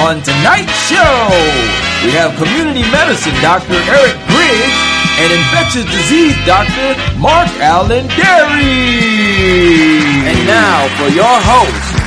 On 0.00 0.16
tonight's 0.22 0.72
show, 0.88 1.28
we 2.04 2.10
have 2.12 2.34
community 2.36 2.80
medicine 2.90 3.34
Dr. 3.42 3.74
Eric 3.74 4.16
Griggs 4.32 4.78
and 5.20 5.30
infectious 5.30 5.84
disease 5.84 6.34
Dr. 6.46 6.96
Mark 7.18 7.48
Allen 7.60 8.08
Derry. 8.08 8.80
And 10.24 10.46
now 10.46 10.88
for 10.96 11.08
your 11.12 11.36
host, 11.44 12.00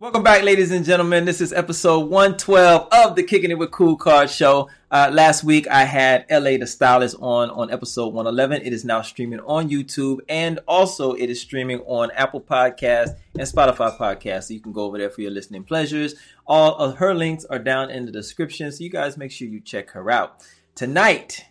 Welcome 0.06 0.22
back, 0.22 0.44
ladies 0.44 0.70
and 0.70 0.84
gentlemen. 0.84 1.24
This 1.24 1.40
is 1.40 1.52
episode 1.52 2.08
112 2.08 2.88
of 2.92 3.16
the 3.16 3.24
Kicking 3.24 3.50
It 3.50 3.58
with 3.58 3.72
Cool 3.72 3.96
Card 3.96 4.30
Show. 4.30 4.70
Uh, 4.88 5.10
last 5.12 5.42
week 5.42 5.66
I 5.66 5.82
had 5.82 6.24
LA 6.30 6.58
the 6.58 6.66
Stylist 6.68 7.16
on 7.18 7.50
on 7.50 7.72
episode 7.72 8.14
111. 8.14 8.64
It 8.64 8.72
is 8.72 8.84
now 8.84 9.02
streaming 9.02 9.40
on 9.40 9.68
YouTube 9.68 10.20
and 10.28 10.60
also 10.68 11.14
it 11.14 11.28
is 11.28 11.40
streaming 11.40 11.80
on 11.80 12.12
Apple 12.12 12.40
Podcasts 12.40 13.16
and 13.34 13.48
Spotify 13.48 13.98
Podcasts. 13.98 14.44
So 14.44 14.54
you 14.54 14.60
can 14.60 14.70
go 14.70 14.84
over 14.84 14.96
there 14.96 15.10
for 15.10 15.22
your 15.22 15.32
listening 15.32 15.64
pleasures. 15.64 16.14
All 16.46 16.76
of 16.76 16.98
her 16.98 17.12
links 17.12 17.44
are 17.44 17.58
down 17.58 17.90
in 17.90 18.06
the 18.06 18.12
description. 18.12 18.70
So 18.70 18.84
you 18.84 18.90
guys 18.90 19.16
make 19.16 19.32
sure 19.32 19.48
you 19.48 19.60
check 19.60 19.90
her 19.90 20.08
out. 20.08 20.46
Tonight, 20.76 21.46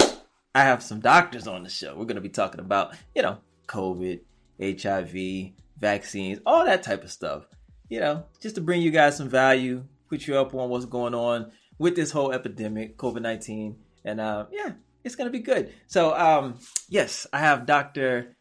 I 0.00 0.62
have 0.62 0.82
some 0.82 1.00
doctors 1.00 1.46
on 1.46 1.62
the 1.62 1.68
show. 1.68 1.90
We're 1.90 2.06
going 2.06 2.14
to 2.14 2.22
be 2.22 2.30
talking 2.30 2.60
about, 2.60 2.96
you 3.14 3.20
know, 3.20 3.36
COVID, 3.66 4.20
HIV, 4.58 5.52
vaccines, 5.78 6.38
all 6.46 6.64
that 6.64 6.82
type 6.82 7.04
of 7.04 7.10
stuff 7.10 7.44
you 7.88 8.00
know, 8.00 8.24
just 8.40 8.54
to 8.56 8.60
bring 8.60 8.82
you 8.82 8.90
guys 8.90 9.16
some 9.16 9.28
value, 9.28 9.84
put 10.08 10.26
you 10.26 10.36
up 10.36 10.54
on 10.54 10.68
what's 10.68 10.84
going 10.84 11.14
on 11.14 11.50
with 11.78 11.96
this 11.96 12.10
whole 12.10 12.32
epidemic, 12.32 12.96
COVID 12.96 13.22
19. 13.22 13.76
And 14.04 14.20
uh, 14.20 14.46
yeah, 14.50 14.72
it's 15.04 15.16
going 15.16 15.26
to 15.26 15.32
be 15.32 15.42
good. 15.42 15.72
So, 15.86 16.16
um, 16.16 16.58
yes, 16.88 17.26
I 17.32 17.40
have 17.40 17.66
Dr. 17.66 18.36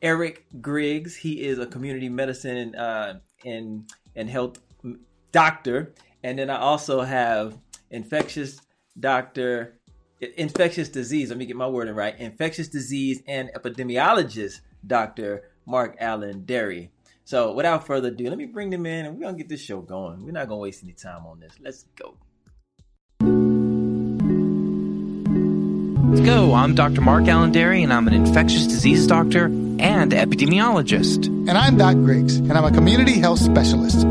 Eric 0.00 0.46
Griggs. 0.60 1.16
He 1.16 1.42
is 1.42 1.58
a 1.58 1.66
community 1.66 2.08
medicine 2.08 2.74
uh, 2.74 3.20
and, 3.44 3.90
and 4.14 4.28
health 4.28 4.58
doctor. 5.30 5.94
And 6.22 6.38
then 6.38 6.50
I 6.50 6.58
also 6.58 7.00
have 7.00 7.56
infectious 7.90 8.60
doctor, 8.98 9.78
infectious 10.36 10.88
disease. 10.88 11.30
Let 11.30 11.38
me 11.38 11.46
get 11.46 11.56
my 11.56 11.66
wording 11.66 11.94
right. 11.94 12.18
Infectious 12.18 12.68
disease 12.68 13.22
and 13.26 13.50
epidemiologist, 13.54 14.60
Dr. 14.86 15.50
MarkAlain 15.66 16.44
Dery. 16.44 16.90
So 17.24 17.52
without 17.52 17.86
further 17.86 18.08
ado, 18.08 18.28
let 18.28 18.38
me 18.38 18.46
bring 18.46 18.70
them 18.70 18.86
in 18.86 19.06
and 19.06 19.16
we're 19.16 19.24
gonna 19.24 19.38
get 19.38 19.48
this 19.48 19.60
show 19.60 19.80
going. 19.80 20.24
We're 20.24 20.32
not 20.32 20.48
gonna 20.48 20.60
waste 20.60 20.82
any 20.82 20.92
time 20.92 21.26
on 21.26 21.40
this. 21.40 21.52
Let's 21.60 21.84
go. 21.96 22.16
Let's 26.10 26.26
go. 26.26 26.52
I'm 26.52 26.74
Dr. 26.74 27.00
MarkAlain 27.00 27.52
Dery, 27.54 27.82
and 27.82 27.92
I'm 27.92 28.06
an 28.06 28.12
infectious 28.12 28.66
disease 28.66 29.06
doctor 29.06 29.46
and 29.46 30.12
epidemiologist. 30.12 31.26
And 31.26 31.52
I'm 31.52 31.78
Doc 31.78 31.94
Griggs, 31.94 32.36
and 32.36 32.52
I'm 32.52 32.64
a 32.64 32.72
community 32.72 33.18
health 33.18 33.38
specialist. 33.38 34.04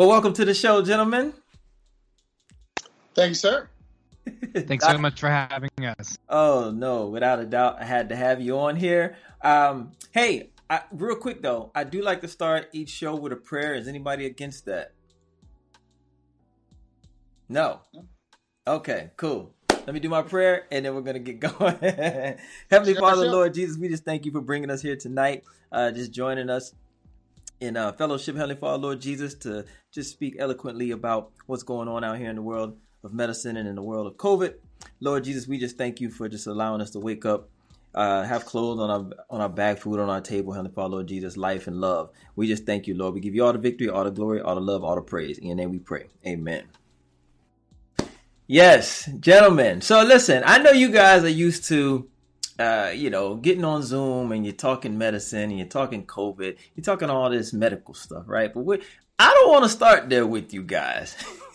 Well, 0.00 0.08
welcome 0.08 0.32
to 0.32 0.46
the 0.46 0.54
show, 0.54 0.80
gentlemen. 0.80 1.34
Thanks, 3.14 3.38
sir. 3.38 3.68
Thanks 4.54 4.86
so 4.86 4.96
much 4.96 5.20
for 5.20 5.28
having 5.28 5.68
us. 5.78 6.16
Oh 6.26 6.72
no, 6.74 7.08
without 7.08 7.38
a 7.38 7.44
doubt, 7.44 7.82
I 7.82 7.84
had 7.84 8.08
to 8.08 8.16
have 8.16 8.40
you 8.40 8.58
on 8.60 8.76
here. 8.76 9.18
Um, 9.42 9.92
hey, 10.12 10.52
I, 10.70 10.80
real 10.90 11.16
quick 11.16 11.42
though, 11.42 11.70
I 11.74 11.84
do 11.84 12.00
like 12.00 12.22
to 12.22 12.28
start 12.28 12.70
each 12.72 12.88
show 12.88 13.14
with 13.14 13.30
a 13.32 13.36
prayer. 13.36 13.74
Is 13.74 13.88
anybody 13.88 14.24
against 14.24 14.64
that? 14.64 14.94
No. 17.50 17.80
Okay, 18.66 19.10
cool. 19.18 19.52
Let 19.68 19.92
me 19.92 20.00
do 20.00 20.08
my 20.08 20.22
prayer 20.22 20.66
and 20.72 20.86
then 20.86 20.94
we're 20.94 21.02
going 21.02 21.22
to 21.22 21.32
get 21.32 21.40
going. 21.58 21.76
Heavenly 22.70 22.94
Sure, 22.94 23.02
Father, 23.02 23.24
sure. 23.24 23.32
Lord 23.32 23.52
Jesus, 23.52 23.76
we 23.76 23.90
just 23.90 24.06
thank 24.06 24.24
you 24.24 24.32
for 24.32 24.40
bringing 24.40 24.70
us 24.70 24.80
here 24.80 24.96
tonight, 24.96 25.44
uh, 25.70 25.90
just 25.90 26.10
joining 26.10 26.48
us 26.48 26.72
in 27.60 27.76
uh, 27.76 27.92
fellowship, 27.92 28.34
Heavenly 28.36 28.56
Father, 28.56 28.78
Lord 28.78 29.00
Jesus, 29.00 29.34
to 29.34 29.66
just 29.92 30.10
speak 30.10 30.36
eloquently 30.38 30.92
about 30.92 31.32
what's 31.46 31.64
going 31.64 31.88
on 31.88 32.04
out 32.04 32.16
here 32.16 32.30
in 32.30 32.36
the 32.36 32.42
world 32.42 32.76
of 33.02 33.12
medicine 33.12 33.56
and 33.56 33.68
in 33.68 33.74
the 33.74 33.82
world 33.82 34.06
of 34.06 34.14
COVID. 34.16 34.54
Lord 35.00 35.24
Jesus, 35.24 35.48
we 35.48 35.58
just 35.58 35.76
thank 35.76 36.00
you 36.00 36.10
for 36.10 36.28
just 36.28 36.46
allowing 36.46 36.80
us 36.80 36.90
to 36.90 37.00
wake 37.00 37.26
up, 37.26 37.48
uh, 37.94 38.22
have 38.22 38.44
clothes 38.44 38.78
on 38.78 38.88
our 38.90 39.24
on 39.28 39.40
our 39.40 39.48
back, 39.48 39.78
food 39.78 39.98
on 39.98 40.08
our 40.08 40.20
table, 40.20 40.52
Heavenly 40.52 40.72
Father, 40.72 40.90
Lord 40.90 41.08
Jesus, 41.08 41.36
life 41.36 41.66
and 41.66 41.80
love. 41.80 42.10
We 42.36 42.46
just 42.46 42.66
thank 42.66 42.86
you, 42.86 42.94
Lord. 42.94 43.14
We 43.14 43.20
give 43.20 43.34
you 43.34 43.44
all 43.44 43.52
the 43.52 43.58
victory, 43.58 43.88
all 43.88 44.04
the 44.04 44.12
glory, 44.12 44.40
all 44.40 44.54
the 44.54 44.60
love, 44.60 44.84
all 44.84 44.94
the 44.94 45.02
praise. 45.02 45.38
In 45.38 45.48
your 45.48 45.56
name 45.56 45.70
we 45.70 45.80
pray. 45.80 46.06
Amen. 46.24 46.64
Yes, 48.46 49.08
gentlemen. 49.18 49.80
So 49.80 50.02
listen, 50.04 50.44
I 50.46 50.58
know 50.58 50.70
you 50.70 50.90
guys 50.90 51.24
are 51.24 51.28
used 51.28 51.64
to 51.64 52.08
uh, 52.60 52.92
you 52.94 53.08
know, 53.08 53.36
getting 53.36 53.64
on 53.64 53.82
Zoom 53.82 54.32
and 54.32 54.44
you're 54.44 54.54
talking 54.54 54.98
medicine 54.98 55.44
and 55.44 55.56
you're 55.56 55.66
talking 55.66 56.04
COVID, 56.04 56.58
you're 56.74 56.84
talking 56.84 57.08
all 57.08 57.30
this 57.30 57.54
medical 57.54 57.94
stuff, 57.94 58.24
right? 58.26 58.52
But 58.52 58.60
we, 58.66 58.82
I 59.22 59.34
don't 59.34 59.50
want 59.50 59.64
to 59.64 59.68
start 59.68 60.08
there 60.08 60.26
with 60.26 60.54
you 60.54 60.62
guys. 60.62 61.14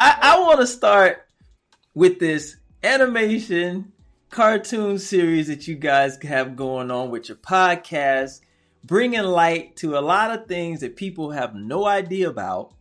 I, 0.00 0.18
I 0.20 0.40
want 0.40 0.58
to 0.58 0.66
start 0.66 1.24
with 1.94 2.18
this 2.18 2.56
animation 2.82 3.92
cartoon 4.28 4.98
series 4.98 5.46
that 5.46 5.68
you 5.68 5.76
guys 5.76 6.20
have 6.24 6.56
going 6.56 6.90
on 6.90 7.10
with 7.10 7.28
your 7.28 7.38
podcast, 7.38 8.40
bringing 8.84 9.22
light 9.22 9.76
to 9.76 9.96
a 9.96 10.00
lot 10.00 10.36
of 10.36 10.48
things 10.48 10.80
that 10.80 10.96
people 10.96 11.30
have 11.30 11.54
no 11.54 11.86
idea 11.86 12.28
about. 12.28 12.74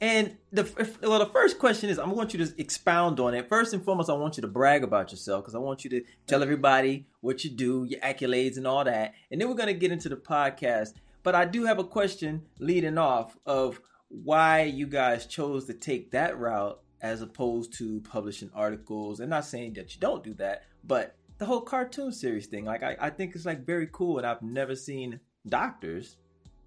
And 0.00 0.38
the 0.50 0.62
well, 1.02 1.18
the 1.18 1.26
first 1.26 1.58
question 1.58 1.90
is, 1.90 1.98
I 1.98 2.06
want 2.06 2.32
you 2.32 2.42
to 2.42 2.54
expound 2.56 3.20
on 3.20 3.34
it. 3.34 3.50
First 3.50 3.74
and 3.74 3.84
foremost, 3.84 4.08
I 4.08 4.14
want 4.14 4.38
you 4.38 4.40
to 4.40 4.48
brag 4.48 4.82
about 4.82 5.10
yourself 5.10 5.44
because 5.44 5.54
I 5.54 5.58
want 5.58 5.84
you 5.84 5.90
to 5.90 6.02
tell 6.26 6.42
everybody 6.42 7.04
what 7.20 7.44
you 7.44 7.50
do, 7.50 7.84
your 7.84 8.00
accolades, 8.00 8.56
and 8.56 8.66
all 8.66 8.82
that. 8.82 9.12
And 9.30 9.38
then 9.38 9.50
we're 9.50 9.56
gonna 9.56 9.74
get 9.74 9.92
into 9.92 10.08
the 10.08 10.16
podcast. 10.16 10.94
But 11.22 11.34
I 11.34 11.44
do 11.44 11.64
have 11.64 11.78
a 11.78 11.84
question 11.84 12.42
leading 12.58 12.98
off 12.98 13.36
of 13.46 13.80
why 14.08 14.62
you 14.62 14.86
guys 14.86 15.26
chose 15.26 15.66
to 15.66 15.74
take 15.74 16.10
that 16.12 16.38
route 16.38 16.80
as 17.02 17.22
opposed 17.22 17.76
to 17.78 18.00
publishing 18.00 18.50
articles. 18.54 19.20
And 19.20 19.30
not 19.30 19.44
saying 19.44 19.74
that 19.74 19.94
you 19.94 20.00
don't 20.00 20.24
do 20.24 20.34
that, 20.34 20.64
but 20.84 21.16
the 21.38 21.46
whole 21.46 21.62
cartoon 21.62 22.12
series 22.12 22.46
thing, 22.46 22.64
like 22.64 22.82
I, 22.82 22.96
I 23.00 23.10
think 23.10 23.34
it's 23.34 23.46
like 23.46 23.64
very 23.64 23.88
cool, 23.92 24.18
and 24.18 24.26
I've 24.26 24.42
never 24.42 24.76
seen 24.76 25.20
doctors 25.48 26.16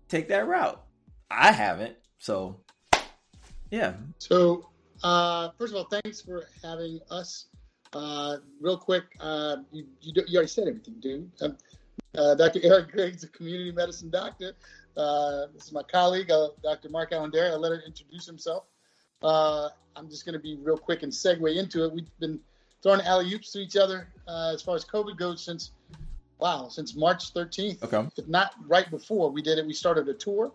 take 0.08 0.28
that 0.30 0.48
route. 0.48 0.84
I 1.30 1.52
haven't, 1.52 1.96
so 2.18 2.60
yeah. 3.70 3.94
So, 4.18 4.70
uh, 5.04 5.50
first 5.58 5.74
of 5.74 5.78
all, 5.78 5.88
thanks 5.90 6.22
for 6.22 6.44
having 6.64 7.00
us. 7.12 7.48
Uh, 7.94 8.38
real 8.60 8.78
quick, 8.78 9.04
uh, 9.20 9.58
you, 9.72 9.86
you, 10.02 10.24
you 10.28 10.38
already 10.38 10.48
said 10.48 10.68
everything, 10.68 10.96
dude. 11.00 11.32
Um, 11.42 11.58
uh, 12.18 12.36
Dr. 12.36 12.60
Eric 12.64 12.92
Griggs, 12.92 13.24
a 13.24 13.28
community 13.28 13.72
medicine 13.72 14.10
doctor. 14.10 14.54
Uh, 14.96 15.48
this 15.54 15.66
is 15.66 15.72
my 15.72 15.84
colleague, 15.84 16.30
uh, 16.30 16.50
Dr. 16.62 16.90
MarkAlain 16.90 17.52
I'll 17.52 17.60
let 17.60 17.72
him 17.72 17.82
introduce 17.86 18.26
himself. 18.26 18.66
Uh, 19.22 19.70
I'm 19.96 20.10
just 20.10 20.26
going 20.26 20.34
to 20.34 20.40
be 20.40 20.58
real 20.62 20.78
quick 20.78 21.04
and 21.04 21.12
segue 21.12 21.56
into 21.56 21.84
it. 21.86 21.94
We've 21.94 22.20
been 22.20 22.40
throwing 22.82 23.02
alley 23.02 23.34
oops 23.34 23.52
to 23.54 23.60
each 23.60 23.78
other 23.78 24.10
uh, 24.28 24.52
as 24.54 24.62
far 24.62 24.76
as 24.76 24.86
COVID 24.86 25.18
goes 25.18 25.44
since, 25.44 25.72
wow, 26.40 26.68
since 26.68 26.96
March 26.96 27.34
13th. 27.34 27.84
Okay. 27.84 28.08
If 28.18 28.28
not 28.28 28.54
right 28.68 28.90
before 28.90 29.32
we 29.32 29.42
did 29.42 29.58
it, 29.58 29.66
we 29.66 29.74
started 29.74 30.08
a 30.10 30.14
tour. 30.14 30.52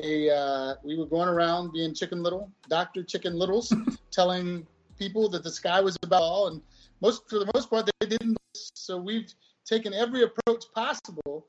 A, 0.00 0.30
uh, 0.30 0.74
we 0.84 0.96
were 0.96 1.06
going 1.06 1.28
around 1.28 1.72
being 1.72 1.94
Chicken 1.94 2.22
Little, 2.22 2.50
Doctor 2.68 3.02
Chicken 3.02 3.36
Littles, 3.36 3.72
telling 4.10 4.66
people 4.98 5.28
that 5.30 5.42
the 5.42 5.50
sky 5.50 5.80
was 5.80 5.96
about 6.02 6.22
all, 6.22 6.48
and 6.48 6.60
most 7.00 7.28
for 7.28 7.38
the 7.38 7.50
most 7.54 7.70
part 7.70 7.88
they 8.00 8.06
didn't. 8.06 8.36
So 8.54 8.96
we've 8.96 9.32
taken 9.68 9.92
every 9.92 10.22
approach 10.22 10.64
possible 10.74 11.46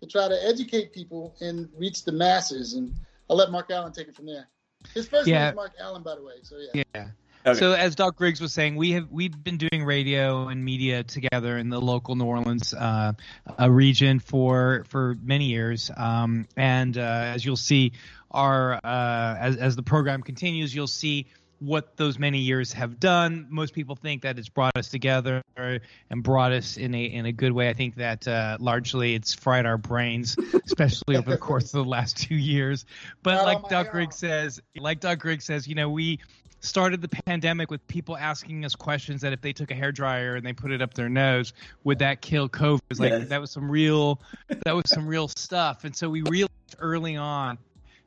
to 0.00 0.06
try 0.06 0.28
to 0.28 0.46
educate 0.46 0.92
people 0.92 1.36
and 1.40 1.68
reach 1.76 2.04
the 2.04 2.12
masses. 2.12 2.74
And 2.74 2.94
I'll 3.28 3.36
let 3.36 3.48
MarkAlain 3.50 3.94
take 3.94 4.08
it 4.08 4.16
from 4.16 4.26
there. 4.26 4.48
His 4.94 5.08
first 5.08 5.28
name 5.28 5.36
is 5.36 5.54
MarkAlain, 5.54 6.02
by 6.02 6.16
the 6.16 6.22
way. 6.22 6.34
So 6.42 6.56
yeah. 6.74 6.82
Yeah. 6.94 7.08
Okay. 7.46 7.58
So 7.58 7.72
as 7.72 7.94
Doc 7.94 8.16
Griggs 8.16 8.38
was 8.40 8.52
saying, 8.52 8.76
we 8.76 8.92
have 8.92 9.10
we've 9.10 9.42
been 9.42 9.56
doing 9.56 9.82
radio 9.84 10.48
and 10.48 10.62
media 10.62 11.04
together 11.04 11.56
in 11.56 11.70
the 11.70 11.80
local 11.80 12.14
New 12.14 12.26
Orleans 12.26 12.74
uh, 12.74 13.14
uh, 13.58 13.70
region 13.70 14.18
for 14.18 14.84
for 14.88 15.16
many 15.22 15.46
years, 15.46 15.90
um, 15.96 16.46
and 16.54 16.98
uh, 16.98 17.00
as 17.00 17.42
you'll 17.42 17.56
see, 17.56 17.92
our 18.30 18.74
uh, 18.74 19.36
as 19.40 19.56
as 19.56 19.74
the 19.74 19.82
program 19.82 20.22
continues, 20.22 20.74
you'll 20.74 20.86
see 20.86 21.28
what 21.60 21.96
those 21.96 22.18
many 22.18 22.38
years 22.38 22.72
have 22.72 22.98
done. 22.98 23.46
Most 23.50 23.74
people 23.74 23.94
think 23.94 24.22
that 24.22 24.38
it's 24.38 24.48
brought 24.48 24.76
us 24.76 24.88
together 24.88 25.42
and 25.56 26.22
brought 26.22 26.52
us 26.52 26.76
in 26.76 26.94
a 26.94 27.04
in 27.04 27.26
a 27.26 27.32
good 27.32 27.52
way. 27.52 27.68
I 27.68 27.74
think 27.74 27.96
that 27.96 28.26
uh, 28.26 28.56
largely 28.58 29.14
it's 29.14 29.34
fried 29.34 29.66
our 29.66 29.78
brains, 29.78 30.36
especially 30.66 31.16
over 31.16 31.30
the 31.30 31.38
course 31.38 31.64
of 31.74 31.84
the 31.84 31.90
last 31.90 32.16
two 32.16 32.34
years. 32.34 32.86
But 33.22 33.44
like 33.44 33.68
Doug 33.68 33.86
own. 33.86 33.92
Griggs 33.92 34.16
says, 34.16 34.60
like 34.76 35.00
Doc 35.00 35.18
Griggs 35.18 35.44
says, 35.44 35.68
you 35.68 35.74
know, 35.74 35.90
we 35.90 36.18
started 36.60 37.02
the 37.02 37.08
pandemic 37.08 37.70
with 37.70 37.86
people 37.86 38.16
asking 38.16 38.64
us 38.64 38.74
questions 38.74 39.22
that 39.22 39.32
if 39.32 39.40
they 39.40 39.52
took 39.52 39.70
a 39.70 39.74
hair 39.74 39.92
dryer 39.92 40.36
and 40.36 40.44
they 40.44 40.52
put 40.52 40.70
it 40.70 40.82
up 40.82 40.94
their 40.94 41.08
nose, 41.08 41.52
would 41.84 41.98
that 41.98 42.20
kill 42.22 42.48
COVID? 42.48 42.80
It's 42.90 43.00
like 43.00 43.28
that 43.28 43.40
was 43.40 43.50
some 43.50 43.70
real 43.70 44.20
that 44.64 44.74
was 44.74 44.84
some 44.86 45.06
real 45.06 45.28
stuff. 45.28 45.84
And 45.84 45.94
so 45.94 46.08
we 46.08 46.22
realized 46.22 46.76
early 46.78 47.16
on 47.16 47.58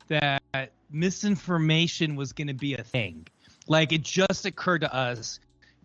that 0.07 0.41
misinformation 0.91 2.15
was 2.15 2.33
going 2.33 2.47
to 2.47 2.53
be 2.53 2.75
a 2.75 2.83
thing. 2.83 3.27
Like 3.67 3.91
it 3.93 4.01
just 4.01 4.45
occurred 4.45 4.81
to 4.81 4.93
us, 4.93 5.39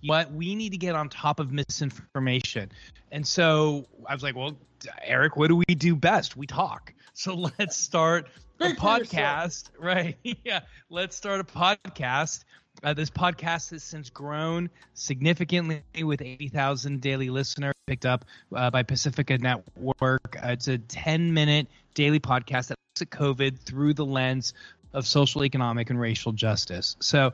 what 0.04 0.32
we 0.32 0.54
need 0.54 0.72
to 0.72 0.78
get 0.78 0.94
on 0.94 1.08
top 1.08 1.40
of 1.40 1.52
misinformation. 1.52 2.70
And 3.10 3.26
so 3.26 3.86
I 4.06 4.14
was 4.14 4.22
like, 4.22 4.36
well, 4.36 4.56
Eric, 5.02 5.36
what 5.36 5.48
do 5.48 5.56
we 5.56 5.74
do 5.74 5.96
best? 5.96 6.36
We 6.36 6.46
talk. 6.46 6.92
So 7.14 7.34
let's 7.58 7.76
start 7.76 8.28
a 8.60 8.66
podcast, 8.74 9.70
right? 9.80 10.16
yeah, 10.22 10.60
let's 10.88 11.16
start 11.16 11.40
a 11.40 11.44
podcast. 11.44 12.44
Uh, 12.84 12.94
this 12.94 13.10
podcast 13.10 13.70
has 13.72 13.82
since 13.82 14.08
grown 14.08 14.70
significantly 14.94 15.82
with 16.00 16.22
80,000 16.22 17.00
daily 17.00 17.28
listeners 17.28 17.74
picked 17.88 18.06
up 18.06 18.24
uh, 18.54 18.70
by 18.70 18.84
Pacifica 18.84 19.36
Network. 19.36 20.36
Uh, 20.36 20.50
it's 20.50 20.68
a 20.68 20.78
10 20.78 21.34
minute 21.34 21.66
daily 21.94 22.20
podcast 22.20 22.68
that 22.68 22.76
looks 22.92 23.02
at 23.02 23.10
COVID 23.10 23.58
through 23.58 23.94
the 23.94 24.06
lens 24.06 24.54
of 24.92 25.04
social, 25.04 25.44
economic, 25.44 25.90
and 25.90 25.98
racial 26.00 26.30
justice. 26.30 26.96
So 27.00 27.32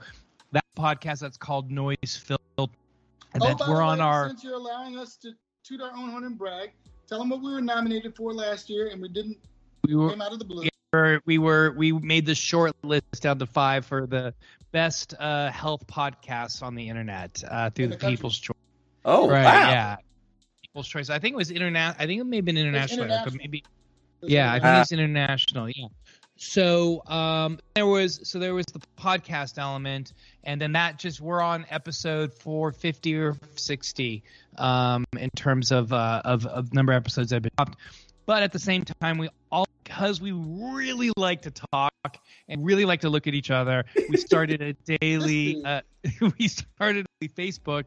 podcast 0.76 1.20
that's 1.20 1.36
called 1.36 1.70
Noise 1.70 1.96
Filter, 2.02 2.40
and 2.58 2.68
Oh, 3.42 3.46
that's 3.46 3.60
by 3.60 3.68
we're 3.68 3.76
the 3.76 3.82
on 3.82 3.98
way, 3.98 4.04
our 4.04 4.28
Since 4.28 4.44
you're 4.44 4.54
allowing 4.54 4.96
us 4.98 5.16
to 5.18 5.32
toot 5.64 5.80
our 5.80 5.90
own 5.96 6.10
horn 6.10 6.24
and 6.24 6.38
brag, 6.38 6.72
tell 7.08 7.18
them 7.18 7.30
what 7.30 7.40
we 7.42 7.50
were 7.52 7.60
nominated 7.60 8.14
for 8.16 8.32
last 8.32 8.68
year, 8.70 8.88
and 8.88 9.00
we 9.02 9.08
didn't 9.08 9.38
we 9.86 9.94
were 9.94 10.10
came 10.10 10.22
out 10.22 10.32
of 10.32 10.38
the 10.38 10.44
blue. 10.44 10.68
were- 10.92 11.20
we 11.26 11.38
were 11.38 11.72
we 11.72 11.90
made 11.92 12.24
the 12.26 12.34
short 12.34 12.72
list 12.84 13.04
down 13.20 13.38
to 13.40 13.46
five 13.46 13.84
for 13.84 14.06
the 14.06 14.32
best 14.72 15.14
uh, 15.18 15.50
health 15.50 15.84
podcasts 15.86 16.62
on 16.62 16.74
the 16.74 16.88
internet 16.88 17.42
uh, 17.50 17.70
through 17.70 17.86
In 17.86 17.90
the 17.90 17.96
the. 17.96 18.06
People's 18.08 18.38
Choice. 18.38 18.56
Oh, 19.04 19.28
right? 19.28 19.42
wow. 19.44 19.70
Yeah, 19.70 19.96
People's 20.62 20.86
Choice. 20.88 21.10
I 21.10 21.18
think 21.18 21.32
it 21.34 21.36
was 21.36 21.50
internet. 21.50 21.96
I 21.98 22.06
think 22.06 22.20
it 22.20 22.24
may 22.24 22.36
have 22.36 22.44
been 22.44 22.56
international, 22.56 23.10
Eric, 23.10 23.24
but 23.24 23.34
maybe 23.34 23.64
yeah, 24.22 24.50
I 24.52 24.54
think 24.56 24.64
Ah. 24.66 24.80
it's 24.82 24.92
international. 24.92 25.68
Yeah. 25.68 25.86
So 26.44 27.02
um, 27.06 27.58
there 27.74 27.86
was 27.86 28.20
so 28.22 28.38
there 28.38 28.54
was 28.54 28.66
the 28.66 28.80
podcast 28.98 29.58
element, 29.58 30.12
and 30.44 30.60
then 30.60 30.72
that 30.72 30.98
just 30.98 31.20
we're 31.20 31.40
on 31.40 31.64
episode 31.70 32.34
450 32.34 33.16
or 33.16 33.36
60 33.56 34.22
um, 34.58 35.04
in 35.18 35.30
terms 35.30 35.72
of, 35.72 35.92
uh, 35.92 36.20
of 36.24 36.44
of 36.46 36.72
number 36.74 36.92
of 36.92 36.98
episodes 36.98 37.30
that 37.30 37.36
have 37.36 37.42
been 37.44 37.52
dropped. 37.56 37.78
But 38.26 38.42
at 38.42 38.52
the 38.52 38.58
same 38.58 38.84
time, 38.84 39.18
we 39.18 39.30
all 39.50 39.66
because 39.82 40.20
we 40.20 40.32
really 40.32 41.10
like 41.16 41.42
to 41.42 41.50
talk 41.50 42.18
and 42.48 42.64
really 42.64 42.84
like 42.84 43.00
to 43.00 43.08
look 43.08 43.26
at 43.26 43.34
each 43.34 43.50
other, 43.50 43.84
we 44.08 44.18
started 44.18 44.60
a 44.62 44.72
daily. 45.00 45.64
Uh, 45.64 45.80
we 46.38 46.48
started 46.48 47.06
a 47.22 47.28
Facebook 47.28 47.86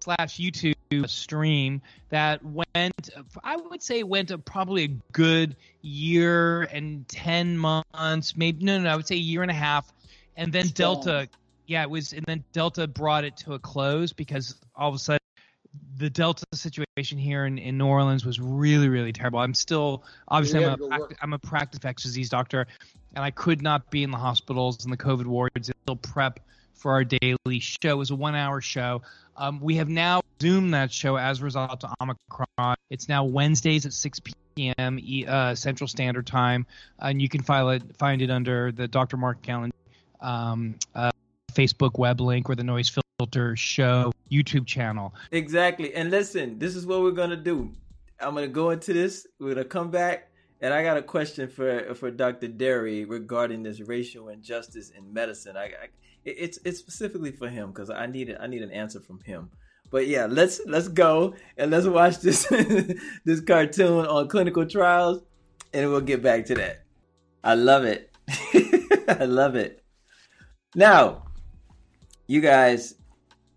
slash 0.00 0.36
YouTube 0.36 0.75
stream 1.06 1.82
that 2.10 2.44
went, 2.44 3.10
I 3.42 3.56
would 3.56 3.82
say, 3.82 4.02
went 4.02 4.30
a, 4.30 4.38
probably 4.38 4.84
a 4.84 4.88
good 5.12 5.56
year 5.82 6.62
and 6.62 7.06
ten 7.08 7.56
months, 7.58 8.36
maybe 8.36 8.64
no, 8.64 8.78
no, 8.78 8.84
no, 8.84 8.90
I 8.90 8.96
would 8.96 9.06
say 9.06 9.16
a 9.16 9.18
year 9.18 9.42
and 9.42 9.50
a 9.50 9.54
half, 9.54 9.92
and 10.36 10.52
then 10.52 10.66
Strong. 10.66 11.04
Delta, 11.04 11.28
yeah, 11.66 11.82
it 11.82 11.90
was, 11.90 12.12
and 12.12 12.24
then 12.26 12.44
Delta 12.52 12.86
brought 12.86 13.24
it 13.24 13.36
to 13.38 13.54
a 13.54 13.58
close 13.58 14.12
because 14.12 14.56
all 14.74 14.88
of 14.88 14.94
a 14.94 14.98
sudden 14.98 15.20
the 15.96 16.10
Delta 16.10 16.44
situation 16.54 17.18
here 17.18 17.46
in, 17.46 17.58
in 17.58 17.78
New 17.78 17.86
Orleans 17.86 18.24
was 18.24 18.40
really, 18.40 18.88
really 18.88 19.12
terrible. 19.12 19.38
I'm 19.38 19.54
still 19.54 20.04
obviously 20.28 20.64
I'm 20.64 20.72
a 20.72 20.76
to 20.76 20.82
go 20.82 20.88
prac- 20.88 21.00
work. 21.00 21.16
I'm 21.22 21.32
a 21.32 21.38
practice 21.38 21.78
infectious 21.78 22.10
disease 22.10 22.28
doctor, 22.28 22.66
and 23.14 23.24
I 23.24 23.30
could 23.30 23.62
not 23.62 23.90
be 23.90 24.02
in 24.02 24.10
the 24.10 24.18
hospitals 24.18 24.84
and 24.84 24.92
the 24.92 24.96
COVID 24.96 25.26
wards 25.26 25.68
and 25.68 25.76
still 25.84 25.96
prep 25.96 26.40
for 26.76 26.92
our 26.92 27.04
daily 27.04 27.58
show. 27.58 27.90
It 27.90 27.96
was 27.96 28.10
a 28.10 28.14
one 28.14 28.34
hour 28.34 28.60
show. 28.60 29.02
Um, 29.36 29.60
we 29.60 29.76
have 29.76 29.88
now 29.88 30.22
zoomed 30.40 30.72
that 30.74 30.92
show 30.92 31.16
as 31.16 31.40
a 31.40 31.44
result 31.44 31.84
of 31.84 31.92
Omicron. 32.00 32.76
It's 32.90 33.08
now 33.08 33.24
Wednesdays 33.24 33.84
at 33.86 33.92
6 33.92 34.20
p.m. 34.54 34.98
Uh, 35.26 35.54
Central 35.54 35.88
Standard 35.88 36.26
Time, 36.26 36.66
and 36.98 37.20
you 37.20 37.28
can 37.28 37.40
it, 37.40 37.96
find 37.96 38.22
it 38.22 38.30
under 38.30 38.72
the 38.72 38.88
Dr. 38.88 39.16
MarkAlain 39.16 39.70
um, 40.20 40.74
uh, 40.94 41.10
Facebook 41.52 41.98
web 41.98 42.20
link 42.20 42.48
or 42.48 42.54
the 42.54 42.64
Noise 42.64 42.98
Filter 43.18 43.56
Show 43.56 44.12
YouTube 44.30 44.66
channel. 44.66 45.14
Exactly. 45.30 45.94
And 45.94 46.10
listen, 46.10 46.58
this 46.58 46.74
is 46.76 46.86
what 46.86 47.02
we're 47.02 47.10
gonna 47.12 47.36
do. 47.36 47.72
I'm 48.20 48.34
gonna 48.34 48.48
go 48.48 48.70
into 48.70 48.92
this. 48.92 49.26
We're 49.38 49.54
gonna 49.54 49.64
come 49.64 49.90
back, 49.90 50.30
and 50.60 50.72
I 50.72 50.82
got 50.82 50.96
a 50.96 51.02
question 51.02 51.48
for 51.48 51.94
for 51.94 52.10
Dr. 52.10 52.48
Dery 52.48 53.08
regarding 53.08 53.62
this 53.62 53.80
racial 53.80 54.28
injustice 54.28 54.90
in 54.90 55.12
medicine. 55.12 55.56
I, 55.56 55.64
I 55.64 55.88
it's 56.26 56.58
it's 56.64 56.78
specifically 56.78 57.32
for 57.32 57.48
him 57.48 57.68
because 57.68 57.90
I 57.90 58.06
need. 58.06 58.36
I 58.38 58.46
need 58.46 58.62
an 58.62 58.70
answer 58.70 59.00
from 59.00 59.20
him. 59.20 59.50
But 59.90 60.08
yeah, 60.08 60.26
let's 60.26 60.60
let's 60.66 60.88
go 60.88 61.34
and 61.56 61.70
let's 61.70 61.86
watch 61.86 62.18
this 62.18 62.46
this 63.24 63.40
cartoon 63.40 64.06
on 64.06 64.28
clinical 64.28 64.66
trials, 64.66 65.22
and 65.72 65.90
we'll 65.90 66.00
get 66.00 66.22
back 66.22 66.46
to 66.46 66.54
that. 66.56 66.84
I 67.44 67.54
love 67.54 67.84
it. 67.84 68.10
I 69.08 69.24
love 69.24 69.54
it. 69.54 69.84
Now, 70.74 71.26
you 72.26 72.40
guys, 72.40 72.94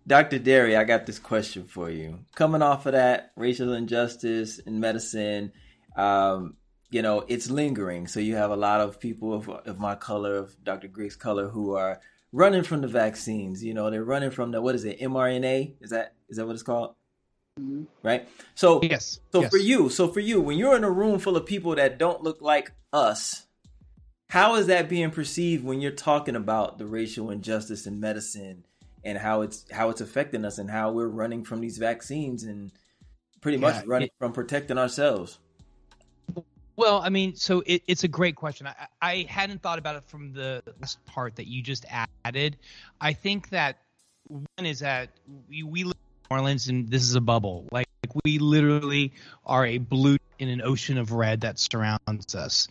Dr. 0.06 0.38
Dery, 0.38 0.76
I 0.78 0.84
got 0.84 1.06
this 1.06 1.18
question 1.18 1.64
for 1.64 1.90
you. 1.90 2.20
Coming 2.34 2.62
off 2.62 2.86
of 2.86 2.92
that 2.92 3.32
racial 3.36 3.72
injustice 3.72 4.60
in 4.60 4.78
medicine, 4.78 5.52
um, 5.96 6.56
you 6.90 7.02
know, 7.02 7.24
it's 7.26 7.50
lingering. 7.50 8.06
So 8.06 8.20
you 8.20 8.36
have 8.36 8.52
a 8.52 8.56
lot 8.56 8.80
of 8.80 9.00
people 9.00 9.34
of, 9.34 9.48
of 9.48 9.78
my 9.78 9.96
color, 9.96 10.36
of 10.36 10.54
Dr. 10.62 10.88
Griggs' 10.88 11.16
color, 11.16 11.48
who 11.48 11.74
are 11.74 12.00
running 12.32 12.62
from 12.62 12.80
the 12.80 12.88
vaccines. 12.88 13.62
You 13.64 13.74
know, 13.74 13.90
they're 13.90 14.04
running 14.04 14.30
from 14.30 14.50
the 14.50 14.60
what 14.60 14.74
is 14.74 14.84
it, 14.84 15.00
mRNA? 15.00 15.74
Is 15.80 15.90
that 15.90 16.14
is 16.28 16.36
that 16.36 16.46
what 16.46 16.54
it's 16.54 16.62
called? 16.62 16.94
Mhm. 17.58 17.86
Right. 18.02 18.28
So 18.54 18.80
Yes. 18.82 19.20
so 19.32 19.42
yes. 19.42 19.50
for 19.50 19.58
you, 19.58 19.88
so 19.88 20.08
for 20.08 20.20
you, 20.20 20.40
when 20.40 20.58
you're 20.58 20.76
in 20.76 20.84
a 20.84 20.90
room 20.90 21.18
full 21.18 21.36
of 21.36 21.46
people 21.46 21.74
that 21.74 21.98
don't 21.98 22.22
look 22.22 22.40
like 22.40 22.72
us, 22.92 23.46
how 24.28 24.54
is 24.54 24.68
that 24.68 24.88
being 24.88 25.10
perceived 25.10 25.64
when 25.64 25.80
you're 25.80 25.90
talking 25.90 26.36
about 26.36 26.78
the 26.78 26.86
racial 26.86 27.30
injustice 27.30 27.86
in 27.86 27.98
medicine 28.00 28.64
and 29.04 29.18
how 29.18 29.42
it's 29.42 29.64
how 29.72 29.90
it's 29.90 30.00
affecting 30.00 30.44
us 30.44 30.58
and 30.58 30.70
how 30.70 30.92
we're 30.92 31.08
running 31.08 31.44
from 31.44 31.60
these 31.60 31.78
vaccines 31.78 32.44
and 32.44 32.70
pretty 33.40 33.58
Yeah, 33.58 33.72
much 33.72 33.86
running 33.86 34.10
from 34.18 34.32
protecting 34.32 34.78
ourselves? 34.78 35.38
Well, 36.80 37.02
I 37.02 37.10
mean, 37.10 37.36
so 37.36 37.62
it, 37.66 37.82
it's 37.86 38.04
a 38.04 38.08
great 38.08 38.36
question. 38.36 38.66
I, 38.66 38.74
I 39.02 39.26
hadn't 39.28 39.60
thought 39.60 39.78
about 39.78 39.96
it 39.96 40.04
from 40.06 40.32
the 40.32 40.62
last 40.80 41.04
part 41.04 41.36
that 41.36 41.46
you 41.46 41.62
just 41.62 41.84
added. 42.24 42.56
I 42.98 43.12
think 43.12 43.50
that 43.50 43.76
one 44.28 44.64
is 44.64 44.78
that 44.78 45.10
we, 45.46 45.62
we 45.62 45.84
live 45.84 45.92
in 45.92 46.34
New 46.34 46.36
Orleans 46.38 46.68
and 46.68 46.88
this 46.88 47.02
is 47.02 47.14
a 47.16 47.20
bubble. 47.20 47.66
Like, 47.70 47.86
like 48.02 48.14
we 48.24 48.38
literally 48.38 49.12
are 49.44 49.66
a 49.66 49.76
blue 49.76 50.16
in 50.38 50.48
an 50.48 50.62
ocean 50.62 50.96
of 50.96 51.12
red 51.12 51.42
that 51.42 51.58
surrounds 51.58 52.34
us. 52.34 52.66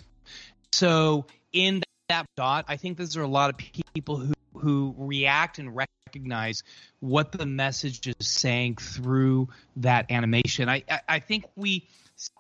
So 0.71 1.27
in 1.53 1.83
that 2.07 2.25
dot, 2.35 2.65
I 2.67 2.77
think 2.77 2.97
there's 2.97 3.15
a 3.15 3.27
lot 3.27 3.51
of 3.51 3.57
people 3.57 4.17
who 4.17 4.33
who 4.55 4.95
react 4.97 5.59
and 5.59 5.75
recognize 5.75 6.63
what 6.99 7.31
the 7.31 7.45
message 7.45 8.07
is 8.07 8.27
saying 8.27 8.77
through 8.77 9.49
that 9.75 10.09
animation. 10.09 10.67
I 10.67 10.83
I, 10.89 10.99
I 11.07 11.19
think 11.19 11.45
we 11.55 11.87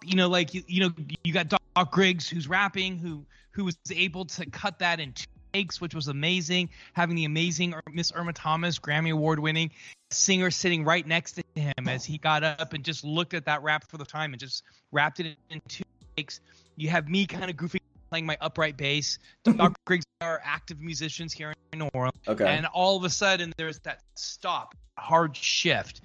you 0.03 0.15
know, 0.15 0.27
like 0.27 0.53
you, 0.53 0.63
you 0.67 0.81
know, 0.81 0.91
you 1.23 1.33
got 1.33 1.49
Doc 1.75 1.91
Griggs 1.91 2.27
who's 2.29 2.47
rapping, 2.47 2.97
who 2.97 3.25
who 3.51 3.65
was 3.65 3.77
able 3.91 4.25
to 4.25 4.45
cut 4.49 4.79
that 4.79 4.99
in 4.99 5.13
two 5.13 5.25
takes, 5.53 5.81
which 5.81 5.95
was 5.95 6.07
amazing. 6.07 6.69
Having 6.93 7.15
the 7.15 7.25
amazing 7.25 7.73
er-, 7.73 7.81
Miss 7.91 8.11
Irma 8.13 8.33
Thomas, 8.33 8.79
Grammy 8.79 9.11
Award 9.11 9.39
winning 9.39 9.71
singer, 10.11 10.49
sitting 10.51 10.83
right 10.83 11.05
next 11.05 11.33
to 11.33 11.43
him 11.55 11.87
as 11.87 12.03
he 12.05 12.17
got 12.17 12.43
up 12.43 12.73
and 12.73 12.83
just 12.83 13.03
looked 13.03 13.33
at 13.33 13.45
that 13.45 13.61
rap 13.61 13.89
for 13.89 13.97
the 13.97 14.05
time 14.05 14.33
and 14.33 14.39
just 14.39 14.63
wrapped 14.91 15.19
it 15.19 15.37
in 15.49 15.61
two 15.67 15.83
takes. 16.15 16.41
You 16.77 16.89
have 16.89 17.07
me 17.07 17.25
kind 17.25 17.49
of 17.49 17.57
goofy 17.57 17.79
playing 18.09 18.25
my 18.25 18.37
upright 18.41 18.77
bass. 18.77 19.19
Doc 19.43 19.75
Griggs 19.85 20.05
are 20.21 20.41
active 20.43 20.79
musicians 20.79 21.33
here 21.33 21.53
in 21.73 21.79
New 21.79 21.89
Orleans. 21.93 22.17
Okay. 22.27 22.47
And 22.47 22.65
all 22.67 22.97
of 22.97 23.03
a 23.03 23.09
sudden, 23.09 23.53
there's 23.57 23.79
that 23.79 24.01
stop, 24.15 24.75
hard 24.97 25.35
shift. 25.35 26.01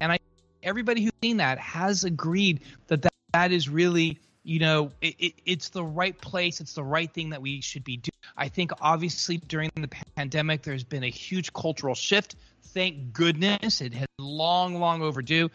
And 0.00 0.12
I, 0.12 0.18
everybody 0.62 1.02
who's 1.02 1.12
seen 1.22 1.38
that 1.38 1.58
has 1.58 2.04
agreed 2.04 2.60
that 2.88 3.02
that, 3.02 3.12
that 3.32 3.52
is 3.52 3.68
really, 3.68 4.18
you 4.48 4.60
know, 4.60 4.90
it, 5.02 5.14
it, 5.18 5.34
it's 5.44 5.68
the 5.68 5.84
right 5.84 6.18
place. 6.18 6.62
It's 6.62 6.72
the 6.72 6.82
right 6.82 7.12
thing 7.12 7.28
that 7.30 7.42
we 7.42 7.60
should 7.60 7.84
be 7.84 7.98
doing. 7.98 8.14
I 8.34 8.48
think 8.48 8.70
obviously 8.80 9.36
during 9.36 9.70
the 9.74 9.90
pandemic, 10.16 10.62
there's 10.62 10.84
been 10.84 11.04
a 11.04 11.10
huge 11.10 11.52
cultural 11.52 11.94
shift. 11.94 12.34
Thank 12.68 13.12
goodness 13.12 13.82
it 13.82 13.92
has 13.92 14.08
long, 14.18 14.80
long 14.80 15.02
overdue. 15.02 15.50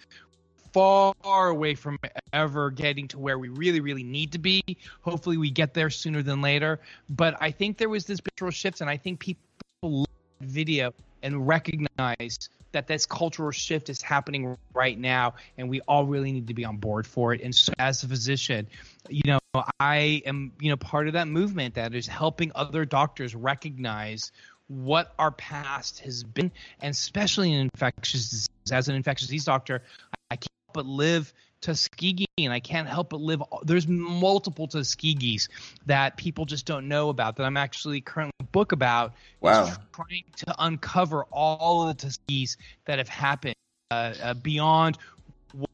Far 0.73 1.47
away 1.47 1.73
from 1.73 1.97
ever 2.33 2.69
getting 2.69 3.07
to 3.09 3.17
where 3.17 3.39
we 3.39 3.49
really, 3.49 3.79
really 3.79 4.03
need 4.03 4.31
to 4.33 4.39
be. 4.39 4.61
Hopefully, 5.01 5.37
we 5.37 5.49
get 5.49 5.73
there 5.73 5.89
sooner 5.89 6.21
than 6.21 6.41
later. 6.41 6.79
But 7.09 7.35
I 7.41 7.49
think 7.49 7.77
there 7.79 7.89
was 7.89 8.05
this 8.05 8.19
cultural 8.21 8.51
shift, 8.51 8.81
and 8.81 8.89
I 8.89 8.97
think 8.97 9.19
people 9.19 10.05
video 10.41 10.93
and 11.23 11.47
recognize 11.47 12.49
that 12.73 12.87
this 12.87 13.05
cultural 13.05 13.51
shift 13.51 13.89
is 13.89 14.01
happening 14.01 14.57
right 14.73 14.99
now 14.99 15.33
and 15.57 15.69
we 15.69 15.81
all 15.81 16.05
really 16.05 16.31
need 16.31 16.47
to 16.47 16.53
be 16.53 16.65
on 16.65 16.77
board 16.77 17.07
for 17.07 17.33
it. 17.33 17.41
And 17.41 17.55
so 17.55 17.73
as 17.79 18.03
a 18.03 18.07
physician 18.07 18.67
you 19.09 19.21
know 19.25 19.39
i 19.79 20.21
am 20.25 20.51
you 20.59 20.69
know 20.69 20.77
part 20.77 21.07
of 21.07 21.13
that 21.13 21.27
movement 21.27 21.75
that 21.75 21.93
is 21.93 22.07
helping 22.07 22.51
other 22.55 22.85
doctors 22.85 23.35
recognize 23.35 24.31
what 24.67 25.13
our 25.19 25.31
past 25.31 25.99
has 25.99 26.23
been 26.23 26.51
and 26.81 26.91
especially 26.91 27.51
in 27.51 27.59
infectious 27.59 28.29
disease. 28.29 28.49
As 28.71 28.87
an 28.87 28.95
infectious 28.95 29.27
disease 29.27 29.45
doctor 29.45 29.83
i 30.31 30.35
can't 30.35 30.49
but 30.73 30.85
live 30.85 31.33
Tuskegee, 31.63 32.25
and 32.37 32.51
I 32.51 32.59
can't 32.59 32.87
help 32.87 33.09
but 33.09 33.21
live. 33.21 33.41
There's 33.63 33.87
multiple 33.87 34.67
Tuskegees 34.67 35.47
that 35.85 36.17
people 36.17 36.45
just 36.45 36.65
don't 36.65 36.87
know 36.87 37.09
about 37.09 37.37
that 37.37 37.45
I'm 37.45 37.57
actually 37.57 38.01
currently 38.01 38.33
book 38.51 38.71
about. 38.71 39.13
Wow. 39.39 39.71
Trying 39.93 40.25
to 40.37 40.55
uncover 40.59 41.23
all 41.31 41.87
of 41.87 41.97
the 41.97 42.07
Tuskegees 42.07 42.57
that 42.85 42.97
have 42.97 43.09
happened 43.09 43.55
uh, 43.91 44.13
uh, 44.21 44.33
beyond 44.33 44.97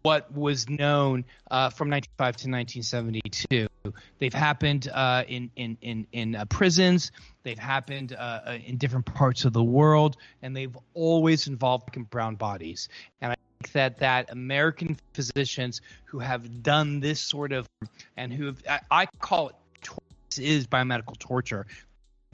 what 0.01 0.31
was 0.34 0.67
known 0.67 1.24
uh, 1.50 1.69
from 1.69 1.89
1905 1.89 2.36
to 2.38 2.50
1972. 2.50 3.67
They've 4.19 4.34
happened 4.34 4.89
uh, 4.93 5.24
in 5.27 5.50
in 5.55 5.77
in, 5.81 6.08
in 6.12 6.36
uh, 6.36 6.46
prisons. 6.46 7.12
They've 7.43 7.58
happened 7.58 8.13
uh, 8.13 8.41
uh, 8.46 8.58
in 8.65 8.77
different 8.77 9.05
parts 9.05 9.46
of 9.46 9.53
the 9.53 9.63
world, 9.63 10.17
and 10.41 10.55
they've 10.55 10.75
always 10.93 11.48
involved 11.48 11.89
brown 12.10 12.36
bodies. 12.36 12.89
And 13.22 13.31
I 13.31 13.36
that 13.74 14.00
that 14.00 14.32
American 14.32 14.98
physicians 15.14 15.82
who 16.06 16.20
have 16.20 16.64
done 16.64 17.00
this 17.00 17.20
sort 17.20 17.52
of 17.52 17.68
and 18.18 18.34
who 18.34 18.48
have, 18.48 18.64
I, 18.68 18.80
I 18.92 19.06
call 19.06 19.50
it 19.50 19.56
is 20.38 20.68
biomedical 20.68 21.18
torture. 21.18 21.66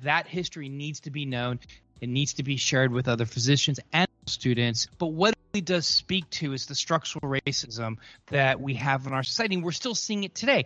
That 0.04 0.28
history 0.28 0.70
needs 0.70 1.02
to 1.02 1.12
be 1.12 1.26
known. 1.26 1.60
It 2.02 2.10
needs 2.10 2.34
to 2.34 2.44
be 2.44 2.58
shared 2.58 2.92
with 2.92 3.08
other 3.08 3.26
physicians 3.26 3.80
and 3.94 4.08
students. 4.28 4.88
But 4.98 5.08
what 5.08 5.30
it 5.30 5.38
really 5.54 5.62
does 5.62 5.88
speak 5.88 6.30
to 6.32 6.54
is 6.54 6.66
the 6.66 6.76
structural 6.76 7.32
racism 7.32 7.98
that 8.28 8.60
we 8.60 8.74
have 8.76 9.08
in 9.08 9.14
our 9.14 9.24
society. 9.24 9.56
And 9.56 9.64
we're 9.64 9.72
still 9.72 9.96
seeing 9.96 10.26
it 10.26 10.36
today. 10.36 10.66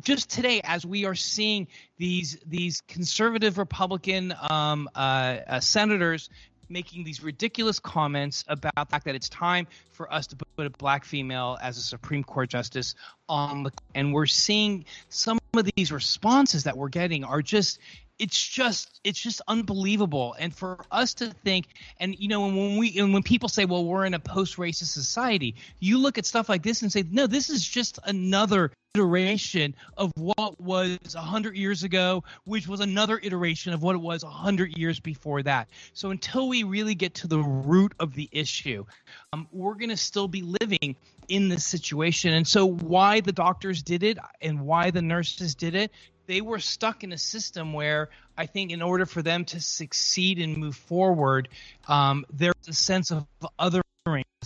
Just 0.00 0.30
today, 0.30 0.60
as 0.64 0.84
we 0.84 1.04
are 1.04 1.14
seeing 1.14 1.68
these 1.96 2.38
these 2.44 2.82
conservative 2.88 3.58
Republican 3.58 4.34
um, 4.50 4.88
uh, 4.94 4.98
uh, 5.46 5.60
senators 5.60 6.28
making 6.68 7.04
these 7.04 7.22
ridiculous 7.22 7.78
comments 7.78 8.44
about 8.48 8.74
the 8.74 8.84
fact 8.86 9.04
that 9.04 9.14
it's 9.14 9.28
time 9.28 9.66
for 9.92 10.12
us 10.12 10.26
to 10.28 10.36
put 10.56 10.66
a 10.66 10.70
black 10.70 11.04
female 11.04 11.58
as 11.62 11.78
a 11.78 11.82
Supreme 11.82 12.24
Court 12.24 12.48
justice 12.48 12.94
on 13.28 13.64
the 13.64 13.70
and 13.94 14.12
we're 14.12 14.26
seeing 14.26 14.84
some 15.08 15.38
of 15.54 15.68
these 15.76 15.92
responses 15.92 16.64
that 16.64 16.76
we're 16.76 16.88
getting 16.88 17.24
are 17.24 17.42
just 17.42 17.78
it's 18.18 18.46
just 18.46 19.00
it's 19.02 19.20
just 19.20 19.42
unbelievable. 19.48 20.36
And 20.38 20.54
for 20.54 20.78
us 20.90 21.14
to 21.14 21.30
think 21.44 21.66
and 21.98 22.14
you 22.18 22.28
know 22.28 22.46
when 22.46 22.76
we 22.76 22.98
and 22.98 23.12
when 23.12 23.22
people 23.22 23.48
say 23.48 23.64
well 23.64 23.84
we're 23.84 24.04
in 24.04 24.14
a 24.14 24.18
post-racist 24.18 24.92
society 24.92 25.56
you 25.80 25.98
look 25.98 26.18
at 26.18 26.26
stuff 26.26 26.48
like 26.48 26.62
this 26.62 26.82
and 26.82 26.92
say 26.92 27.04
no 27.10 27.26
this 27.26 27.50
is 27.50 27.66
just 27.66 27.98
another 28.04 28.70
iteration 28.94 29.74
of 29.96 30.12
what 30.16 30.60
was 30.60 30.98
100 31.14 31.56
years 31.56 31.82
ago 31.82 32.22
which 32.44 32.68
was 32.68 32.80
another 32.80 33.18
iteration 33.22 33.72
of 33.72 33.82
what 33.82 33.96
it 33.96 34.00
was 34.00 34.22
100 34.22 34.76
years 34.78 35.00
before 35.00 35.42
that. 35.42 35.68
So 35.92 36.10
until 36.10 36.48
we 36.48 36.62
really 36.62 36.94
get 36.94 37.14
to 37.14 37.26
the 37.26 37.40
root 37.40 37.92
of 37.98 38.14
the 38.14 38.28
issue 38.30 38.84
um, 39.32 39.48
we're 39.50 39.74
going 39.74 39.90
to 39.90 39.96
still 39.96 40.28
be 40.28 40.42
living 40.42 40.96
in 41.28 41.48
this 41.48 41.64
situation. 41.64 42.34
And 42.34 42.46
so 42.46 42.66
why 42.66 43.20
the 43.20 43.32
doctors 43.32 43.82
did 43.82 44.02
it 44.02 44.18
and 44.40 44.60
why 44.60 44.90
the 44.90 45.02
nurses 45.02 45.54
did 45.54 45.74
it 45.74 45.90
they 46.26 46.40
were 46.40 46.58
stuck 46.58 47.04
in 47.04 47.12
a 47.12 47.18
system 47.18 47.72
where 47.72 48.10
I 48.36 48.46
think 48.46 48.70
in 48.70 48.82
order 48.82 49.06
for 49.06 49.22
them 49.22 49.44
to 49.46 49.60
succeed 49.60 50.38
and 50.38 50.56
move 50.56 50.76
forward, 50.76 51.48
um, 51.88 52.24
there's 52.32 52.54
a 52.68 52.72
sense 52.72 53.10
of 53.10 53.26
othering 53.58 53.82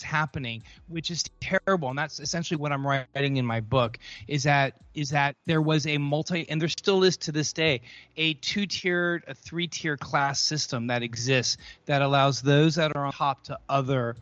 happening, 0.03 0.63
which 0.87 1.11
is 1.11 1.25
terrible. 1.41 1.89
And 1.89 1.99
that's 1.99 2.21
essentially 2.21 2.59
what 2.59 2.73
I'm 2.73 2.87
writing 2.87 3.37
in 3.37 3.45
my 3.45 3.61
book 3.61 3.99
is 4.27 4.45
that 4.45 4.75
is 4.95 5.11
that 5.11 5.35
there 5.47 5.63
was 5.63 5.87
a 5.87 5.99
multi 5.99 6.49
and 6.49 6.61
there 6.61 6.69
still 6.69 7.03
is 7.03 7.17
to 7.19 7.33
this 7.33 7.53
day 7.53 7.81
a 8.17 8.35
two 8.35 8.67
tiered, 8.67 9.25
a 9.27 9.35
three 9.35 9.67
tier 9.67 9.97
class 9.97 10.41
system 10.41 10.87
that 10.89 11.03
exists 11.03 11.57
that 11.87 12.03
allows 12.03 12.43
those 12.43 12.77
that 12.77 12.95
are 12.97 13.07
on 13.07 13.13
top 13.13 13.43
to 13.45 13.59
other 13.69 14.17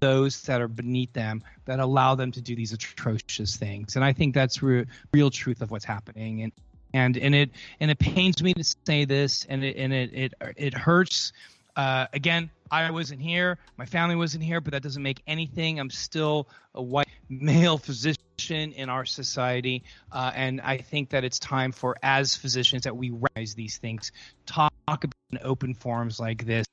those 0.00 0.42
that 0.42 0.60
are 0.60 0.68
beneath 0.68 1.12
them 1.12 1.42
that 1.66 1.78
allow 1.78 2.14
them 2.14 2.32
to 2.32 2.40
do 2.40 2.56
these 2.56 2.72
atrocious 2.72 3.56
things 3.56 3.94
and 3.94 4.04
i 4.04 4.12
think 4.12 4.34
that's 4.34 4.60
re- 4.60 4.84
real 5.12 5.30
truth 5.30 5.62
of 5.62 5.70
what's 5.70 5.84
happening 5.84 6.42
and 6.42 6.52
and 6.94 7.16
and 7.16 7.34
it 7.34 7.50
and 7.80 7.90
it 7.90 7.98
pains 7.98 8.42
me 8.42 8.54
to 8.54 8.64
say 8.86 9.04
this, 9.04 9.46
and 9.48 9.64
it 9.64 9.76
and 9.76 9.92
it 9.92 10.12
it 10.12 10.34
it 10.56 10.74
hurts. 10.74 11.32
Uh, 11.76 12.06
again, 12.12 12.50
I 12.72 12.90
wasn't 12.90 13.20
here, 13.20 13.56
my 13.76 13.86
family 13.86 14.16
wasn't 14.16 14.42
here, 14.42 14.60
but 14.60 14.72
that 14.72 14.82
doesn't 14.82 15.02
make 15.02 15.22
anything. 15.28 15.78
I'm 15.78 15.90
still 15.90 16.48
a 16.74 16.82
white 16.82 17.06
male 17.28 17.78
physician 17.78 18.72
in 18.72 18.88
our 18.88 19.04
society, 19.04 19.84
uh, 20.10 20.32
and 20.34 20.60
I 20.60 20.78
think 20.78 21.10
that 21.10 21.22
it's 21.22 21.38
time 21.38 21.70
for, 21.70 21.96
as 22.02 22.34
physicians, 22.34 22.82
that 22.82 22.96
we 22.96 23.10
recognize 23.10 23.54
these 23.54 23.78
things, 23.78 24.10
talk 24.44 24.67
about 24.94 25.14
in 25.30 25.38
open 25.42 25.74
forums 25.74 26.18
like 26.18 26.46
this, 26.46 26.66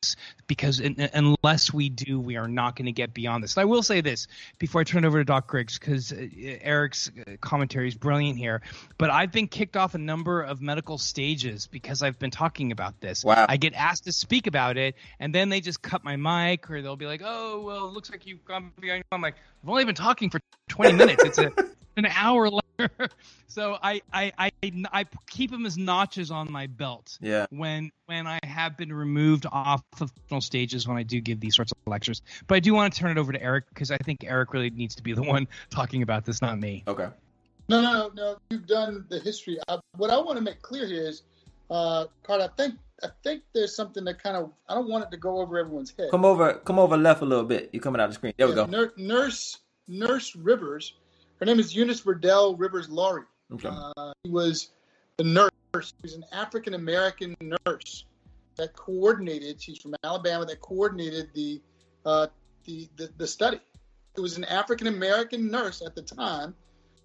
because 0.47 0.79
in, 0.79 1.09
unless 1.13 1.73
we 1.73 1.89
do, 1.89 2.19
we 2.19 2.37
are 2.37 2.47
not 2.47 2.75
going 2.75 2.85
to 2.85 2.91
get 2.91 3.13
beyond 3.13 3.43
this. 3.43 3.57
And 3.57 3.61
I 3.61 3.65
will 3.65 3.83
say 3.83 4.01
this 4.01 4.27
before 4.59 4.81
I 4.81 4.83
turn 4.85 5.03
it 5.03 5.07
over 5.07 5.17
to 5.17 5.25
Doc 5.25 5.47
Griggs, 5.47 5.77
because 5.77 6.13
uh, 6.13 6.27
Eric's 6.61 7.11
uh, 7.19 7.31
commentary 7.41 7.87
is 7.87 7.95
brilliant 7.95 8.37
here. 8.37 8.61
But 8.97 9.09
I've 9.09 9.31
been 9.31 9.47
kicked 9.47 9.75
off 9.75 9.93
a 9.93 9.97
number 9.97 10.41
of 10.41 10.61
medical 10.61 10.97
stages 10.97 11.67
because 11.67 12.01
I've 12.01 12.17
been 12.17 12.31
talking 12.31 12.71
about 12.71 13.01
this. 13.01 13.25
Wow. 13.25 13.45
I 13.49 13.57
get 13.57 13.73
asked 13.73 14.05
to 14.05 14.11
speak 14.11 14.47
about 14.47 14.77
it, 14.77 14.95
and 15.19 15.35
then 15.35 15.49
they 15.49 15.59
just 15.59 15.81
cut 15.81 16.03
my 16.03 16.15
mic, 16.15 16.69
or 16.71 16.81
they'll 16.81 16.95
be 16.95 17.07
like, 17.07 17.21
"Oh, 17.23 17.61
well, 17.61 17.87
it 17.87 17.93
looks 17.93 18.09
like 18.09 18.25
you've 18.25 18.45
gone 18.45 18.71
beyond." 18.79 19.03
I'm 19.11 19.21
like, 19.21 19.35
"I've 19.63 19.69
only 19.69 19.85
been 19.85 19.95
talking 19.95 20.29
for 20.29 20.39
20 20.69 20.93
minutes. 20.93 21.23
It's 21.23 21.37
a 21.37 21.51
an 21.97 22.05
hour 22.05 22.49
later. 22.49 22.61
so 23.47 23.77
I, 23.81 24.01
I, 24.13 24.31
I, 24.37 24.51
I 24.91 25.05
keep 25.29 25.51
them 25.51 25.65
as 25.65 25.77
notches 25.77 26.31
on 26.31 26.51
my 26.51 26.67
belt. 26.67 27.17
Yeah. 27.21 27.45
When 27.49 27.91
when 28.05 28.27
I 28.27 28.39
have 28.43 28.77
been 28.77 28.91
removed 28.91 29.45
off 29.51 29.81
of 29.99 30.11
stages 30.43 30.87
when 30.87 30.97
I 30.97 31.03
do 31.03 31.21
give 31.21 31.39
these 31.39 31.55
sorts 31.55 31.71
of 31.71 31.77
lectures. 31.87 32.21
But 32.47 32.55
I 32.55 32.59
do 32.59 32.73
want 32.73 32.93
to 32.93 32.99
turn 32.99 33.11
it 33.11 33.17
over 33.17 33.31
to 33.31 33.41
Eric 33.41 33.65
because 33.69 33.91
I 33.91 33.97
think 33.97 34.23
Eric 34.25 34.53
really 34.53 34.69
needs 34.69 34.95
to 34.95 35.03
be 35.03 35.13
the 35.13 35.23
one 35.23 35.47
talking 35.69 36.01
about 36.01 36.25
this, 36.25 36.41
not 36.41 36.59
me. 36.59 36.83
Okay. 36.87 37.07
No, 37.67 37.81
no, 37.81 38.11
no. 38.13 38.37
You've 38.49 38.67
done 38.67 39.05
the 39.09 39.19
history. 39.19 39.57
I, 39.67 39.79
what 39.97 40.11
I 40.11 40.17
want 40.17 40.37
to 40.37 40.43
make 40.43 40.61
clear 40.61 40.85
here 40.85 41.07
is, 41.07 41.23
uh, 41.71 42.05
Carter, 42.23 42.43
I 42.43 42.47
think 42.55 42.75
I 43.03 43.07
think 43.23 43.43
there's 43.53 43.75
something 43.75 44.03
that 44.05 44.21
kind 44.21 44.37
of 44.37 44.51
I 44.69 44.75
don't 44.75 44.89
want 44.89 45.05
it 45.05 45.11
to 45.11 45.17
go 45.17 45.39
over 45.39 45.57
everyone's 45.57 45.93
head. 45.97 46.09
Come 46.11 46.25
over, 46.25 46.53
come 46.53 46.79
over 46.79 46.97
left 46.97 47.21
a 47.21 47.25
little 47.25 47.43
bit. 47.43 47.69
You're 47.73 47.81
coming 47.81 47.99
out 47.99 48.05
of 48.05 48.11
the 48.11 48.15
screen. 48.15 48.33
There 48.37 48.47
yeah, 48.47 48.65
we 48.65 48.71
go. 48.71 48.91
Nurse 48.97 49.59
Nurse 49.87 50.35
Rivers 50.35 50.93
her 51.39 51.45
name 51.45 51.59
is 51.59 51.75
Eunice 51.75 52.01
Verdell 52.01 52.57
Rivers 52.57 52.89
Laurie. 52.89 53.25
Okay. 53.53 53.69
Uh, 53.71 54.13
he 54.23 54.29
was 54.29 54.71
the 55.17 55.23
nurse. 55.23 55.51
She 55.75 55.93
was 56.01 56.13
an 56.13 56.25
African 56.31 56.73
American 56.73 57.35
nurse 57.41 58.05
that 58.55 58.73
coordinated. 58.75 59.61
She's 59.61 59.77
from 59.77 59.95
Alabama. 60.03 60.45
That 60.45 60.61
coordinated 60.61 61.29
the, 61.33 61.61
uh, 62.05 62.27
the, 62.63 62.87
the 62.95 63.09
the 63.17 63.27
study. 63.27 63.59
It 64.15 64.21
was 64.21 64.37
an 64.37 64.45
African 64.45 64.87
American 64.87 65.51
nurse 65.51 65.81
at 65.85 65.95
the 65.95 66.01
time 66.01 66.55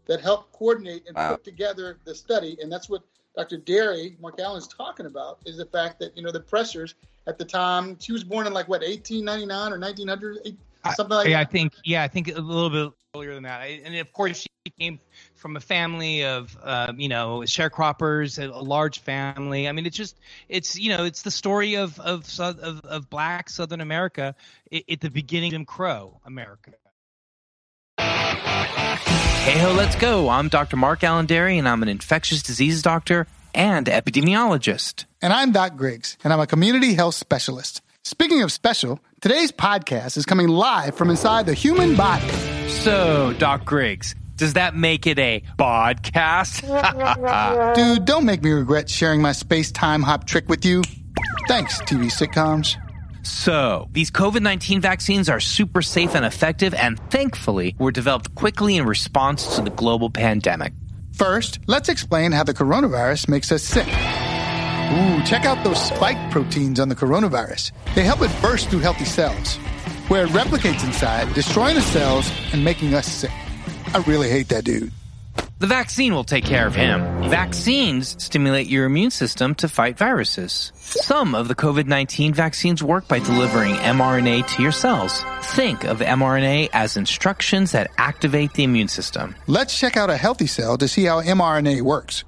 that 0.06 0.20
helped 0.20 0.52
coordinate 0.52 1.06
and 1.06 1.16
wow. 1.16 1.32
put 1.32 1.44
together 1.44 1.99
the 2.04 2.14
study. 2.14 2.56
And 2.62 2.70
that's 2.70 2.88
what 2.88 3.02
Dr. 3.37 3.58
Dery, 3.58 4.18
Mark 4.20 4.40
Allen's 4.40 4.68
talking 4.68 5.06
about, 5.06 5.38
is 5.44 5.56
the 5.56 5.66
fact 5.66 5.99
that 6.00 6.16
you 6.16 6.22
know 6.22 6.32
the 6.32 6.40
pressures 6.40 6.94
at 7.26 7.38
the 7.38 7.44
time. 7.44 7.96
She 8.00 8.12
was 8.12 8.25
born 8.25 8.46
in 8.46 8.52
like 8.52 8.68
what 8.68 8.82
1899 8.82 9.72
or 9.72 9.78
1900, 9.78 10.56
something 10.94 11.16
like 11.16 11.26
I, 11.28 11.30
that. 11.30 11.40
I 11.40 11.44
think 11.44 11.75
yeah, 11.84 12.02
I 12.02 12.08
think 12.08 12.28
a 12.28 12.40
little 12.40 12.70
bit 12.70 12.92
earlier 13.14 13.34
than 13.34 13.44
that. 13.44 13.62
And 13.62 13.96
of 13.96 14.12
course, 14.12 14.46
she 14.66 14.72
came 14.78 15.00
from 15.34 15.56
a 15.56 15.60
family 15.60 16.25
of 16.25 16.56
uh, 16.62 16.92
you 16.96 17.08
know 17.08 17.40
sharecroppers, 17.40 18.38
a, 18.38 18.50
a, 18.50 18.62
large 18.62 19.00
family. 19.00 19.68
I 19.68 19.72
mean, 19.72 19.87
it's 19.87 19.96
just 19.96 20.18
it's 20.49 20.78
you 20.78 20.96
know 20.96 21.04
it's 21.04 21.22
the 21.22 21.30
story 21.30 21.75
of 21.75 21.99
of 22.00 22.26
of, 22.38 22.80
of 22.84 23.10
Black 23.10 23.49
Southern 23.49 23.80
America 23.80 24.34
at, 24.72 24.82
at 24.88 25.00
the 25.00 25.10
beginning 25.10 25.49
of 25.49 25.52
Jim 25.52 25.64
Crow 25.64 26.20
America. 26.25 26.72
Hey 27.99 29.58
ho, 29.58 29.72
let's 29.72 29.96
go. 29.96 30.28
I'm 30.28 30.49
Dr. 30.49 30.76
Mark 30.76 31.02
Alain 31.02 31.26
Déry, 31.26 31.58
and 31.58 31.68
I'm 31.68 31.82
an 31.82 31.88
infectious 31.88 32.42
disease 32.42 32.82
doctor 32.82 33.26
and 33.54 33.87
epidemiologist. 33.87 35.06
And 35.22 35.32
I'm 35.32 35.52
Doc 35.52 35.76
Griggs, 35.76 36.16
and 36.22 36.32
I'm 36.32 36.40
a 36.40 36.46
community 36.46 36.94
health 36.94 37.14
specialist. 37.14 37.80
Speaking 38.04 38.42
of 38.42 38.50
special, 38.50 38.99
today's 39.21 39.52
podcast 39.52 40.16
is 40.16 40.25
coming 40.25 40.49
live 40.49 40.95
from 40.97 41.11
inside 41.11 41.45
the 41.45 41.52
human 41.54 41.97
body. 41.97 42.28
So, 42.69 43.35
Doc 43.38 43.66
Griggs, 43.66 44.14
does 44.37 44.54
that 44.54 44.75
make 44.75 45.07
it 45.07 45.19
a 45.19 45.42
podcast? 45.59 46.62
Dude, 47.75 48.07
don't 48.07 48.25
make 48.25 48.42
me 48.42 48.52
regret 48.52 48.88
sharing 48.88 49.21
my 49.21 49.33
space 49.33 49.71
time 49.71 50.02
hop 50.02 50.26
trick 50.26 50.49
with 50.49 50.64
you. 50.64 50.83
Thanks, 51.47 51.78
TV 51.83 52.11
sitcoms. 52.11 52.76
So, 53.23 53.88
these 53.92 54.11
COVID 54.11 54.40
19 54.40 54.80
vaccines 54.80 55.28
are 55.28 55.40
super 55.40 55.83
safe 55.83 56.14
and 56.14 56.25
effective, 56.25 56.73
and 56.73 56.99
thankfully, 57.11 57.76
were 57.78 57.92
developed 57.92 58.35
quickly 58.35 58.78
in 58.78 58.87
response 58.87 59.57
to 59.57 59.62
the 59.62 59.71
global 59.71 60.09
pandemic. 60.09 60.73
First, 61.12 61.59
let's 61.66 61.90
explain 61.90 62.33
how 62.33 62.45
the 62.45 62.54
coronavirus 62.54 63.28
makes 63.28 63.52
us 63.52 63.62
sick. 63.62 63.87
Ooh, 64.92 65.23
check 65.23 65.44
out 65.44 65.62
those 65.62 65.80
spike 65.80 66.32
proteins 66.32 66.80
on 66.80 66.88
the 66.88 66.97
coronavirus. 66.97 67.70
They 67.94 68.02
help 68.02 68.23
it 68.23 68.30
burst 68.42 68.70
through 68.70 68.80
healthy 68.80 69.04
cells, 69.04 69.56
where 70.09 70.25
it 70.25 70.30
replicates 70.30 70.85
inside, 70.85 71.32
destroying 71.32 71.76
the 71.76 71.82
cells 71.82 72.30
and 72.52 72.64
making 72.64 72.94
us 72.94 73.06
sick. 73.06 73.30
I 73.94 74.02
really 74.06 74.28
hate 74.28 74.49
that 74.49 74.64
dude. 74.64 74.90
The 75.61 75.66
vaccine 75.66 76.14
will 76.14 76.25
take 76.25 76.44
care 76.44 76.66
of 76.66 76.75
him. 76.75 77.02
Vaccines 77.28 78.20
stimulate 78.20 78.66
your 78.66 78.87
immune 78.87 79.11
system 79.11 79.54
to 79.56 79.68
fight 79.68 79.99
viruses. 79.99 80.73
Some 80.75 81.35
of 81.35 81.49
the 81.49 81.54
COVID-19 81.54 82.35
vaccines 82.35 82.82
work 82.82 83.06
by 83.06 83.18
delivering 83.18 83.75
mRNA 83.75 84.47
to 84.56 84.62
your 84.62 84.73
cells. 84.73 85.23
Think 85.42 85.85
of 85.85 85.99
mRNA 85.99 86.70
as 86.73 86.97
instructions 86.97 87.73
that 87.73 87.90
activate 87.99 88.54
the 88.54 88.64
immune 88.64 88.88
system. 88.88 89.37
Let's 89.47 89.78
check 89.78 89.99
out 89.99 90.09
a 90.09 90.16
healthy 90.16 90.47
cell 90.47 90.78
to 90.78 90.88
see 90.88 91.04
how 91.04 91.20
mRNA 91.20 91.82
works. 91.82 92.25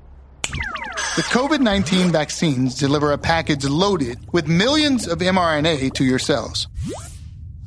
The 1.15 1.23
COVID 1.23 1.61
19 1.61 2.11
vaccines 2.11 2.75
deliver 2.79 3.13
a 3.13 3.19
package 3.19 3.65
loaded 3.65 4.19
with 4.33 4.49
millions 4.49 5.07
of 5.07 5.19
mRNA 5.19 5.93
to 5.95 6.05
your 6.05 6.19
cells. 6.19 6.69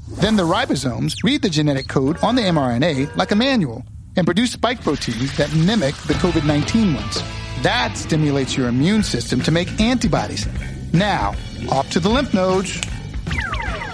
Then 0.08 0.36
the 0.36 0.44
ribosomes 0.44 1.24
read 1.24 1.42
the 1.42 1.50
genetic 1.50 1.88
code 1.88 2.18
on 2.24 2.36
the 2.36 2.42
mRNA 2.44 3.16
like 3.16 3.32
a 3.32 3.36
manual 3.36 3.84
and 4.16 4.26
produce 4.26 4.52
spike 4.54 4.82
proteins 4.82 5.36
that 5.38 5.54
mimic 5.56 5.96
the 6.08 6.14
COVID 6.16 6.46
19 6.46 6.94
ones. 6.94 7.22
That 7.62 7.98
stimulates 7.98 8.56
your 8.56 8.68
immune 8.68 9.04
system 9.04 9.42
to 9.42 9.52
make 9.52 9.80
antibodies. 9.80 10.48
Now, 10.94 11.36
off 11.70 11.90
to 11.92 12.00
the 12.00 12.10
lymph 12.10 12.34
nodes. 12.34 12.82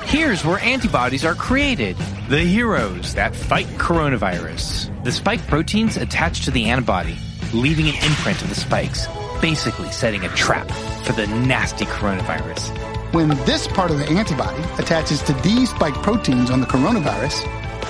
Here's 0.03 0.43
where 0.43 0.59
antibodies 0.59 1.23
are 1.23 1.35
created. 1.35 1.95
The 2.29 2.41
heroes 2.41 3.13
that 3.15 3.35
fight 3.35 3.67
coronavirus. 3.77 5.03
The 5.03 5.11
spike 5.11 5.45
proteins 5.47 5.97
attach 5.97 6.45
to 6.45 6.51
the 6.51 6.65
antibody, 6.69 7.17
leaving 7.53 7.87
an 7.87 7.95
imprint 7.95 8.41
of 8.41 8.49
the 8.49 8.55
spikes, 8.55 9.07
basically 9.41 9.91
setting 9.91 10.23
a 10.23 10.29
trap 10.29 10.67
for 11.03 11.13
the 11.13 11.27
nasty 11.27 11.85
coronavirus. 11.85 12.69
When 13.13 13.29
this 13.45 13.67
part 13.67 13.91
of 13.91 13.99
the 13.99 14.07
antibody 14.07 14.63
attaches 14.81 15.21
to 15.23 15.33
these 15.41 15.69
spike 15.69 15.95
proteins 15.95 16.49
on 16.49 16.61
the 16.61 16.65
coronavirus, 16.65 17.43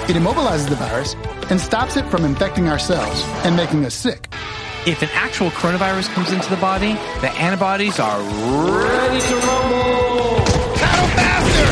it 0.10 0.15
immobilizes 0.15 0.68
the 0.70 0.75
virus 0.75 1.15
and 1.51 1.60
stops 1.60 1.96
it 1.96 2.06
from 2.06 2.25
infecting 2.25 2.68
our 2.70 2.80
cells 2.80 3.24
and 3.46 3.56
making 3.56 3.86
us 3.86 3.94
sick. 3.94 4.34
If 4.88 5.03
an 5.03 5.10
actual 5.13 5.51
coronavirus 5.51 6.12
comes 6.13 6.32
into 6.32 6.50
the 6.50 6.58
body, 6.58 6.94
the 7.22 7.30
antibodies 7.38 8.00
are 8.00 8.20
ready 8.20 9.22
to 9.22 9.36
rumble. 9.36 10.38
Battle 10.75 11.08
faster! 11.18 11.68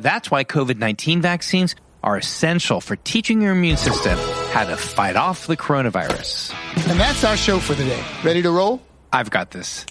That's 0.00 0.30
why 0.30 0.44
COVID 0.44 0.76
19 0.76 1.22
vaccines 1.22 1.74
are 2.02 2.18
essential 2.18 2.82
for 2.82 2.96
teaching 2.96 3.40
your 3.40 3.52
immune 3.52 3.78
system 3.78 4.18
how 4.56 4.64
to 4.64 4.74
fight 4.74 5.16
off 5.16 5.46
the 5.46 5.54
coronavirus. 5.54 6.54
And 6.88 6.98
that's 6.98 7.24
our 7.24 7.36
show 7.36 7.58
for 7.58 7.74
the 7.74 7.84
day. 7.84 8.02
Ready 8.24 8.40
to 8.40 8.50
roll? 8.50 8.80
I've 9.12 9.28
got 9.28 9.50
this. 9.50 9.84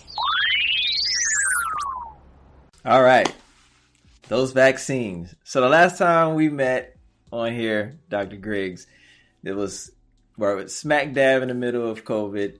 All 2.83 3.03
right. 3.03 3.31
Those 4.27 4.53
vaccines. 4.53 5.35
So 5.43 5.61
the 5.61 5.69
last 5.69 5.99
time 5.99 6.33
we 6.33 6.49
met 6.49 6.97
on 7.31 7.53
here, 7.53 7.99
Dr. 8.09 8.37
Griggs, 8.37 8.87
it 9.43 9.55
was 9.55 9.91
where 10.35 10.53
it 10.57 10.63
was 10.63 10.75
smack 10.75 11.13
dab 11.13 11.43
in 11.43 11.49
the 11.49 11.53
middle 11.53 11.87
of 11.87 12.03
COVID. 12.03 12.57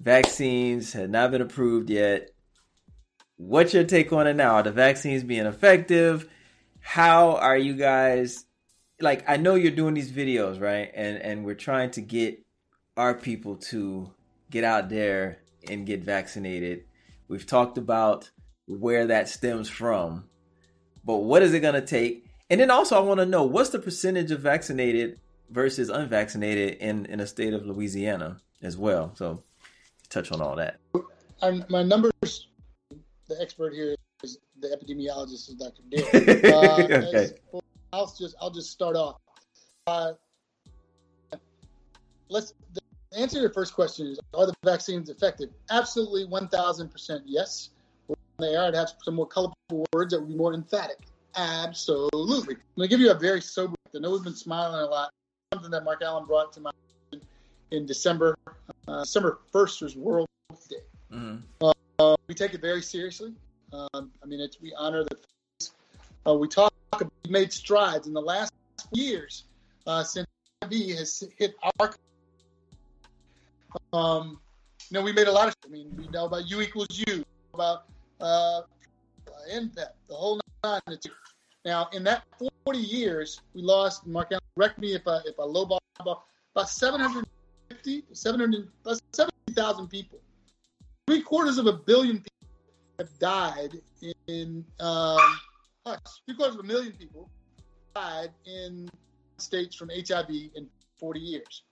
Vaccines 0.00 0.92
had 0.92 1.08
not 1.08 1.30
been 1.30 1.40
approved 1.40 1.88
yet. 1.88 2.30
What's 3.36 3.72
your 3.72 3.84
take 3.84 4.12
on 4.12 4.26
it 4.26 4.34
now? 4.34 4.56
Are 4.56 4.64
the 4.64 4.72
vaccines 4.72 5.22
being 5.22 5.46
effective? 5.46 6.28
How 6.80 7.36
are 7.36 7.56
you 7.56 7.74
guys 7.74 8.44
like 9.04 9.24
I 9.28 9.36
know 9.36 9.54
you're 9.54 9.70
doing 9.70 9.94
these 9.94 10.10
videos, 10.10 10.60
right? 10.60 10.90
And 10.94 11.18
and 11.18 11.44
we're 11.44 11.54
trying 11.54 11.92
to 11.92 12.00
get 12.00 12.44
our 12.96 13.14
people 13.14 13.56
to 13.56 14.10
get 14.50 14.64
out 14.64 14.88
there 14.88 15.38
and 15.68 15.86
get 15.86 16.02
vaccinated. 16.02 16.84
We've 17.28 17.46
talked 17.46 17.78
about 17.78 18.30
where 18.66 19.06
that 19.06 19.28
stems 19.28 19.68
from. 19.68 20.24
But 21.04 21.18
what 21.18 21.42
is 21.42 21.52
it 21.52 21.60
going 21.60 21.74
to 21.74 21.86
take? 21.86 22.26
And 22.50 22.60
then 22.60 22.70
also 22.70 22.96
I 22.96 23.00
want 23.00 23.20
to 23.20 23.26
know 23.26 23.44
what's 23.44 23.70
the 23.70 23.78
percentage 23.78 24.30
of 24.30 24.40
vaccinated 24.40 25.20
versus 25.50 25.90
unvaccinated 25.90 26.78
in 26.78 27.06
in 27.06 27.18
the 27.18 27.26
state 27.26 27.52
of 27.52 27.64
Louisiana 27.64 28.38
as 28.62 28.76
well. 28.76 29.12
So 29.14 29.42
touch 30.08 30.32
on 30.32 30.40
all 30.40 30.56
that. 30.56 30.78
And 31.42 31.68
my 31.68 31.82
numbers, 31.82 32.48
the 33.28 33.36
expert 33.40 33.74
here 33.74 33.94
is 34.22 34.38
the 34.60 34.68
epidemiologist 34.68 35.48
is 35.50 35.54
Dr. 35.54 35.82
Dale. 35.90 36.04
Uh, 36.54 36.82
okay. 36.90 37.30
for, 37.50 37.60
I'll 37.94 38.12
just 38.18 38.34
I'll 38.40 38.50
just 38.50 38.70
start 38.70 38.96
off. 38.96 39.20
Uh, 39.86 40.12
let's 42.28 42.54
the 42.72 42.80
answer 43.16 43.36
to 43.36 43.42
your 43.42 43.52
first 43.52 43.74
question 43.74 44.08
is: 44.08 44.18
Are 44.34 44.46
the 44.46 44.54
vaccines 44.64 45.10
effective? 45.10 45.50
Absolutely, 45.70 46.24
one 46.24 46.48
thousand 46.48 46.90
percent 46.90 47.22
yes. 47.24 47.70
They 48.40 48.56
are. 48.56 48.66
I'd 48.66 48.74
have 48.74 48.92
some 49.04 49.14
more 49.14 49.28
colorful 49.28 49.86
words 49.92 50.12
that 50.12 50.20
would 50.20 50.28
be 50.28 50.34
more 50.34 50.54
emphatic. 50.54 50.98
Absolutely. 51.36 52.56
I'm 52.56 52.60
gonna 52.76 52.88
give 52.88 53.00
you 53.00 53.12
a 53.12 53.14
very 53.14 53.40
sober. 53.40 53.74
I 53.94 53.98
know 54.00 54.10
we've 54.10 54.24
been 54.24 54.34
smiling 54.34 54.80
a 54.80 54.86
lot. 54.86 55.10
Something 55.52 55.70
that 55.70 55.84
MarkAlain 55.84 56.26
brought 56.26 56.52
to 56.54 56.60
my 56.60 56.72
in 57.70 57.86
December. 57.86 58.36
Uh, 58.88 59.00
December 59.00 59.38
first 59.52 59.80
was 59.82 59.96
World 59.96 60.26
Day. 60.68 60.76
Mm-hmm. 61.12 61.70
Uh, 62.00 62.16
we 62.26 62.34
take 62.34 62.54
it 62.54 62.60
very 62.60 62.82
seriously. 62.82 63.32
Um, 63.72 64.10
I 64.20 64.26
mean, 64.26 64.40
it's 64.40 64.60
we 64.60 64.74
honor 64.76 65.04
the. 65.04 65.16
Uh, 66.26 66.34
we 66.34 66.48
talk. 66.48 66.73
Made 67.28 67.52
strides 67.52 68.06
in 68.06 68.12
the 68.12 68.20
last 68.20 68.52
years 68.92 69.44
uh, 69.86 70.02
since 70.04 70.26
HIV 70.62 70.72
has 70.98 71.24
hit 71.38 71.54
our. 71.80 71.94
Um, 73.92 74.38
you 74.90 74.94
know, 74.94 75.02
we 75.02 75.12
made 75.12 75.28
a 75.28 75.32
lot 75.32 75.48
of. 75.48 75.54
I 75.64 75.68
mean, 75.68 75.92
we 75.96 76.06
know 76.08 76.26
about 76.26 76.48
U 76.50 76.60
equals 76.60 77.02
U, 77.06 77.24
about 77.54 77.84
uh, 78.20 78.62
NPEP, 79.50 79.88
the 80.08 80.14
whole 80.14 80.40
nine. 80.62 80.80
Now, 81.64 81.88
in 81.92 82.04
that 82.04 82.24
40 82.64 82.78
years, 82.78 83.40
we 83.54 83.62
lost. 83.62 84.06
Mark, 84.06 84.32
correct 84.56 84.78
me 84.78 84.94
if 84.94 85.08
I 85.08 85.20
if 85.24 85.38
I 85.38 85.44
lowball 85.44 85.78
about 86.00 86.68
750, 86.68 88.04
700, 88.12 88.68
70,000 89.12 89.88
people. 89.88 90.18
Three 91.06 91.22
quarters 91.22 91.58
of 91.58 91.66
a 91.66 91.72
billion 91.72 92.18
people 92.18 92.48
have 92.98 93.18
died 93.18 93.80
in. 94.26 94.64
Um, 94.80 95.18
three 96.26 96.34
quarters 96.34 96.54
of 96.56 96.60
a 96.60 96.66
million 96.66 96.92
people 96.92 97.28
died 97.94 98.30
in 98.46 98.88
states 99.38 99.76
from 99.76 99.90
HIV 99.90 100.28
in 100.54 100.66
40 100.98 101.20
years. 101.20 101.62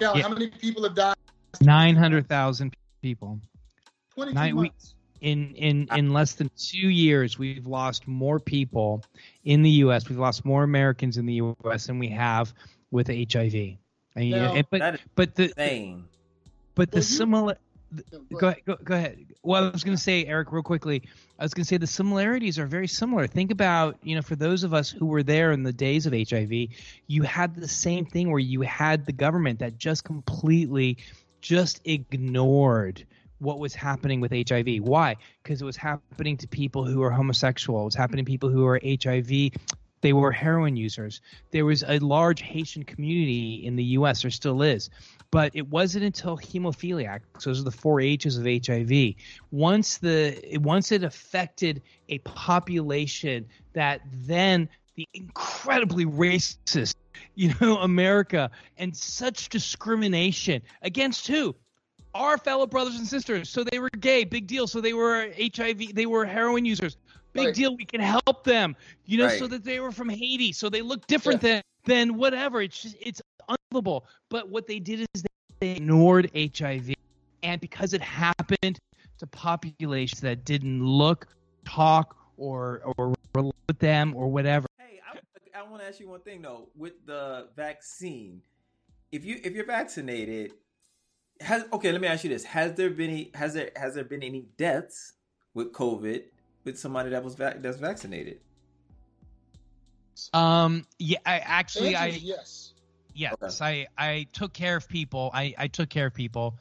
Mark 0.00 0.16
Yeah. 0.16 0.22
how 0.22 0.28
many 0.28 0.48
people 0.48 0.84
have 0.84 0.94
died? 0.94 1.16
Nine 1.62 1.96
hundred 1.96 2.28
thousand 2.28 2.76
people 3.00 3.40
22 4.14 4.34
Nine- 4.34 4.56
we- 4.56 4.72
in 5.20 5.54
in 5.56 5.88
in 5.96 6.12
less 6.12 6.34
than 6.34 6.50
two 6.56 6.90
years. 6.90 7.38
We've 7.38 7.66
lost 7.66 8.06
more 8.06 8.38
people 8.38 9.02
in 9.44 9.62
the 9.62 9.70
U.S. 9.82 10.08
We've 10.08 10.18
lost 10.18 10.44
more 10.44 10.62
Americans 10.62 11.16
in 11.16 11.26
the 11.26 11.34
U.S. 11.34 11.86
than 11.86 11.98
we 11.98 12.08
have 12.08 12.52
with 12.92 13.08
HIV. 13.08 13.78
And, 14.14 14.24
you 14.24 14.36
know, 14.36 14.48
Now- 14.48 14.54
and- 14.54 14.66
but 14.70 14.78
That 14.80 14.94
is 14.96 15.00
but 15.16 15.34
the 15.34 15.44
insane. 15.44 16.04
but 16.76 16.90
the 16.92 16.96
Well, 16.98 17.02
you- 17.02 17.16
similar 17.16 17.58
No, 17.90 18.38
go 18.38 18.48
ahead, 18.48 18.62
go, 18.66 18.76
go 18.82 18.94
ahead. 18.94 19.24
Well, 19.42 19.64
I 19.64 19.70
was 19.70 19.82
going 19.82 19.96
to 19.96 20.02
say, 20.02 20.24
Eric, 20.26 20.52
real 20.52 20.62
quickly. 20.62 21.02
I 21.38 21.44
was 21.44 21.54
going 21.54 21.64
to 21.64 21.68
say 21.68 21.78
the 21.78 21.86
similarities 21.86 22.58
are 22.58 22.66
very 22.66 22.88
similar. 22.88 23.26
Think 23.26 23.50
about, 23.50 23.96
you 24.02 24.14
know, 24.14 24.22
for 24.22 24.36
those 24.36 24.62
of 24.62 24.74
us 24.74 24.90
who 24.90 25.06
were 25.06 25.22
there 25.22 25.52
in 25.52 25.62
the 25.62 25.72
days 25.72 26.06
of 26.06 26.12
HIV, 26.12 26.52
you 27.06 27.22
had 27.22 27.54
the 27.54 27.68
same 27.68 28.04
thing 28.04 28.30
where 28.30 28.40
you 28.40 28.60
had 28.62 29.06
the 29.06 29.12
government 29.12 29.60
that 29.60 29.78
just 29.78 30.04
completely 30.04 30.98
just 31.40 31.80
ignored 31.84 33.06
what 33.38 33.58
was 33.58 33.74
happening 33.74 34.20
with 34.20 34.32
HIV. 34.32 34.80
Why? 34.80 35.16
Because 35.42 35.62
it 35.62 35.64
was 35.64 35.76
happening 35.76 36.36
to 36.38 36.48
people 36.48 36.84
who 36.84 37.02
are 37.02 37.10
homosexual. 37.10 37.82
It 37.82 37.86
was 37.86 37.94
happening 37.94 38.24
to 38.24 38.30
people 38.30 38.48
who 38.48 38.66
are 38.66 38.80
HIV. 38.84 39.52
They 40.00 40.12
were 40.12 40.32
heroin 40.32 40.76
users. 40.76 41.20
There 41.50 41.64
was 41.64 41.84
a 41.86 41.98
large 41.98 42.42
Haitian 42.42 42.84
community 42.84 43.66
in 43.66 43.76
the 43.76 43.84
U.S. 43.84 44.22
There 44.22 44.30
still 44.30 44.62
is 44.62 44.90
but 45.30 45.50
it 45.54 45.68
wasn't 45.68 46.04
until 46.04 46.36
hemophiliac 46.36 47.20
so 47.38 47.50
those 47.50 47.60
are 47.60 47.64
the 47.64 47.70
four 47.70 48.00
h's 48.00 48.36
of 48.36 48.44
hiv 48.44 49.14
once 49.50 49.98
the 49.98 50.58
once 50.60 50.92
it 50.92 51.04
affected 51.04 51.82
a 52.08 52.18
population 52.18 53.46
that 53.72 54.00
then 54.12 54.68
the 54.96 55.06
incredibly 55.14 56.06
racist 56.06 56.94
you 57.34 57.52
know 57.60 57.78
america 57.78 58.50
and 58.78 58.96
such 58.96 59.48
discrimination 59.48 60.62
against 60.82 61.26
who 61.26 61.54
our 62.14 62.38
fellow 62.38 62.66
brothers 62.66 62.96
and 62.96 63.06
sisters 63.06 63.48
so 63.48 63.62
they 63.64 63.78
were 63.78 63.90
gay 64.00 64.24
big 64.24 64.46
deal 64.46 64.66
so 64.66 64.80
they 64.80 64.94
were 64.94 65.30
hiv 65.54 65.94
they 65.94 66.06
were 66.06 66.24
heroin 66.24 66.64
users 66.64 66.96
big 67.32 67.46
Right. 67.46 67.54
deal 67.54 67.76
we 67.76 67.84
can 67.84 68.00
help 68.00 68.44
them 68.44 68.74
you 69.06 69.18
know 69.18 69.26
Right. 69.26 69.38
so 69.38 69.46
that 69.46 69.64
they 69.64 69.80
were 69.80 69.92
from 69.92 70.08
haiti 70.08 70.52
so 70.52 70.68
they 70.68 70.82
look 70.82 71.06
different 71.06 71.40
than 71.40 71.62
than 71.84 72.16
whatever 72.16 72.60
it's 72.62 72.82
just 72.82 72.96
it's 73.00 73.22
unbelievable. 73.48 74.06
But 74.28 74.48
what 74.48 74.66
they 74.66 74.78
did 74.78 75.06
is 75.14 75.24
they 75.60 75.70
ignored 75.72 76.30
HIV, 76.34 76.94
and 77.42 77.60
because 77.60 77.92
it 77.94 78.02
happened 78.02 78.78
to 79.18 79.26
populations 79.26 80.20
that 80.20 80.44
didn't 80.44 80.84
look, 80.84 81.26
talk, 81.64 82.16
or 82.36 82.82
or 82.96 83.14
relate 83.34 83.54
with 83.66 83.78
them 83.78 84.14
or 84.14 84.28
whatever. 84.28 84.66
Hey, 84.78 85.00
I, 85.06 85.58
I 85.58 85.62
want 85.68 85.82
to 85.82 85.88
ask 85.88 86.00
you 86.00 86.08
one 86.08 86.20
thing 86.20 86.42
though. 86.42 86.68
With 86.76 87.06
the 87.06 87.48
vaccine, 87.56 88.42
if 89.12 89.24
you 89.24 89.40
if 89.42 89.54
you're 89.54 89.66
vaccinated, 89.66 90.52
has 91.40 91.64
okay. 91.72 91.92
Let 91.92 92.00
me 92.00 92.08
ask 92.08 92.24
you 92.24 92.30
this: 92.30 92.44
Has 92.44 92.74
there 92.74 92.90
been 92.90 93.10
any, 93.10 93.30
has 93.34 93.54
there 93.54 93.70
has 93.76 93.94
there 93.94 94.04
been 94.04 94.22
any 94.22 94.46
deaths 94.56 95.14
with 95.54 95.72
COVID 95.72 96.24
with 96.68 96.78
somebody 96.78 97.10
that 97.10 97.24
was 97.24 97.34
va- 97.34 97.56
that's 97.58 97.78
vaccinated? 97.78 98.40
Um. 100.34 100.84
Yeah. 100.98 101.18
I 101.24 101.38
actually, 101.38 101.96
I 101.96 102.08
is 102.08 102.22
yes. 102.22 102.74
yes, 103.14 103.60
I 103.62 103.86
I 103.96 104.26
took 104.32 104.52
care 104.52 104.76
of 104.76 104.88
people. 104.88 105.30
I 105.32 105.54
I 105.56 105.68
took 105.68 105.88
care 105.88 106.06
of 106.06 106.14
people 106.14 106.56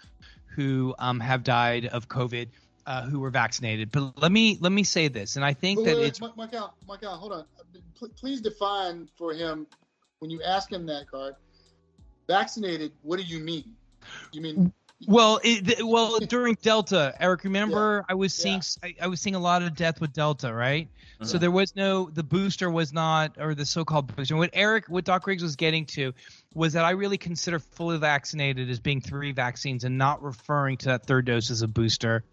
who 0.55 0.95
um 0.99 1.19
have 1.19 1.43
died 1.43 1.87
of 1.87 2.07
COVID. 2.07 2.47
Uh, 2.85 3.01
who 3.01 3.19
were 3.19 3.29
vaccinated, 3.29 3.91
but 3.91 4.13
let 4.21 4.31
me 4.31 4.57
let 4.61 4.71
me 4.71 4.81
say 4.81 5.09
this, 5.09 5.35
and 5.35 5.43
I 5.43 5.51
think 5.51 5.79
But 5.79 5.85
that 5.87 5.95
wait, 5.95 6.03
wait, 6.03 6.07
it's 6.07 6.21
Mike, 6.21 6.37
Mike, 6.37 6.53
out, 6.53 6.75
Mike 6.87 7.03
out, 7.03 7.19
hold 7.19 7.33
on. 7.33 7.43
P- 7.99 8.07
please 8.17 8.39
define 8.39 9.09
for 9.17 9.33
him 9.33 9.67
when 10.19 10.31
you 10.31 10.41
ask 10.41 10.71
him 10.71 10.85
that 10.85 11.11
card. 11.11 11.33
Vaccinated. 12.29 12.93
What 13.01 13.19
do 13.19 13.25
you 13.25 13.39
mean? 13.39 13.75
You 14.31 14.39
mean 14.39 14.71
Well, 15.05 15.39
it, 15.43 15.85
well, 15.85 16.17
during 16.19 16.55
Delta, 16.61 17.13
Eric, 17.19 17.43
remember 17.43 18.03
I 18.09 18.15
was 18.15 18.33
seeing 18.33 18.61
I, 18.83 18.95
I 19.03 19.07
was 19.07 19.21
seeing 19.21 19.35
a 19.35 19.39
lot 19.39 19.61
of 19.61 19.75
death 19.75 20.01
with 20.01 20.11
Delta, 20.11 20.51
right? 20.51 20.89
So 21.23 21.37
Mhm. 21.37 21.41
there 21.41 21.51
was 21.51 21.75
no 21.75 22.09
the 22.09 22.23
booster 22.23 22.69
was 22.69 22.93
not 22.93 23.37
or 23.39 23.53
the 23.53 23.65
so-called 23.65 24.15
booster. 24.15 24.35
What 24.35 24.49
Eric, 24.53 24.85
what 24.87 25.03
Doc 25.05 25.23
Griggs 25.23 25.43
was 25.43 25.55
getting 25.55 25.85
to 25.87 26.13
was 26.55 26.73
that 26.73 26.83
I 26.83 26.91
really 26.91 27.17
consider 27.17 27.59
fully 27.59 27.97
vaccinated 27.99 28.69
as 28.69 28.79
being 28.79 29.01
three 29.01 29.31
vaccines 29.31 29.83
and 29.83 29.97
not 29.99 30.23
referring 30.23 30.77
to 30.77 30.85
that 30.87 31.05
third 31.05 31.25
dose 31.25 31.51
as 31.51 31.61
a 31.61 31.67
booster. 31.67 32.23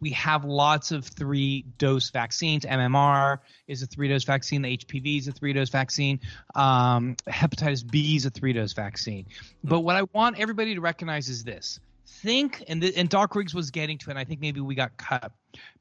We 0.00 0.10
have 0.10 0.44
lots 0.44 0.92
of 0.92 1.04
three 1.06 1.64
dose 1.78 2.10
vaccines. 2.10 2.64
MMR 2.64 3.38
is 3.66 3.82
a 3.82 3.86
three 3.86 4.08
dose 4.08 4.24
vaccine. 4.24 4.62
The 4.62 4.76
HPV 4.76 5.18
is 5.18 5.28
a 5.28 5.32
three 5.32 5.52
dose 5.52 5.70
vaccine. 5.70 6.20
Um, 6.54 7.16
hepatitis 7.26 7.88
B 7.88 8.14
is 8.14 8.24
a 8.26 8.30
three 8.30 8.52
dose 8.52 8.72
vaccine. 8.72 9.26
But 9.64 9.80
what 9.80 9.96
I 9.96 10.02
want 10.12 10.38
everybody 10.38 10.74
to 10.74 10.80
recognize 10.80 11.28
is 11.28 11.42
this 11.42 11.80
think, 12.06 12.62
and, 12.68 12.82
the, 12.82 12.96
and 12.96 13.08
Doc 13.08 13.30
Griggs 13.30 13.54
was 13.54 13.70
getting 13.70 13.98
to 13.98 14.10
it, 14.10 14.12
and 14.12 14.18
I 14.18 14.24
think 14.24 14.40
maybe 14.40 14.60
we 14.60 14.74
got 14.74 14.96
cut, 14.96 15.32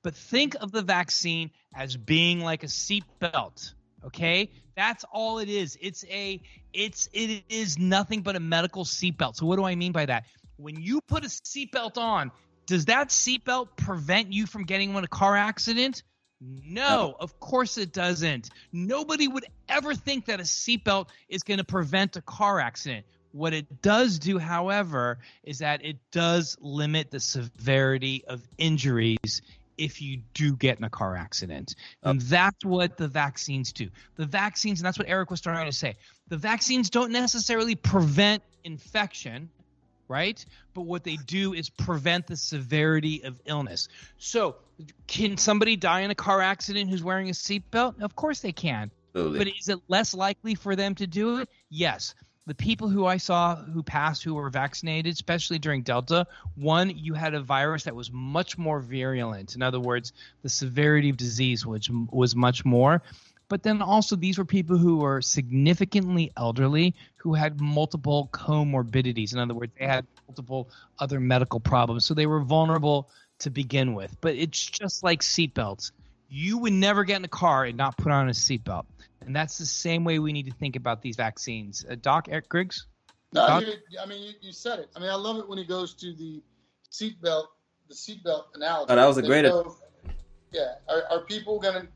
but 0.02 0.16
think 0.16 0.56
of 0.62 0.72
the 0.72 0.82
vaccine 0.82 1.52
as 1.76 1.98
being 1.98 2.42
like 2.42 2.64
a 2.64 2.68
seatbelt. 2.68 3.74
Okay, 4.06 4.50
that's 4.76 5.06
all 5.12 5.40
it 5.40 5.48
is. 5.48 5.78
It's 5.82 6.04
a, 6.10 6.42
it's 6.74 7.08
it 7.14 7.44
is 7.48 7.80
nothing 7.80 8.22
but 8.22 8.36
a 8.36 8.40
medical 8.40 8.84
seatbelt. 8.84 9.38
So 9.38 9.46
what 9.46 9.56
do 9.56 9.64
I 9.64 9.76
mean 9.76 9.94
by 9.94 10.06
that? 10.06 10.26
When 10.58 10.82
you 10.82 11.00
put 11.02 11.24
a 11.24 11.28
seatbelt 11.28 11.98
on, 11.98 12.32
does 12.66 12.86
that 12.86 13.10
seatbelt 13.10 13.70
prevent 13.78 14.34
you 14.34 14.46
from 14.46 14.66
getting 14.66 14.94
in 14.94 15.04
a 15.04 15.08
car 15.08 15.38
accident? 15.38 16.04
No, 16.42 17.16
of 17.20 17.40
course 17.40 17.78
it 17.78 17.94
doesn't. 17.94 18.50
Nobody 18.74 19.28
would 19.28 19.46
ever 19.70 19.96
think 19.96 20.26
that 20.26 20.42
a 20.42 20.44
seatbelt 20.44 21.08
is 21.30 21.44
going 21.44 21.60
to 21.60 21.64
prevent 21.64 22.18
a 22.18 22.22
car 22.22 22.60
accident. 22.60 23.06
What 23.34 23.54
it 23.54 23.82
does 23.82 24.20
do, 24.20 24.38
however, 24.38 25.18
is 25.44 25.60
that 25.60 25.84
it 25.84 25.98
does 26.12 26.56
limit 26.62 27.12
the 27.12 27.20
severity 27.20 28.24
of 28.28 28.42
injuries 28.58 29.42
if 29.78 30.02
you 30.02 30.22
do 30.34 30.56
get 30.56 30.78
in 30.78 30.84
a 30.84 30.90
car 30.90 31.16
accident. 31.16 31.76
Oh. 32.04 32.12
And 32.12 32.22
that's 32.22 32.64
what 32.64 32.96
the 32.96 33.08
vaccines 33.08 33.74
do. 33.74 33.90
The 34.16 34.26
vaccines, 34.26 34.80
and 34.80 34.86
that's 34.86 35.00
what 35.00 35.10
Eric 35.10 35.32
was 35.32 35.42
trying 35.42 35.66
to 35.66 35.76
say, 35.76 35.96
the 36.28 36.38
vaccines 36.38 36.90
don't 36.90 37.12
necessarily 37.12 37.76
prevent 37.76 38.44
infection 38.64 39.50
right? 40.08 40.46
But 40.74 40.82
what 40.82 41.04
they 41.04 41.16
do 41.16 41.54
is 41.54 41.70
prevent 41.70 42.28
the 42.28 42.36
severity 42.36 43.24
of 43.24 43.40
illness. 43.46 43.88
So, 44.18 44.58
can 45.08 45.38
somebody 45.38 45.76
die 45.76 46.02
in 46.02 46.12
a 46.12 46.16
car 46.16 46.42
accident 46.42 46.90
who's 46.90 47.04
wearing 47.04 47.30
a 47.30 47.34
seatbelt? 47.34 48.02
Of 48.02 48.16
course 48.16 48.42
they 48.42 48.52
can. 48.52 48.92
Absolutely. 49.10 49.40
But 49.40 49.48
is 49.60 49.70
it 49.70 49.80
less 49.88 50.14
likely 50.14 50.56
for 50.56 50.76
them 50.76 50.96
to 50.96 51.08
do 51.08 51.40
it? 51.40 51.50
Yes. 51.70 52.16
The 52.46 52.56
people 52.56 52.90
who 52.90 53.06
I 53.06 53.18
saw 53.18 53.56
who 53.56 53.82
passed 53.84 54.24
who 54.24 54.34
were 54.34 54.50
vaccinated, 54.50 55.14
especially 55.14 55.60
during 55.60 55.82
Delta, 55.82 56.28
one, 56.56 56.90
you 56.90 57.14
had 57.14 57.34
a 57.34 57.42
virus 57.42 57.84
that 57.84 57.96
was 57.96 58.12
much 58.12 58.58
more 58.58 58.82
virulent. 58.82 59.56
In 59.56 59.62
other 59.62 59.80
words, 59.80 60.12
the 60.42 60.50
severity 60.50 61.10
of 61.10 61.16
disease 61.16 61.66
was, 61.66 61.90
was 62.12 62.36
much 62.36 62.66
more. 62.66 63.02
But 63.48 63.64
then 63.64 63.82
also, 63.82 64.16
these 64.16 64.38
were 64.38 64.46
people 64.46 64.78
who 64.78 64.98
were 64.98 65.22
significantly 65.22 66.32
elderly 66.36 66.96
who 67.18 67.34
had 67.34 67.62
multiple 67.62 68.30
comorbidities. 68.34 69.32
In 69.32 69.40
other 69.40 69.54
words, 69.54 69.72
they 69.80 69.86
had 69.86 70.06
multiple 70.28 70.70
other 71.00 71.20
medical 71.20 71.60
problems. 71.60 72.04
So 72.04 72.14
they 72.14 72.26
were 72.26 72.42
vulnerable 72.42 73.10
to 73.40 73.52
begin 73.52 73.94
with. 73.94 74.18
But 74.20 74.36
it's 74.36 74.66
just 74.66 75.04
like 75.04 75.22
seatbelts. 75.22 75.92
You 76.30 76.58
would 76.58 76.74
never 76.74 77.04
get 77.04 77.18
in 77.18 77.26
a 77.26 77.30
car 77.30 77.64
and 77.66 77.78
not 77.78 77.96
put 77.96 78.12
on 78.12 78.28
a 78.28 78.32
seatbelt. 78.32 78.86
And 79.26 79.36
that's 79.36 79.58
the 79.58 79.66
same 79.66 80.04
way 80.04 80.20
we 80.20 80.34
need 80.34 80.46
to 80.46 80.54
think 80.54 80.76
about 80.76 81.02
these 81.02 81.16
vaccines. 81.16 81.86
Uh, 81.90 81.96
Doc 82.00 82.28
Eric 82.30 82.50
Griggs? 82.50 82.88
No, 83.34 83.48
Doc? 83.48 83.64
I 84.02 84.06
mean 84.06 84.24
you, 84.24 84.34
you 84.42 84.52
said 84.52 84.80
it. 84.80 84.90
I 84.96 85.00
mean 85.00 85.10
I 85.10 85.16
love 85.16 85.38
it 85.38 85.48
when 85.48 85.58
he 85.58 85.64
goes 85.64 85.94
to 85.96 86.14
the 86.14 86.42
seatbelt, 86.92 87.48
the 87.88 87.96
seatbelt 87.96 88.46
analogy. 88.54 88.92
Oh, 88.92 88.96
that 88.96 89.06
was 89.06 89.18
a 89.18 89.22
great- 89.22 89.44
go, 89.44 89.76
yeah, 90.52 90.76
are, 90.88 91.04
are 91.10 91.20
people 91.22 91.60
going 91.60 91.82
to 91.82 91.88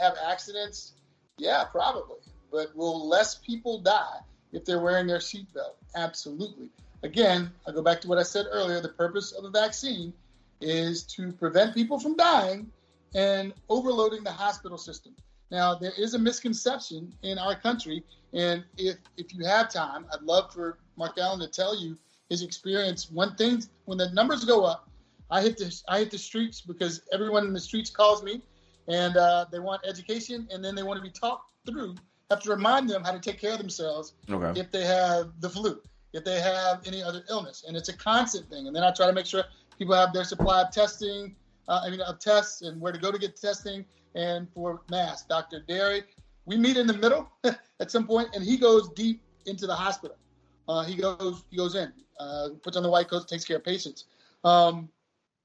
have 0.00 0.14
accidents? 0.26 0.94
Yeah, 1.36 1.64
probably. 1.64 2.16
But 2.50 2.74
will 2.74 3.06
less 3.06 3.34
people 3.34 3.80
die 3.80 4.20
if 4.52 4.64
they're 4.64 4.80
wearing 4.80 5.06
their 5.06 5.18
seatbelt? 5.18 5.74
Absolutely. 5.94 6.70
Again, 7.02 7.50
I 7.66 7.72
go 7.72 7.82
back 7.82 8.00
to 8.00 8.08
what 8.08 8.18
I 8.18 8.22
said 8.22 8.46
earlier. 8.50 8.80
The 8.80 8.88
purpose 8.88 9.32
of 9.32 9.44
a 9.44 9.50
vaccine 9.50 10.12
is 10.60 11.04
to 11.04 11.32
prevent 11.32 11.74
people 11.74 12.00
from 12.00 12.16
dying 12.16 12.70
and 13.14 13.52
overloading 13.68 14.24
the 14.24 14.32
hospital 14.32 14.78
system. 14.78 15.14
Now, 15.50 15.74
there 15.74 15.92
is 15.96 16.14
a 16.14 16.18
misconception 16.18 17.14
in 17.22 17.38
our 17.38 17.54
country, 17.54 18.04
and 18.34 18.64
if 18.76 18.96
if 19.16 19.32
you 19.34 19.44
have 19.46 19.72
time, 19.72 20.06
I'd 20.12 20.22
love 20.22 20.52
for 20.52 20.78
MarkAlain 20.98 21.40
to 21.40 21.48
tell 21.48 21.78
you 21.80 21.96
his 22.28 22.42
experience. 22.42 23.10
One 23.10 23.34
thing, 23.36 23.62
when 23.86 23.96
the 23.98 24.10
numbers 24.10 24.44
go 24.44 24.64
up, 24.64 24.88
I 25.30 25.40
hit 25.40 25.56
the 25.56 25.82
I 25.88 26.00
hit 26.00 26.10
the 26.10 26.18
streets 26.18 26.60
because 26.60 27.02
everyone 27.12 27.46
in 27.46 27.52
the 27.54 27.60
streets 27.60 27.90
calls 27.90 28.22
me, 28.22 28.42
and 28.88 29.16
uh, 29.16 29.46
they 29.50 29.58
want 29.58 29.82
education, 29.86 30.46
and 30.52 30.62
then 30.64 30.74
they 30.74 30.82
want 30.82 30.98
to 30.98 31.02
be 31.02 31.10
talked 31.10 31.52
through. 31.66 31.94
Have 32.30 32.42
to 32.42 32.50
remind 32.50 32.90
them 32.90 33.02
how 33.02 33.12
to 33.12 33.18
take 33.20 33.40
care 33.40 33.52
of 33.52 33.58
themselves 33.58 34.12
Okay. 34.28 34.60
if 34.60 34.70
they 34.70 34.84
have 34.84 35.32
the 35.40 35.48
flu, 35.48 35.80
if 36.12 36.24
they 36.24 36.40
have 36.40 36.86
any 36.86 37.02
other 37.02 37.24
illness, 37.30 37.64
and 37.66 37.74
it's 37.74 37.88
a 37.88 37.96
constant 37.96 38.50
thing. 38.50 38.66
And 38.66 38.76
then 38.76 38.82
I 38.84 38.90
try 38.92 39.06
to 39.06 39.14
make 39.14 39.24
sure 39.24 39.44
people 39.78 39.94
have 39.94 40.12
their 40.12 40.24
supply 40.24 40.60
of 40.60 40.70
testing, 40.70 41.34
uh, 41.68 41.82
I 41.84 41.90
mean, 41.90 42.00
of 42.00 42.18
tests 42.18 42.62
and 42.62 42.80
where 42.80 42.92
to 42.92 42.98
go 42.98 43.12
to 43.12 43.18
get 43.18 43.36
testing, 43.36 43.84
and 44.14 44.48
for 44.52 44.82
masks. 44.90 45.26
Dr. 45.28 45.64
Dery, 45.68 46.02
we 46.46 46.56
meet 46.56 46.76
in 46.76 46.86
the 46.86 46.94
middle 46.94 47.30
at 47.44 47.90
some 47.90 48.06
point, 48.06 48.30
and 48.34 48.42
he 48.44 48.56
goes 48.56 48.88
deep 48.90 49.22
into 49.46 49.66
the 49.66 49.74
hospital. 49.74 50.16
Uh, 50.68 50.84
he 50.84 50.96
goes, 50.96 51.44
he 51.50 51.56
goes 51.56 51.74
in, 51.74 51.92
uh, 52.20 52.48
puts 52.62 52.76
on 52.76 52.82
the 52.82 52.90
white 52.90 53.08
coat, 53.08 53.26
takes 53.28 53.44
care 53.44 53.56
of 53.56 53.64
patients. 53.64 54.04
Um, 54.44 54.88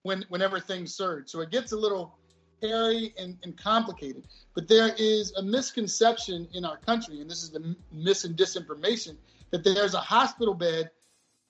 when 0.04 0.26
whenever 0.30 0.60
things 0.60 0.94
surge, 0.94 1.30
so 1.30 1.40
it 1.40 1.50
gets 1.50 1.72
a 1.72 1.78
little 1.78 2.18
hairy 2.62 3.14
and, 3.18 3.38
and 3.44 3.58
complicated. 3.58 4.26
But 4.54 4.68
there 4.68 4.94
is 4.98 5.34
a 5.34 5.42
misconception 5.42 6.48
in 6.54 6.66
our 6.66 6.78
country, 6.78 7.22
and 7.22 7.30
this 7.30 7.44
is 7.44 7.52
the 7.52 7.76
mis 7.92 8.24
and 8.24 8.36
disinformation, 8.36 9.16
that 9.52 9.64
there's 9.64 9.94
a 9.94 10.00
hospital 10.00 10.54
bed. 10.54 10.90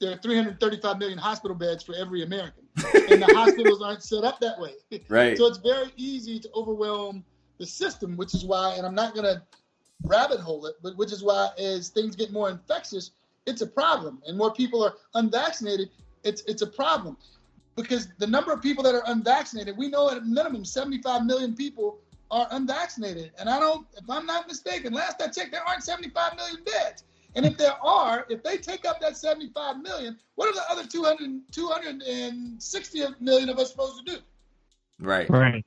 There 0.04 0.12
are 0.12 0.18
335 0.18 1.00
million 1.00 1.18
hospital 1.18 1.56
beds 1.56 1.82
for 1.82 1.96
every 1.96 2.24
American, 2.24 2.66
and 2.94 3.22
the 3.22 3.34
hospitals 3.34 3.82
aren't 3.82 4.04
set 4.04 4.26
up 4.26 4.38
that 4.42 4.60
way. 4.60 4.74
Right. 5.08 5.38
So 5.38 5.48
it's 5.48 5.60
very 5.60 5.94
easy 5.96 6.42
to 6.42 6.50
overwhelm 6.54 7.24
the 7.58 7.66
system, 7.66 8.18
which 8.18 8.34
is 8.34 8.44
why, 8.44 8.74
and 8.76 8.86
I'm 8.86 8.96
not 8.96 9.14
going 9.14 9.24
to 9.24 9.42
rabbit 10.04 10.42
hole 10.42 10.66
it, 10.66 10.76
but 10.84 10.98
which 10.98 11.14
is 11.14 11.24
why 11.24 11.52
as 11.58 11.88
things 11.88 12.18
get 12.18 12.34
more 12.34 12.50
infectious, 12.50 13.12
it's 13.46 13.62
a 13.62 13.68
problem, 13.68 14.22
and 14.28 14.38
more 14.38 14.52
people 14.52 14.84
are 14.84 14.96
unvaccinated. 15.14 15.90
It's 16.26 16.42
it's 16.48 16.64
a 16.64 16.68
problem 16.68 17.16
because 17.78 18.10
the 18.18 18.28
number 18.28 18.52
of 18.52 18.62
people 18.62 18.84
that 18.84 18.96
are 18.96 19.04
unvaccinated, 19.06 19.78
we 19.78 19.88
know 19.88 20.12
at 20.12 20.18
a 20.18 20.22
minimum 20.22 20.66
75 20.66 21.26
million 21.26 21.56
people 21.56 22.00
are 22.30 22.48
unvaccinated, 22.52 23.32
and 23.40 23.48
I 23.48 23.58
don't, 23.58 23.88
if 23.96 24.10
I'm 24.10 24.26
not 24.26 24.50
mistaken, 24.50 24.92
last 24.92 25.22
I 25.22 25.30
checked, 25.30 25.54
there 25.54 25.66
aren't 25.66 25.84
75 25.84 26.36
million 26.36 26.62
beds. 26.66 27.06
And 27.36 27.46
if 27.46 27.58
there 27.58 27.74
are, 27.84 28.26
if 28.30 28.44
they 28.44 28.58
take 28.58 28.86
up 28.86 29.00
that 29.02 29.18
75 29.18 29.82
million, 29.82 30.18
what 30.36 30.50
are 30.50 30.54
the 30.54 30.64
other 30.70 30.88
200, 30.88 31.42
260 31.52 33.04
million 33.20 33.50
of 33.50 33.58
us 33.58 33.72
supposed 33.72 34.06
to 34.06 34.16
do? 34.16 34.22
Right. 35.00 35.30
Right. 35.30 35.66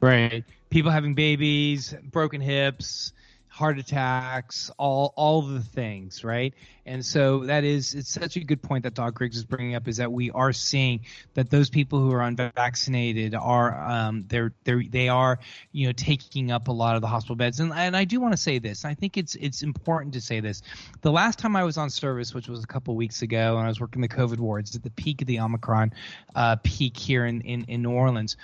Right. 0.00 0.44
People 0.70 0.90
having 0.90 1.14
babies, 1.14 1.94
broken 2.10 2.40
hips, 2.40 3.12
heart 3.56 3.78
attacks, 3.78 4.70
all 4.76 5.14
all 5.16 5.40
the 5.40 5.60
things, 5.60 6.22
right? 6.22 6.52
And 6.84 7.02
so 7.02 7.46
that 7.46 7.64
is 7.64 7.94
it's 7.94 8.10
such 8.10 8.36
a 8.36 8.40
good 8.40 8.60
point 8.60 8.82
that 8.82 8.92
Doc 8.92 9.14
Griggs 9.14 9.38
is 9.38 9.46
bringing 9.46 9.74
up 9.74 9.88
is 9.88 9.96
that 9.96 10.12
we 10.12 10.30
are 10.30 10.52
seeing 10.52 11.00
that 11.32 11.48
those 11.48 11.70
people 11.70 11.98
who 11.98 12.12
are 12.12 12.20
unvaccinated 12.20 13.34
are 13.34 13.74
um 13.82 14.26
they're 14.28 14.52
they're 14.64 14.82
they 14.86 15.08
are 15.08 15.38
you 15.72 15.86
know 15.86 15.92
taking 15.92 16.50
up 16.50 16.68
a 16.68 16.72
lot 16.72 16.96
of 16.96 17.00
the 17.00 17.06
hospital 17.06 17.34
beds. 17.34 17.58
And 17.58 17.72
and 17.72 17.96
I 17.96 18.04
do 18.04 18.20
want 18.20 18.34
to 18.34 18.36
say 18.36 18.58
this 18.58 18.84
I 18.84 18.92
think 18.92 19.16
it's 19.16 19.36
it's 19.36 19.62
important 19.62 20.12
to 20.14 20.20
say 20.20 20.40
this. 20.40 20.60
The 21.00 21.10
last 21.10 21.38
time 21.38 21.56
I 21.56 21.64
was 21.64 21.78
on 21.78 21.88
service 21.88 22.34
which 22.34 22.48
was 22.48 22.62
a 22.62 22.66
couple 22.66 22.94
weeks 22.94 23.22
ago 23.22 23.56
and 23.56 23.64
I 23.64 23.68
was 23.68 23.80
working 23.80 24.02
the 24.02 24.08
COVID 24.08 24.38
wards 24.38 24.76
at 24.76 24.82
the 24.82 24.90
peak 24.90 25.22
of 25.22 25.28
the 25.28 25.40
Omicron 25.40 25.94
uh, 26.34 26.56
peak 26.62 26.98
here 26.98 27.24
in 27.24 27.40
in, 27.40 27.64
in 27.68 27.80
New 27.80 27.92
Orleans 27.92 28.36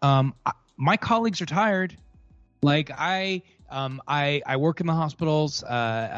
um 0.00 0.32
I, 0.46 0.52
my 0.76 0.96
colleagues 0.96 1.42
are 1.42 1.46
tired 1.46 1.96
like 2.62 2.90
I 2.96 3.42
Um, 3.70 4.02
I, 4.08 4.42
I 4.46 4.56
work 4.56 4.80
in 4.80 4.86
the 4.86 4.94
hospitals 4.94 5.62
uh, 5.62 5.66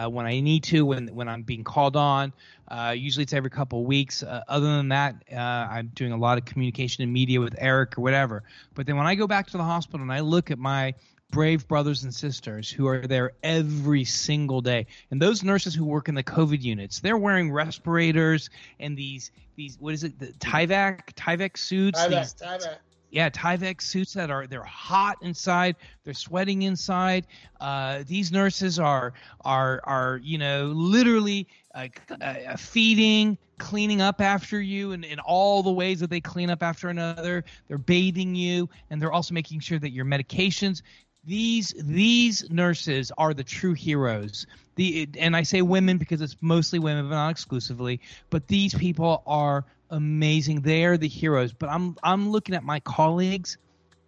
uh, 0.06 0.08
when 0.08 0.24
I 0.24 0.40
need 0.40 0.64
to, 0.64 0.86
when 0.86 1.08
when 1.08 1.28
I'm 1.28 1.42
being 1.42 1.64
called 1.64 1.96
on. 1.96 2.32
Uh, 2.68 2.94
usually 2.96 3.24
it's 3.24 3.34
every 3.34 3.50
couple 3.50 3.80
of 3.80 3.84
weeks. 3.84 4.22
Uh, 4.22 4.42
other 4.48 4.66
than 4.76 4.88
that, 4.88 5.22
uh, 5.30 5.36
I'm 5.36 5.88
doing 5.94 6.12
a 6.12 6.16
lot 6.16 6.38
of 6.38 6.46
communication 6.46 7.04
and 7.04 7.12
media 7.12 7.38
with 7.40 7.54
Eric 7.58 7.98
or 7.98 8.00
whatever. 8.00 8.42
But 8.74 8.86
then 8.86 8.96
when 8.96 9.06
I 9.06 9.14
go 9.14 9.26
back 9.26 9.46
to 9.48 9.58
the 9.58 9.64
hospital 9.64 10.00
and 10.00 10.10
I 10.10 10.20
look 10.20 10.50
at 10.50 10.58
my 10.58 10.94
brave 11.30 11.66
brothers 11.68 12.04
and 12.04 12.14
sisters 12.14 12.70
who 12.70 12.86
are 12.86 13.06
there 13.06 13.32
every 13.42 14.04
single 14.04 14.60
day. 14.60 14.86
And 15.10 15.20
those 15.20 15.42
nurses 15.42 15.74
who 15.74 15.84
work 15.84 16.08
in 16.08 16.14
the 16.14 16.22
COVID 16.22 16.62
units, 16.62 17.00
they're 17.00 17.18
wearing 17.18 17.52
respirators 17.52 18.48
and 18.80 18.96
these 18.96 19.30
these 19.56 19.76
what 19.78 19.92
is 19.92 20.04
it, 20.04 20.18
the 20.18 20.32
Tyvek 20.38 21.12
Tyvek 21.14 21.58
suits. 21.58 22.00
Tyvek, 22.00 22.08
these, 22.08 22.34
Tyvek. 22.34 22.76
Yeah, 23.12 23.28
Tyvek 23.28 23.82
suits 23.82 24.14
that 24.14 24.30
are 24.30 24.46
they're 24.46 24.64
hot 24.64 25.18
inside, 25.20 25.76
they're 26.02 26.14
sweating 26.14 26.62
inside. 26.62 27.26
Uh, 27.60 28.02
these 28.06 28.32
nurses 28.32 28.78
are 28.78 29.12
are 29.44 29.82
are 29.84 30.18
you 30.22 30.38
know 30.38 30.72
literally 30.74 31.46
uh, 31.74 31.88
uh, 32.22 32.56
feeding, 32.56 33.36
cleaning 33.58 34.00
up 34.00 34.22
after 34.22 34.62
you, 34.62 34.92
and 34.92 35.04
in 35.04 35.20
all 35.20 35.62
the 35.62 35.70
ways 35.70 36.00
that 36.00 36.08
they 36.08 36.22
clean 36.22 36.48
up 36.48 36.62
after 36.62 36.88
another. 36.88 37.44
They're 37.68 37.76
bathing 37.76 38.34
you, 38.34 38.70
and 38.88 39.00
they're 39.00 39.12
also 39.12 39.34
making 39.34 39.60
sure 39.60 39.78
that 39.78 39.90
your 39.90 40.06
medications. 40.06 40.80
These 41.22 41.74
these 41.82 42.50
nurses 42.50 43.12
are 43.18 43.34
the 43.34 43.44
true 43.44 43.74
heroes. 43.74 44.46
The 44.76 45.06
and 45.18 45.36
I 45.36 45.42
say 45.42 45.60
women 45.60 45.98
because 45.98 46.22
it's 46.22 46.36
mostly 46.40 46.78
women, 46.78 47.10
but 47.10 47.14
not 47.14 47.30
exclusively. 47.30 48.00
But 48.30 48.48
these 48.48 48.72
people 48.72 49.22
are 49.26 49.66
amazing. 49.92 50.62
They're 50.62 50.96
the 50.96 51.08
heroes. 51.08 51.52
But 51.52 51.68
I'm 51.68 51.96
I'm 52.02 52.30
looking 52.30 52.56
at 52.56 52.64
my 52.64 52.80
colleagues. 52.80 53.58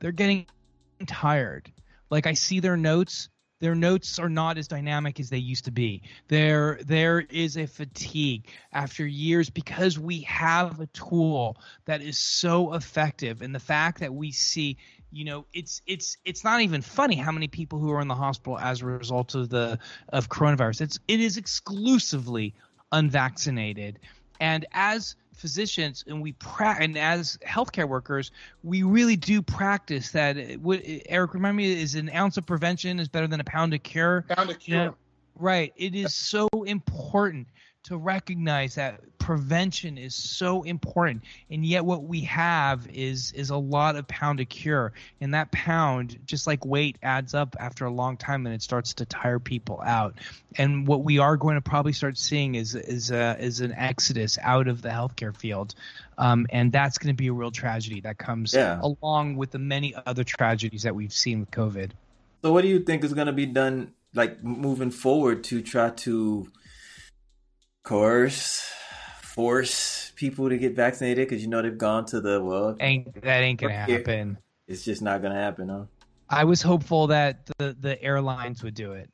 They're 0.01 0.12
getting 0.12 0.47
tired. 1.07 1.70
Like 2.11 2.27
I 2.27 2.33
see 2.33 2.59
their 2.59 2.77
notes. 2.77 3.29
Their 3.61 3.75
notes 3.75 4.18
are 4.18 4.29
not 4.29 4.59
as 4.59 4.66
dynamic 4.66 5.20
as 5.20 5.31
they 5.31 5.38
used 5.38 5.66
to 5.66 5.70
be. 5.70 6.03
There 6.29 6.81
there 6.85 7.20
is 7.20 7.57
a 7.57 7.66
fatigue 7.66 8.49
after 8.73 9.07
years 9.07 9.49
because 9.49 9.99
we 9.99 10.23
have 10.23 10.81
a 10.81 10.87
tool 10.87 11.57
that 11.85 12.03
is 12.03 12.18
so 12.18 12.75
effective. 12.75 13.42
And 13.42 13.55
the 13.55 13.61
fact 13.61 14.01
that 14.01 14.12
we 14.12 14.33
see 14.33 14.77
you 15.12 15.25
know 15.25 15.47
it's 15.55 15.81
it's 15.87 16.16
it's 16.25 16.42
not 16.42 16.61
even 16.61 16.83
funny 16.83 17.14
how 17.14 17.31
many 17.31 17.47
people 17.47 17.79
who 17.79 17.92
are 17.92 18.01
in 18.01 18.09
the 18.09 18.14
hospital 18.16 18.59
as 18.59 18.83
a 18.83 18.87
result 18.87 19.37
of 19.37 19.49
the 19.49 19.79
of 20.09 20.29
coronavirus 20.29 20.81
it's 20.81 20.99
it 21.07 21.20
is 21.20 21.37
exclusively 21.37 22.53
unvaccinated 22.90 24.01
and 24.40 24.66
as 24.73 25.14
physicians 25.35 26.05
and 26.07 26.20
we 26.20 26.33
pra- 26.33 26.77
and 26.79 26.97
as 26.97 27.38
healthcare 27.47 27.88
workers 27.88 28.31
we 28.62 28.83
really 28.83 29.16
do 29.16 29.42
practice 29.42 30.11
that. 30.12 30.37
What 30.61 30.81
eric 31.07 31.35
remind 31.35 31.57
me 31.57 31.81
is 31.81 31.94
an 31.94 32.11
ounce 32.11 32.37
of 32.37 32.47
prevention 32.47 32.99
is 33.01 33.09
better 33.09 33.27
than 33.27 33.40
a 33.40 33.44
pound 33.44 33.75
of 33.75 33.83
cure? 33.83 34.25
Found 34.35 34.51
a 34.51 34.55
cure. 34.55 34.94
Right. 35.37 35.73
It 35.77 35.94
is 35.94 36.14
so 36.14 36.49
important 36.64 37.49
to 37.85 37.97
recognize 37.99 38.75
that 38.77 39.01
prevention 39.18 39.97
is 39.97 40.14
so 40.14 40.62
important. 40.62 41.23
And 41.51 41.64
yet 41.64 41.85
what 41.85 42.05
we 42.05 42.23
have 42.23 42.87
is 42.88 43.33
is 43.33 43.51
a 43.51 43.57
lot 43.57 43.97
of 43.97 44.07
pound 44.09 44.38
to 44.38 44.44
cure. 44.44 44.92
And 45.20 45.33
that 45.35 45.51
pound 45.51 46.18
just 46.27 46.47
like 46.47 46.64
weight 46.64 46.97
adds 47.03 47.35
up 47.35 47.57
after 47.59 47.85
a 47.87 47.90
long 47.90 48.16
time 48.16 48.47
and 48.47 48.55
it 48.55 48.62
starts 48.62 48.94
to 48.94 49.07
tire 49.07 49.38
people 49.38 49.81
out. 49.85 50.14
And 50.57 50.87
what 50.87 51.05
we 51.05 51.18
are 51.18 51.37
going 51.37 51.55
to 51.57 51.61
probably 51.61 51.92
start 51.92 52.18
seeing 52.18 52.55
is 52.55 52.75
is 52.75 53.11
a, 53.11 53.37
is 53.38 53.61
an 53.61 53.73
exodus 53.73 54.38
out 54.42 54.68
of 54.68 54.83
the 54.83 54.90
healthcare 54.90 55.37
field. 55.37 55.75
Um, 56.16 56.47
and 56.51 56.70
that's 56.73 56.99
going 56.99 57.14
to 57.14 57.16
be 57.16 57.29
a 57.29 57.33
real 57.33 57.51
tragedy 57.51 58.01
that 58.03 58.18
comes 58.18 58.55
Yeah. 58.55 58.81
along 58.83 59.37
with 59.37 59.51
the 59.51 59.59
many 59.59 59.94
other 60.07 60.25
tragedies 60.25 60.83
that 60.83 60.94
we've 60.94 61.12
seen 61.12 61.40
with 61.40 61.51
covid. 61.51 61.90
So, 62.42 62.53
what 62.53 62.62
do 62.62 62.68
you 62.68 62.81
think 62.81 63.05
is 63.05 63.14
going 63.14 63.27
to 63.27 63.33
be 63.33 63.47
done, 63.47 63.92
like 64.14 64.44
moving 64.44 64.90
forward, 64.90 65.44
to 65.44 65.62
try 65.62 65.90
to 65.90 66.47
coerce, 67.85 68.68
force 69.23 70.12
people 70.16 70.49
to 70.49 70.59
get 70.59 70.75
vaccinated? 70.75 71.29
Because 71.29 71.42
you 71.42 71.49
know 71.49 71.62
they've 71.62 71.79
gone 71.79 72.05
to 72.07 72.20
the 72.20 72.42
well, 72.42 72.77
ain't 72.81 73.23
that 73.23 73.42
ain't 73.42 73.61
gonna 73.61 73.75
happen 73.75 74.38
it's 74.66 74.85
just 74.85 75.03
not 75.03 75.20
going 75.20 75.33
to 75.33 75.38
happen, 75.38 75.68
huh? 75.68 75.85
I 76.29 76.44
was 76.44 76.62
hopeful 76.62 77.09
that 77.09 77.47
the, 77.59 77.77
the 77.79 78.03
airlines 78.03 78.62
would 78.62 78.75
do 78.75 78.92
it. 78.92 79.11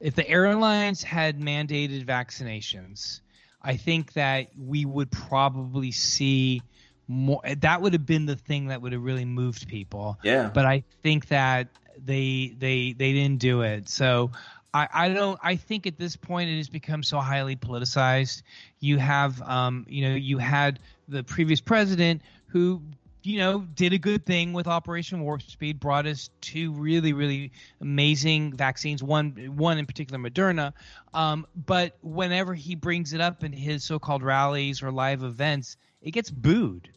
If 0.00 0.14
the 0.14 0.28
airlines 0.28 1.02
had 1.02 1.40
mandated 1.40 2.04
vaccinations, 2.06 3.20
I 3.62 3.76
think 3.76 4.14
that 4.14 4.48
we 4.56 4.84
would 4.84 5.10
probably 5.10 5.90
see 5.90 6.62
more. 7.06 7.42
That 7.58 7.82
would 7.82 7.92
have 7.92 8.06
been 8.06 8.24
the 8.24 8.36
thing 8.36 8.68
that 8.68 8.80
would 8.80 8.92
have 8.92 9.02
really 9.02 9.24
moved 9.24 9.68
people. 9.68 10.18
Yeah. 10.22 10.50
But 10.54 10.64
I 10.64 10.84
think 11.02 11.28
that 11.28 11.68
they 12.02 12.54
they 12.56 12.92
they 12.92 13.12
didn't 13.12 13.40
do 13.40 13.62
it. 13.62 13.88
So 13.88 14.30
I, 14.74 14.88
I 14.92 15.08
don't. 15.08 15.38
I 15.42 15.56
think 15.56 15.86
at 15.86 15.98
this 15.98 16.16
point 16.16 16.50
it 16.50 16.56
has 16.56 16.68
become 16.68 17.02
so 17.02 17.18
highly 17.18 17.56
politicized. 17.56 18.42
You 18.80 18.98
have, 18.98 19.40
um, 19.42 19.86
you 19.88 20.08
know, 20.08 20.14
you 20.14 20.38
had 20.38 20.78
the 21.08 21.24
previous 21.24 21.60
president 21.60 22.22
who 22.46 22.82
you 23.28 23.38
know, 23.38 23.66
did 23.74 23.92
a 23.92 23.98
good 23.98 24.24
thing 24.24 24.54
with 24.54 24.66
Operation 24.66 25.20
Warp 25.20 25.42
Speed, 25.42 25.80
brought 25.80 26.06
us 26.06 26.30
two 26.40 26.72
really, 26.72 27.12
really 27.12 27.52
amazing 27.80 28.54
vaccines. 28.54 29.02
One, 29.02 29.32
one 29.56 29.76
in 29.76 29.84
particular, 29.84 30.18
Moderna. 30.18 30.72
Um, 31.12 31.46
but 31.66 31.96
whenever 32.02 32.54
he 32.54 32.74
brings 32.74 33.12
it 33.12 33.20
up 33.20 33.44
in 33.44 33.52
his 33.52 33.84
so-called 33.84 34.22
rallies 34.22 34.82
or 34.82 34.90
live 34.90 35.22
events, 35.22 35.76
it 36.00 36.12
gets 36.12 36.30
booed. 36.30 36.88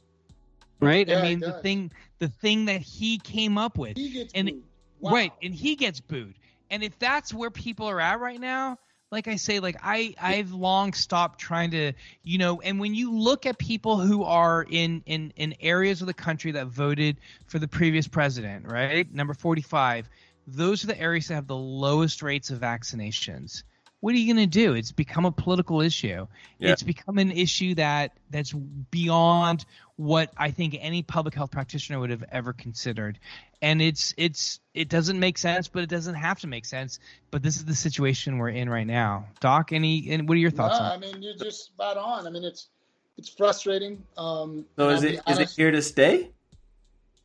Right? 0.79 1.07
Yeah, 1.07 1.19
I 1.19 1.21
mean, 1.21 1.41
the 1.41 1.53
thing, 1.53 1.91
the 2.19 2.29
thing 2.29 2.65
that 2.65 2.81
he 2.81 3.17
came 3.17 3.57
up 3.57 3.77
with, 3.77 3.97
and 4.33 4.47
booed. 4.47 4.63
Wow. 5.01 5.11
right, 5.11 5.33
and 5.41 5.53
he 5.53 5.75
gets 5.75 5.99
booed. 5.99 6.35
And 6.71 6.83
if 6.83 6.97
that's 6.97 7.33
where 7.33 7.51
people 7.51 7.87
are 7.87 8.01
at 8.01 8.19
right 8.19 8.39
now, 8.39 8.79
like 9.11 9.27
I 9.27 9.35
say, 9.35 9.59
like 9.59 9.75
I 9.83 10.15
I've 10.19 10.53
long 10.53 10.93
stopped 10.93 11.39
trying 11.39 11.71
to, 11.71 11.91
you 12.23 12.37
know, 12.37 12.61
and 12.61 12.79
when 12.79 12.95
you 12.95 13.13
look 13.13 13.45
at 13.45 13.57
people 13.57 13.99
who 13.99 14.23
are 14.23 14.65
in 14.67 15.03
in 15.05 15.33
in 15.35 15.53
areas 15.59 16.01
of 16.01 16.07
the 16.07 16.13
country 16.13 16.53
that 16.53 16.67
voted 16.67 17.17
for 17.45 17.59
the 17.59 17.67
previous 17.67 18.07
president, 18.07 18.71
right? 18.71 19.13
Number 19.13 19.33
45, 19.33 20.09
those 20.47 20.83
are 20.85 20.87
the 20.87 20.99
areas 20.99 21.27
that 21.27 21.35
have 21.35 21.47
the 21.47 21.55
lowest 21.55 22.23
rates 22.23 22.49
of 22.49 22.59
vaccinations. 22.59 23.63
What 23.99 24.15
are 24.15 24.17
you 24.17 24.33
going 24.33 24.49
to 24.49 24.51
do? 24.51 24.73
It's 24.73 24.91
become 24.91 25.25
a 25.25 25.31
political 25.31 25.81
issue. 25.81 26.25
Yeah. 26.57 26.71
It's 26.71 26.81
become 26.81 27.19
an 27.19 27.31
issue 27.31 27.75
that 27.75 28.17
that's 28.31 28.51
beyond 28.51 29.63
what 29.95 30.31
I 30.35 30.49
think 30.49 30.75
any 30.79 31.03
public 31.03 31.35
health 31.35 31.51
practitioner 31.51 31.99
would 31.99 32.09
have 32.09 32.23
ever 32.31 32.51
considered. 32.51 33.19
And 33.61 33.81
it's 33.81 34.13
it's 34.17 34.59
it 34.73 34.89
doesn't 34.89 35.19
make 35.19 35.37
sense, 35.37 35.67
but 35.67 35.83
it 35.83 35.89
doesn't 35.89 36.15
have 36.15 36.39
to 36.39 36.47
make 36.47 36.65
sense. 36.65 36.99
But 37.29 37.43
this 37.43 37.57
is 37.57 37.65
the 37.65 37.75
situation 37.75 38.37
we're 38.39 38.49
in 38.49 38.69
right 38.69 38.87
now. 38.87 39.27
Doc, 39.39 39.71
any 39.71 40.09
and 40.11 40.27
what 40.27 40.35
are 40.35 40.39
your 40.39 40.49
thoughts 40.51 40.79
No, 40.79 40.85
on? 40.85 40.91
I 40.91 40.97
mean, 40.97 41.21
you're 41.21 41.35
just 41.35 41.65
spot 41.65 41.95
on. 41.97 42.25
I 42.25 42.31
mean, 42.31 42.43
it's 42.43 42.69
it's 43.17 43.29
frustrating. 43.29 44.01
Um, 44.17 44.65
So 44.77 44.89
is 44.89 45.03
I'll 45.03 45.09
it 45.11 45.25
be 45.25 45.31
is 45.31 45.39
it 45.39 45.49
here 45.51 45.69
to 45.71 45.81
stay? 45.81 46.31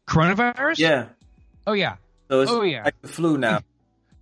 Coronavirus? 0.07 0.79
Yeah. 0.79 1.07
Oh 1.67 1.73
yeah. 1.73 1.97
So 2.31 2.41
it's 2.41 2.51
Oh, 2.51 2.63
yeah. 2.63 2.85
like 2.85 3.01
the 3.03 3.09
flu 3.09 3.39
now. 3.39 3.61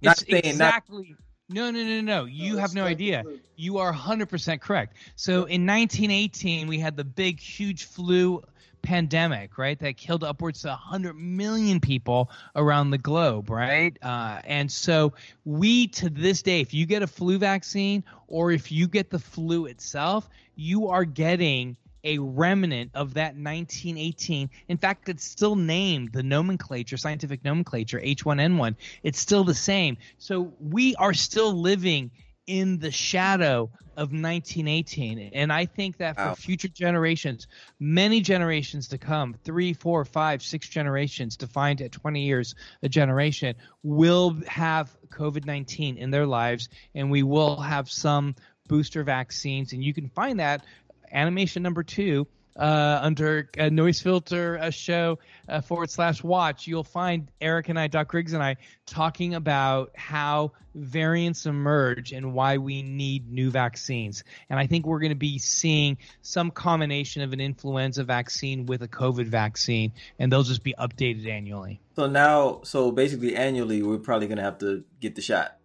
Not 0.02 0.20
It's 0.22 0.30
saying 0.30 0.42
not 0.58 0.76
exactly. 0.76 1.16
No, 1.50 1.70
no, 1.70 1.82
no, 1.82 2.00
no. 2.00 2.24
You 2.24 2.52
it's 2.54 2.60
have 2.60 2.74
no 2.74 2.84
idea. 2.84 3.22
flu. 3.22 3.38
You 3.56 3.78
are 3.78 3.92
100% 3.92 4.60
correct. 4.60 4.96
So 5.16 5.32
in 5.44 5.66
1918, 5.66 6.66
we 6.68 6.78
had 6.78 6.96
the 6.96 7.04
big, 7.04 7.38
huge 7.38 7.84
flu 7.84 8.42
pandemic, 8.84 9.58
right? 9.58 9.78
That 9.80 9.96
killed 9.96 10.22
upwards 10.22 10.64
of 10.64 10.70
100 10.70 11.14
million 11.14 11.80
people 11.80 12.30
around 12.54 12.90
the 12.90 12.98
globe, 12.98 13.50
right? 13.50 13.96
Uh, 14.00 14.40
and 14.44 14.70
so 14.70 15.14
we, 15.44 15.88
to 15.88 16.08
this 16.08 16.42
day, 16.42 16.60
if 16.60 16.72
you 16.72 16.86
get 16.86 17.02
a 17.02 17.06
flu 17.06 17.38
vaccine 17.38 18.04
or 18.28 18.52
if 18.52 18.70
you 18.70 18.86
get 18.86 19.10
the 19.10 19.18
flu 19.18 19.66
itself, 19.66 20.28
you 20.54 20.88
are 20.88 21.04
getting 21.04 21.76
a 22.04 22.18
remnant 22.18 22.90
of 22.94 23.14
that 23.14 23.34
1918. 23.34 24.50
In 24.68 24.76
fact, 24.76 25.08
it's 25.08 25.24
still 25.24 25.56
named 25.56 26.12
the 26.12 26.22
nomenclature, 26.22 26.98
scientific 26.98 27.42
nomenclature, 27.44 27.98
H1N1. 27.98 28.76
It's 29.02 29.18
still 29.18 29.42
the 29.42 29.54
same. 29.54 29.96
So 30.18 30.52
we 30.60 30.94
are 30.96 31.14
still 31.14 31.58
living 31.58 32.10
in 32.46 32.78
the 32.78 32.90
shadow 32.90 33.70
of 33.96 34.12
1918. 34.12 35.30
And 35.32 35.52
I 35.52 35.66
think 35.66 35.98
that 35.98 36.16
for 36.16 36.28
Wow. 36.28 36.34
future 36.34 36.68
generations, 36.68 37.46
many 37.78 38.20
generations 38.20 38.88
to 38.88 38.98
come, 38.98 39.34
three, 39.44 39.72
four, 39.72 40.04
five, 40.04 40.42
six 40.42 40.68
generations, 40.68 41.36
defined 41.36 41.80
at 41.80 41.92
20 41.92 42.20
years 42.22 42.54
a 42.82 42.88
generation, 42.88 43.54
will 43.82 44.36
have 44.46 44.96
COVID 45.08 45.46
19 45.46 45.96
in 45.96 46.10
their 46.10 46.26
lives. 46.26 46.68
And 46.94 47.10
we 47.10 47.22
will 47.22 47.56
have 47.60 47.90
some 47.90 48.34
booster 48.68 49.04
vaccines. 49.04 49.72
And 49.72 49.84
you 49.84 49.94
can 49.94 50.08
find 50.08 50.40
that 50.40 50.64
animation 51.12 51.62
number 51.62 51.82
two 51.82 52.26
uh, 52.56 53.00
under 53.02 53.50
a 53.58 53.70
noise 53.70 54.00
filter 54.00 54.58
uh, 54.58 54.70
show 54.70 55.18
uh, 55.48 55.60
forward 55.60 55.90
slash 55.90 56.22
watch, 56.22 56.66
you'll 56.66 56.84
find 56.84 57.30
Eric 57.40 57.68
and 57.68 57.78
I, 57.78 57.88
Doc 57.88 58.08
Griggs 58.08 58.32
and 58.32 58.42
I, 58.42 58.56
talking 58.86 59.34
about 59.34 59.90
how 59.96 60.52
variants 60.74 61.46
emerge 61.46 62.12
and 62.12 62.32
why 62.32 62.58
we 62.58 62.82
need 62.82 63.30
new 63.30 63.50
vaccines. 63.50 64.24
And 64.50 64.58
I 64.58 64.66
think 64.66 64.86
we're 64.86 64.98
going 65.00 65.10
to 65.10 65.16
be 65.16 65.38
seeing 65.38 65.98
some 66.22 66.50
combination 66.50 67.22
of 67.22 67.32
an 67.32 67.40
influenza 67.40 68.04
vaccine 68.04 68.66
with 68.66 68.82
a 68.82 68.88
COVID 68.88 69.26
vaccine, 69.26 69.92
and 70.18 70.32
they'll 70.32 70.42
just 70.42 70.62
be 70.62 70.74
updated 70.78 71.28
annually. 71.28 71.80
So 71.96 72.06
now, 72.06 72.60
so 72.64 72.90
basically, 72.90 73.36
annually, 73.36 73.82
we're 73.82 73.98
probably 73.98 74.26
going 74.26 74.38
to 74.38 74.44
have 74.44 74.58
to 74.58 74.84
get 75.00 75.14
the 75.14 75.22
shot. 75.22 75.56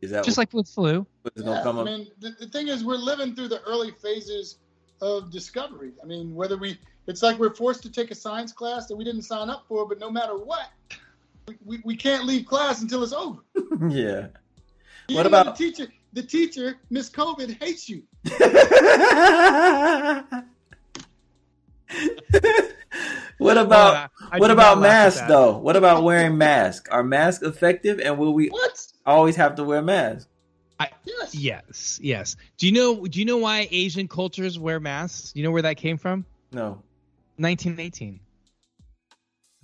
Is 0.00 0.12
that 0.12 0.24
just 0.24 0.38
what, 0.38 0.42
like 0.42 0.52
with 0.52 0.68
flu? 0.68 1.06
what's 1.22 1.40
Yeah, 1.40 1.62
going 1.64 1.76
to 1.76 1.80
I 1.80 1.84
mean, 1.84 2.06
the, 2.20 2.30
the 2.38 2.46
thing 2.46 2.68
is, 2.68 2.84
we're 2.84 2.96
living 2.96 3.34
through 3.34 3.48
the 3.48 3.60
early 3.62 3.90
phases 3.90 4.58
of 5.00 5.30
discovery. 5.30 5.92
I 6.02 6.06
mean, 6.06 6.34
whether 6.34 6.56
we, 6.56 6.78
it's 7.06 7.22
like 7.22 7.38
we're 7.38 7.54
forced 7.54 7.82
to 7.84 7.90
take 7.90 8.10
a 8.10 8.14
science 8.14 8.52
class 8.52 8.86
that 8.86 8.96
we 8.96 9.04
didn't 9.04 9.22
sign 9.22 9.50
up 9.50 9.64
for, 9.68 9.86
but 9.86 9.98
no 9.98 10.10
matter 10.10 10.36
what, 10.36 10.70
we, 11.46 11.56
we, 11.64 11.80
we 11.84 11.96
can't 11.96 12.24
leave 12.26 12.46
class 12.46 12.82
until 12.82 13.02
it's 13.02 13.12
over. 13.12 13.40
yeah. 13.88 14.28
Even 15.08 15.16
What 15.16 15.26
about- 15.26 15.56
the 15.56 15.70
teacher? 15.70 15.86
The 16.14 16.22
teacher, 16.22 16.78
Miss 16.88 17.10
COVID, 17.10 17.62
hates 17.62 17.86
you. 17.88 18.02
what 23.38 23.56
about 23.56 23.68
Well, 23.68 23.94
I- 23.94 24.08
I 24.32 24.38
what 24.38 24.50
about 24.50 24.78
not 24.78 24.82
laugh 24.82 24.90
at 24.90 25.04
masks 25.04 25.28
though? 25.28 25.58
What 25.58 25.76
about 25.76 26.02
wearing 26.02 26.36
masks? 26.38 26.88
Are 26.90 27.04
masks 27.04 27.42
effective, 27.42 28.00
and 28.00 28.18
will 28.18 28.32
we 28.34 28.48
What? 28.48 28.86
always 29.06 29.36
have 29.36 29.54
to 29.56 29.64
wear 29.64 29.80
masks? 29.82 30.26
Yes. 31.04 31.34
Yes, 31.34 32.00
yes. 32.02 32.36
Do 32.56 32.66
you 32.66 32.72
know? 32.72 33.06
Do 33.06 33.18
you 33.18 33.24
know 33.24 33.38
why 33.38 33.68
Asian 33.70 34.08
cultures 34.08 34.58
wear 34.58 34.80
masks? 34.80 35.32
You 35.34 35.42
know 35.42 35.50
where 35.50 35.62
that 35.62 35.76
came 35.76 35.98
from? 35.98 36.24
No. 36.52 36.82
1918. 37.36 38.20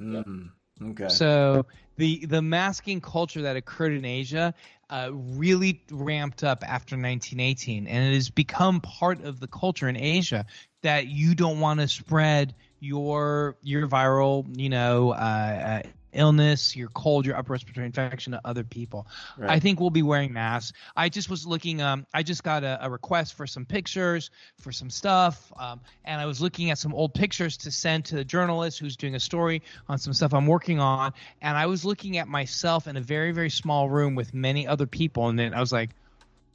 Mm, 0.00 0.50
okay. 0.90 1.09
So 1.09 1.66
the 1.96 2.27
the 2.27 2.42
masking 2.42 3.00
culture 3.00 3.42
that 3.42 3.57
occurred 3.57 3.92
in 3.92 4.05
Asia 4.05 4.55
uh, 4.90 5.11
really 5.12 5.83
ramped 5.90 6.42
up 6.44 6.62
after 6.64 6.94
1918, 6.94 7.87
and 7.87 8.05
it 8.05 8.14
has 8.14 8.31
become 8.31 8.81
part 8.81 9.22
of 9.24 9.40
the 9.40 9.46
culture 9.46 9.88
in 9.88 9.96
Asia 9.96 10.46
that 10.83 11.07
you 11.07 11.35
don't 11.35 11.61
want 11.61 11.81
to 11.81 11.88
spread 11.88 12.55
your 12.81 13.57
your 13.62 13.87
viral, 13.87 14.46
you 14.59 14.68
know, 14.68 15.12
uh, 15.12 15.14
uh, 15.14 15.88
illness, 16.14 16.77
your 16.77 16.88
cold, 16.88 17.27
your 17.27 17.37
upper 17.37 17.53
respiratory 17.53 17.87
infection 17.87 18.33
to 18.33 18.40
other 18.44 18.64
people. 18.64 19.07
Right. 19.37 19.50
I 19.50 19.61
think 19.61 19.81
we'll 19.81 19.90
be 19.90 20.03
wearing 20.03 20.33
masks. 20.33 20.72
I 20.96 21.09
just 21.09 21.31
was 21.31 21.46
looking. 21.46 21.81
Um, 21.81 22.07
I 22.14 22.22
just 22.22 22.42
got 22.42 22.64
a, 22.64 22.79
a 22.85 22.90
request 22.90 23.35
for 23.35 23.46
some 23.46 23.64
pictures 23.64 24.31
for 24.59 24.72
some 24.72 24.90
stuff, 24.90 25.53
um, 25.59 25.81
and 26.05 26.20
I 26.20 26.27
was 26.27 26.40
looking 26.40 26.70
at 26.70 26.79
some 26.79 26.94
old 26.94 27.14
pictures 27.14 27.57
to 27.59 27.70
send 27.70 28.05
to 28.07 28.16
the 28.16 28.24
journalist 28.24 28.79
who's 28.79 28.96
doing 28.96 29.14
a 29.14 29.20
story 29.20 29.62
on 29.88 29.98
some 29.98 30.12
stuff 30.12 30.35
I'm 30.35 30.46
working 30.46 30.81
on. 30.81 31.12
And 31.42 31.57
I 31.57 31.66
was 31.66 31.85
looking 31.85 32.18
at 32.18 32.29
myself 32.29 32.87
in 32.87 32.96
a 32.96 33.00
very 33.00 33.33
very 33.33 33.50
small 33.50 33.88
room 33.88 34.14
with 34.14 34.35
many 34.35 34.66
other 34.66 34.87
people, 34.87 35.29
and 35.29 35.38
then 35.38 35.55
I 35.55 35.61
was 35.61 35.72
like, 35.72 35.90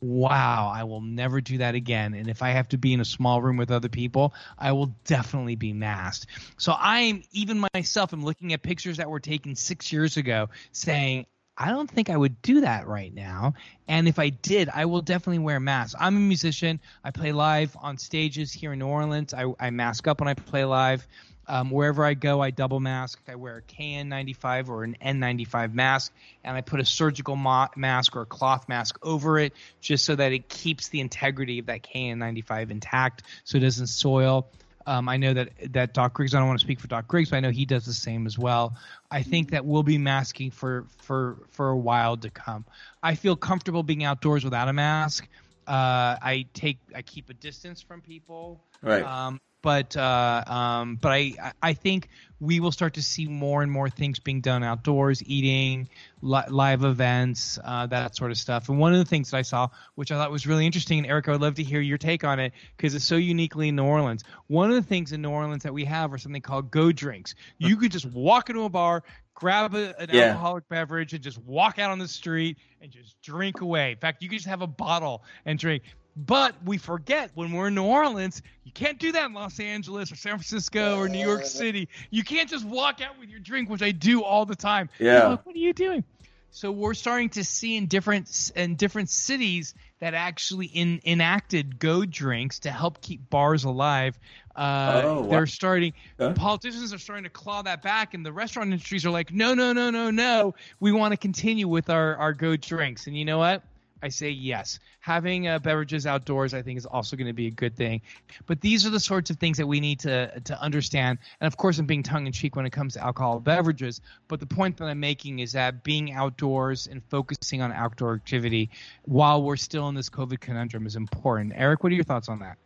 wow, 0.02 0.72
I 0.74 0.84
will 0.84 1.02
never 1.02 1.42
do 1.42 1.58
that 1.60 1.76
again. 1.76 2.14
And 2.14 2.30
if 2.30 2.42
I 2.42 2.50
have 2.50 2.70
to 2.70 2.78
be 2.78 2.94
in 2.94 3.02
a 3.02 3.06
small 3.06 3.42
room 3.42 3.58
with 3.58 3.72
other 3.72 3.90
people, 3.90 4.34
I 4.58 4.72
will 4.72 4.94
definitely 5.06 5.56
be 5.56 5.74
masked. 5.74 6.28
So 6.58 6.76
I'm 6.78 7.24
even 7.32 7.64
myself, 7.74 8.14
I'm 8.14 8.24
looking 8.24 8.54
at 8.54 8.62
pictures 8.62 8.98
that 8.98 9.10
were 9.10 9.20
taken 9.20 9.56
six 9.56 9.92
years 9.92 10.18
ago 10.18 10.50
saying, 10.72 11.26
I 11.62 11.72
don't 11.72 11.92
think 11.92 12.10
I 12.10 12.16
would 12.16 12.42
do 12.42 12.62
that 12.62 12.88
right 12.88 13.14
now. 13.14 13.54
And 13.90 14.08
if 14.08 14.18
I 14.18 14.30
did, 14.30 14.70
I 14.70 14.86
will 14.86 15.02
definitely 15.02 15.40
wear 15.40 15.60
masks. 15.60 15.94
I'm 16.00 16.16
a 16.16 16.20
musician. 16.20 16.80
I 17.04 17.12
play 17.12 17.34
live 17.34 17.76
on 17.82 17.98
stages 17.98 18.54
here 18.54 18.72
in 18.72 18.80
New 18.80 18.88
Orleans. 18.88 19.34
I, 19.34 19.54
I 19.60 19.70
mask 19.70 20.08
up 20.08 20.22
when 20.22 20.30
I 20.30 20.36
play 20.36 20.64
live. 20.64 21.06
Um, 21.50 21.72
wherever 21.72 22.06
I 22.06 22.14
go, 22.14 22.42
I 22.42 22.52
double 22.52 22.80
mask. 22.80 23.20
I 23.28 23.34
wear 23.34 23.58
a 23.58 23.62
KN95 23.64 24.70
or 24.70 24.84
an 24.84 24.96
N95 25.04 25.74
mask, 25.74 26.14
and 26.44 26.56
I 26.56 26.62
put 26.62 26.80
a 26.80 26.86
surgical 26.86 27.36
ma- 27.36 27.70
mask 27.76 28.16
or 28.16 28.22
a 28.22 28.26
cloth 28.28 28.70
mask 28.70 29.00
over 29.02 29.40
it 29.40 29.54
just 29.82 30.06
so 30.06 30.16
that 30.16 30.32
it 30.32 30.48
keeps 30.48 30.90
the 30.90 31.00
integrity 31.00 31.58
of 31.58 31.66
that 31.66 31.82
KN95 31.82 32.70
intact 32.70 33.24
so 33.46 33.58
it 33.58 33.62
doesn't 33.62 33.88
soil. 33.88 34.48
Um, 34.86 35.10
I 35.10 35.18
know 35.18 35.34
that 35.34 35.50
that 35.74 35.94
Doc 35.94 36.14
Griggs. 36.14 36.34
I 36.34 36.40
don't 36.40 36.48
want 36.48 36.60
to 36.60 36.66
speak 36.66 36.80
for 36.80 36.88
Doc 36.88 37.08
Griggs, 37.08 37.32
but 37.32 37.38
I 37.38 37.40
know 37.42 37.52
he 37.52 37.66
does 37.66 37.86
the 37.86 37.94
same 37.94 38.28
as 38.28 38.38
well. 38.38 38.76
I 39.12 39.24
think 39.24 39.52
that 39.52 39.66
we'll 39.66 39.84
be 39.84 39.98
masking 39.98 40.52
for 40.52 40.86
for 41.00 41.38
for 41.50 41.70
a 41.70 41.78
while 41.78 42.16
to 42.18 42.30
come. 42.30 42.66
I 43.02 43.16
feel 43.16 43.36
comfortable 43.36 43.84
being 43.84 44.04
outdoors 44.04 44.44
without 44.44 44.68
a 44.68 44.74
mask. 44.74 45.28
Uh, 45.68 46.18
I 46.22 46.46
take 46.54 46.80
I 46.96 47.02
keep 47.02 47.30
a 47.30 47.34
distance 47.34 47.82
from 47.82 48.02
people. 48.02 48.64
Right. 48.82 49.04
Um, 49.04 49.40
but 49.62 49.96
uh, 49.98 50.44
um, 50.48 50.96
but 50.96 51.12
I 51.12 51.54
I 51.62 51.74
think 51.74 52.10
we 52.40 52.60
will 52.62 52.72
start 52.72 52.94
to 52.94 53.04
see 53.04 53.28
more 53.28 53.62
and 53.62 53.70
more 53.70 53.90
things 53.90 54.20
being 54.20 54.40
done 54.40 54.64
outdoors, 54.64 55.22
eating, 55.26 55.90
li- 56.22 56.48
live 56.48 56.86
events, 56.86 57.60
uh, 57.62 57.86
that 57.88 58.16
sort 58.16 58.32
of 58.32 58.38
stuff. 58.38 58.70
And 58.70 58.80
one 58.80 58.94
of 58.94 59.00
the 59.00 59.04
things 59.06 59.32
that 59.32 59.38
I 59.38 59.42
saw, 59.42 59.68
which 59.96 60.10
I 60.10 60.16
thought 60.16 60.32
was 60.32 60.48
really 60.48 60.66
interesting, 60.66 61.00
and 61.00 61.08
Eric, 61.08 61.28
I 61.28 61.32
would 61.34 61.42
love 61.42 61.56
to 61.56 61.64
hear 61.64 61.82
your 61.82 61.98
take 61.98 62.24
on 62.24 62.40
it 62.40 62.54
because 62.78 62.96
it's 62.96 63.04
so 63.04 63.18
uniquely 63.18 63.68
in 63.68 63.76
New 63.76 63.84
Orleans. 63.84 64.24
One 64.48 64.70
of 64.70 64.76
the 64.78 64.82
things 64.88 65.12
in 65.12 65.22
New 65.22 65.32
Orleans 65.32 65.64
that 65.64 65.74
we 65.74 65.84
have 65.86 66.14
are 66.14 66.18
something 66.18 66.42
called 66.42 66.72
go 66.72 66.94
drinks. 66.94 67.36
You 67.58 67.76
could 67.76 67.92
just 67.92 68.06
walk 68.06 68.50
into 68.50 68.62
a 68.64 68.70
bar, 68.70 69.04
grab 69.34 69.76
a, 69.76 70.00
an 70.02 70.10
Yeah. 70.14 70.28
alcoholic 70.28 70.70
beverage, 70.70 71.14
and 71.14 71.22
just 71.22 71.40
walk 71.40 71.78
out 71.78 71.92
on 71.92 72.00
the 72.00 72.08
street 72.08 72.58
and 72.82 72.90
just 72.90 73.22
drink 73.22 73.60
away. 73.60 73.92
In 73.92 73.98
fact, 73.98 74.24
you 74.24 74.30
could 74.30 74.38
just 74.38 74.48
have 74.48 74.62
a 74.62 74.68
bottle 74.68 75.24
and 75.46 75.60
drink. 75.60 75.84
But 76.26 76.56
we 76.66 76.78
forget 76.78 77.32
when 77.34 77.54
we're 77.54 77.68
in 77.68 77.76
New 77.76 77.84
Orleans, 77.84 78.42
you 78.66 78.72
can't 78.74 79.00
do 79.00 79.12
that 79.14 79.26
in 79.28 79.34
Los 79.34 79.60
Angeles 79.60 80.12
or 80.12 80.16
San 80.16 80.34
Francisco 80.34 80.98
or 80.98 81.08
New 81.08 81.26
York 81.26 81.46
City. 81.46 81.88
You 82.10 82.24
can't 82.24 82.50
just 82.50 82.66
walk 82.66 83.00
out 83.02 83.18
with 83.20 83.30
your 83.30 83.40
drink, 83.40 83.70
which 83.70 83.82
I 83.82 83.92
do 83.92 84.22
all 84.24 84.46
the 84.46 84.56
time. 84.56 84.90
Yeah. 85.00 85.28
Like, 85.28 85.46
what 85.46 85.56
are 85.56 85.60
you 85.60 85.72
doing? 85.74 86.04
So 86.52 86.72
we're 86.72 86.96
starting 86.96 87.30
to 87.30 87.44
see 87.44 87.78
in 87.78 87.86
different 87.86 88.52
in 88.56 88.76
different 88.76 89.10
cities 89.10 89.76
that 90.00 90.14
actually 90.14 90.66
in, 90.66 91.00
enacted 91.06 91.78
go 91.80 92.06
drinks 92.06 92.60
to 92.60 92.72
help 92.72 93.02
keep 93.02 93.30
bars 93.30 93.64
alive. 93.66 94.18
Uh, 94.56 95.02
Oh, 95.06 95.22
wow. 95.22 95.30
they're 95.30 95.46
starting. 95.48 95.94
Okay. 96.20 96.34
Politicians 96.34 96.92
are 96.92 96.98
starting 96.98 97.24
to 97.24 97.30
claw 97.30 97.62
that 97.62 97.82
back, 97.82 98.14
and 98.14 98.26
the 98.26 98.34
restaurant 98.34 98.72
industries 98.72 99.06
are 99.06 99.12
like, 99.12 99.32
no, 99.32 99.54
no, 99.54 99.74
no, 99.74 99.90
no, 99.90 100.10
no. 100.10 100.56
We 100.80 100.92
want 100.92 101.14
to 101.14 101.18
continue 101.18 101.68
with 101.68 101.90
our 101.90 102.16
our 102.18 102.34
go 102.34 102.58
drinks. 102.58 103.08
And 103.08 103.16
you 103.16 103.26
know 103.26 103.38
what? 103.38 103.64
I 104.02 104.10
say 104.10 104.30
yes. 104.30 104.80
Having 105.00 105.48
uh, 105.48 105.60
beverages 105.60 106.06
outdoors, 106.06 106.54
I 106.54 106.62
think, 106.62 106.78
is 106.78 106.86
also 106.86 107.16
going 107.16 107.28
to 107.28 107.34
be 107.34 107.48
a 107.48 107.52
good 107.52 107.76
thing. 107.76 108.02
But 108.46 108.62
these 108.62 108.86
are 108.86 108.90
the 108.90 109.00
sorts 109.00 109.30
of 109.30 109.38
things 109.38 109.58
that 109.58 109.68
we 109.68 109.80
need 109.80 110.00
to 110.02 110.40
to 110.40 110.62
understand. 110.62 111.20
And 111.42 111.48
of 111.48 111.58
course, 111.58 111.80
I'm 111.80 111.86
being 111.86 112.04
tongue 112.04 112.26
in 112.28 112.32
cheek 112.32 112.56
when 112.56 112.66
it 112.66 112.72
comes 112.72 112.94
to 112.94 113.04
alcohol 113.04 113.40
beverages. 113.40 114.02
But 114.28 114.40
the 114.40 114.46
point 114.46 114.78
that 114.78 114.86
I'm 114.86 115.00
making 115.00 115.40
is 115.40 115.52
that 115.54 115.84
being 115.84 116.14
outdoors 116.14 116.88
and 116.88 117.04
focusing 117.10 117.62
on 117.62 117.72
outdoor 117.72 118.16
activity 118.16 118.70
while 119.04 119.44
we're 119.44 119.58
still 119.58 119.90
in 119.90 119.96
this 119.96 120.10
COVID 120.10 120.40
conundrum 120.40 120.86
is 120.86 120.96
important. 120.96 121.54
Eric, 121.56 121.84
what 121.84 121.92
are 121.92 121.96
your 121.96 122.04
thoughts 122.04 122.30
on 122.30 122.40
that? 122.40 122.58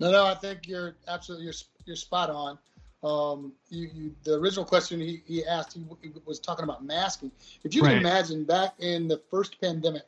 No, 0.00 0.10
no, 0.10 0.26
I 0.26 0.34
think 0.34 0.66
you're 0.66 0.96
absolutely 1.08 1.44
you're, 1.46 1.54
you're 1.86 1.96
spot 1.96 2.30
on. 2.30 2.58
Um, 3.02 3.52
you, 3.68 3.90
you, 3.92 4.14
the 4.24 4.38
original 4.38 4.64
question 4.64 4.98
he, 4.98 5.22
he 5.26 5.44
asked, 5.44 5.74
he, 5.74 5.84
he 6.02 6.10
was 6.24 6.40
talking 6.40 6.64
about 6.64 6.82
masking. 6.84 7.30
If 7.62 7.74
you 7.74 7.82
Right. 7.82 7.90
can 7.90 7.98
imagine 7.98 8.44
back 8.44 8.74
in 8.78 9.08
the 9.08 9.20
first 9.30 9.60
pandemic 9.60 10.04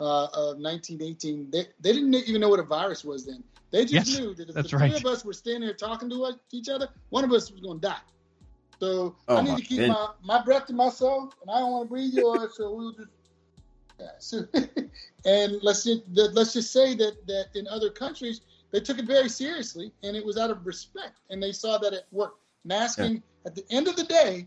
uh, 0.00 0.24
of 0.26 0.58
1918, 0.58 1.50
they, 1.50 1.66
they 1.80 1.92
didn't 1.92 2.14
even 2.14 2.40
know 2.40 2.48
what 2.48 2.60
a 2.60 2.64
virus 2.64 3.04
was 3.04 3.26
then. 3.26 3.42
They 3.70 3.84
just 3.84 3.92
Yes, 3.92 4.18
knew 4.18 4.34
that 4.34 4.48
if 4.48 4.54
that's 4.54 4.70
the 4.70 4.78
three 4.78 4.90
right. 4.92 4.96
of 4.96 5.06
us 5.06 5.24
were 5.24 5.32
standing 5.32 5.62
here 5.62 5.74
talking 5.74 6.08
to 6.10 6.24
us- 6.24 6.38
each 6.52 6.68
other, 6.68 6.88
one 7.10 7.24
of 7.24 7.32
us 7.32 7.50
was 7.50 7.60
going 7.60 7.80
to 7.80 7.88
die. 7.88 7.96
So 8.80 9.16
Oh, 9.26 9.36
I 9.38 9.42
need 9.42 9.56
to 9.56 9.62
keep 9.62 9.86
my, 9.88 10.08
my 10.22 10.42
breath 10.42 10.66
to 10.66 10.72
myself, 10.72 11.34
and 11.42 11.50
I 11.50 11.58
don't 11.58 11.72
want 11.72 11.84
to 11.86 11.90
breathe 11.90 12.14
yours. 12.14 12.56
So 12.56 12.72
we'll 12.74 12.92
just 12.92 13.08
yeah, 13.98 14.06
so, 14.20 14.44
and 15.24 15.58
let's 15.62 15.82
just 15.82 16.02
let's 16.14 16.52
just 16.52 16.72
say 16.72 16.94
that 16.94 17.26
that 17.26 17.46
in 17.56 17.66
other 17.66 17.90
countries 17.90 18.42
they 18.70 18.78
took 18.80 18.98
it 18.98 19.06
very 19.06 19.28
seriously, 19.28 19.92
and 20.04 20.16
it 20.16 20.24
was 20.24 20.36
out 20.38 20.50
of 20.50 20.64
respect, 20.64 21.18
and 21.30 21.42
they 21.42 21.52
saw 21.52 21.78
that 21.78 21.92
it 21.92 22.06
worked. 22.12 22.40
Masking 22.64 23.22
at 23.46 23.54
the 23.56 23.64
end 23.70 23.88
of 23.88 23.96
the 23.96 24.04
day, 24.04 24.46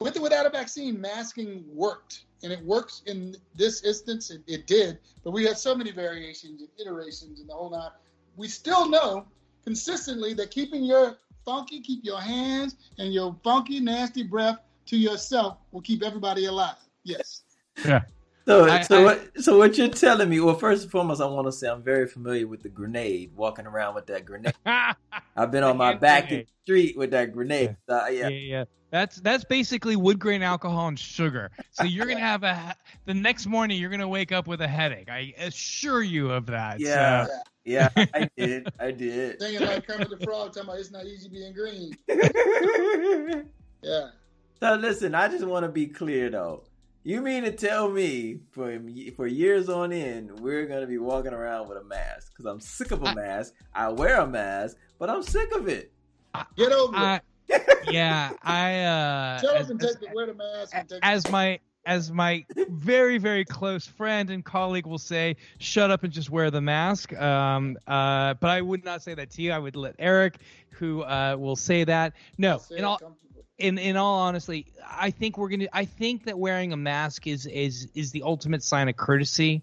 with 0.00 0.16
or 0.16 0.22
without 0.22 0.46
a 0.46 0.50
vaccine, 0.50 1.00
masking 1.00 1.64
worked, 1.72 2.24
and 2.42 2.52
it 2.52 2.64
works 2.64 3.02
in 3.06 3.36
this 3.54 3.82
instance. 3.82 4.30
It, 4.30 4.42
it 4.46 4.66
did, 4.66 4.98
but 5.24 5.30
we 5.30 5.44
had 5.44 5.58
so 5.58 5.74
many 5.74 5.90
variations 5.90 6.60
and 6.60 6.70
iterations 6.80 7.40
and 7.40 7.48
the 7.48 7.54
whole 7.54 7.70
nine. 7.70 7.90
We 8.36 8.48
still 8.48 8.88
know 8.88 9.26
consistently 9.64 10.34
that 10.34 10.50
keeping 10.50 10.84
your 10.84 11.16
funky, 11.44 11.80
keep 11.80 12.04
your 12.04 12.20
hands 12.20 12.76
and 12.98 13.12
your 13.14 13.36
funky, 13.42 13.80
nasty 13.80 14.22
breath 14.22 14.58
to 14.86 14.96
yourself 14.96 15.58
will 15.72 15.80
keep 15.80 16.02
everybody 16.02 16.46
alive. 16.46 16.76
Yes. 17.04 17.42
So, 18.46 18.64
I- 18.64 18.82
so, 18.82 19.00
I- 19.00 19.04
what, 19.04 19.30
so 19.42 19.58
what 19.58 19.76
you're 19.76 19.88
telling 19.88 20.28
me? 20.28 20.38
Well, 20.40 20.54
first 20.54 20.82
and 20.84 20.90
foremost, 20.92 21.20
I 21.20 21.26
want 21.26 21.46
to 21.48 21.52
say 21.52 21.68
I'm 21.68 21.82
very 21.82 22.06
familiar 22.06 22.46
with 22.46 22.62
the 22.62 22.68
grenade. 22.68 23.32
Walking 23.34 23.66
around 23.66 23.94
with 23.96 24.06
that 24.06 24.24
grenade, 24.24 24.54
I've 24.66 25.50
been 25.50 25.64
on 25.64 25.76
my 25.76 25.94
back 25.94 26.30
in 26.30 26.38
the 26.40 26.46
street 26.64 26.96
with 26.96 27.10
that 27.10 27.32
grenade. 27.32 27.76
Uh, 27.88 28.06
yeah. 28.10 28.28
yeah. 28.28 28.28
yeah, 28.28 28.64
That's 28.92 29.16
that's 29.20 29.44
basically 29.44 29.96
wood 29.96 30.18
grain 30.20 30.42
alcohol 30.42 30.86
and 30.88 30.98
sugar. 30.98 31.50
So 31.72 31.82
you're 31.84 32.06
gonna 32.06 32.20
have 32.20 32.44
a 32.44 32.74
the 33.04 33.14
next 33.14 33.46
morning 33.46 33.80
you're 33.80 33.90
gonna 33.90 34.06
wake 34.08 34.30
up 34.30 34.46
with 34.46 34.60
a 34.60 34.68
headache. 34.68 35.10
I 35.10 35.34
assure 35.38 36.02
you 36.02 36.30
of 36.30 36.46
that. 36.46 36.78
Yeah. 36.80 37.26
So- 37.26 37.32
Yeah, 37.64 37.88
I 37.96 38.30
did. 38.36 38.68
I 38.78 38.92
did. 38.92 39.40
Singing 39.42 39.66
like 39.66 39.84
Kermit 39.88 40.08
the 40.08 40.18
Frog, 40.24 40.52
talking 40.54 40.68
about 40.68 40.78
it's 40.78 40.92
not 40.92 41.04
easy 41.04 41.28
being 41.28 41.52
green. 41.52 41.96
Yeah. 43.82 44.08
so 44.60 44.74
listen, 44.74 45.14
I 45.14 45.28
just 45.28 45.44
want 45.44 45.64
to 45.64 45.68
be 45.68 45.86
clear 45.86 46.30
though. 46.30 46.62
You 47.06 47.20
mean 47.20 47.44
to 47.44 47.52
tell 47.52 47.88
me 47.88 48.40
for 48.50 48.80
for 49.14 49.28
years 49.28 49.68
on 49.68 49.92
end 49.92 50.40
we're 50.40 50.66
gonna 50.66 50.88
be 50.88 50.98
walking 50.98 51.32
around 51.32 51.68
with 51.68 51.78
a 51.78 51.84
mask? 51.84 52.32
Because 52.32 52.46
I'm 52.46 52.58
sick 52.58 52.90
of 52.90 53.00
a 53.04 53.06
I- 53.06 53.14
mask. 53.14 53.54
I 53.72 53.90
wear 53.90 54.16
a 54.20 54.26
mask, 54.26 54.76
but 54.98 55.08
I'm 55.08 55.22
sick 55.22 55.54
of 55.54 55.68
it. 55.68 55.92
Get 56.56 56.72
over 56.72 57.20
it. 57.48 57.62
Yeah, 57.92 58.32
I 58.42 58.80
uh, 58.82 59.38
Shut 59.40 59.54
as- 59.56 59.66
up 59.66 59.70
and 59.70 59.84
as- 59.84 59.90
take 59.92 60.00
the, 60.00 60.16
wear 60.16 60.26
the 60.26 60.34
mask 60.34 60.72
and 60.74 60.88
take 60.88 60.98
as 61.04 61.30
my 61.30 61.60
as 61.86 62.10
my 62.10 62.44
very 62.70 63.18
very 63.18 63.44
close 63.44 63.86
friend 63.86 64.28
and 64.30 64.44
colleague 64.44 64.86
will 64.86 64.98
say, 64.98 65.36
shut 65.58 65.92
up 65.92 66.02
and 66.02 66.12
just 66.12 66.28
wear 66.30 66.50
the 66.50 66.60
mask. 66.60 67.12
Um, 67.16 67.78
uh, 67.86 68.34
but 68.34 68.50
I 68.50 68.60
would 68.60 68.84
not 68.84 69.04
say 69.04 69.14
that 69.14 69.30
to 69.30 69.42
you. 69.42 69.52
I 69.52 69.60
would 69.60 69.76
let 69.76 69.94
Eric, 70.00 70.38
who 70.70 71.02
uh, 71.02 71.36
will 71.38 71.54
say 71.54 71.84
that. 71.84 72.14
No, 72.36 72.58
Say 72.58 72.78
in 72.78 72.84
all 72.84 72.98
comfortably. 72.98 73.25
In 73.58 73.78
in 73.78 73.96
all 73.96 74.20
honesty, 74.20 74.66
I 74.88 75.10
think 75.10 75.38
we're 75.38 75.48
gonna. 75.48 75.68
I 75.72 75.84
think 75.84 76.24
that 76.24 76.38
wearing 76.38 76.72
a 76.72 76.76
mask 76.76 77.26
is 77.26 77.46
is 77.46 77.88
is 77.94 78.12
the 78.12 78.22
ultimate 78.22 78.62
sign 78.62 78.88
of 78.88 78.96
courtesy. 78.96 79.62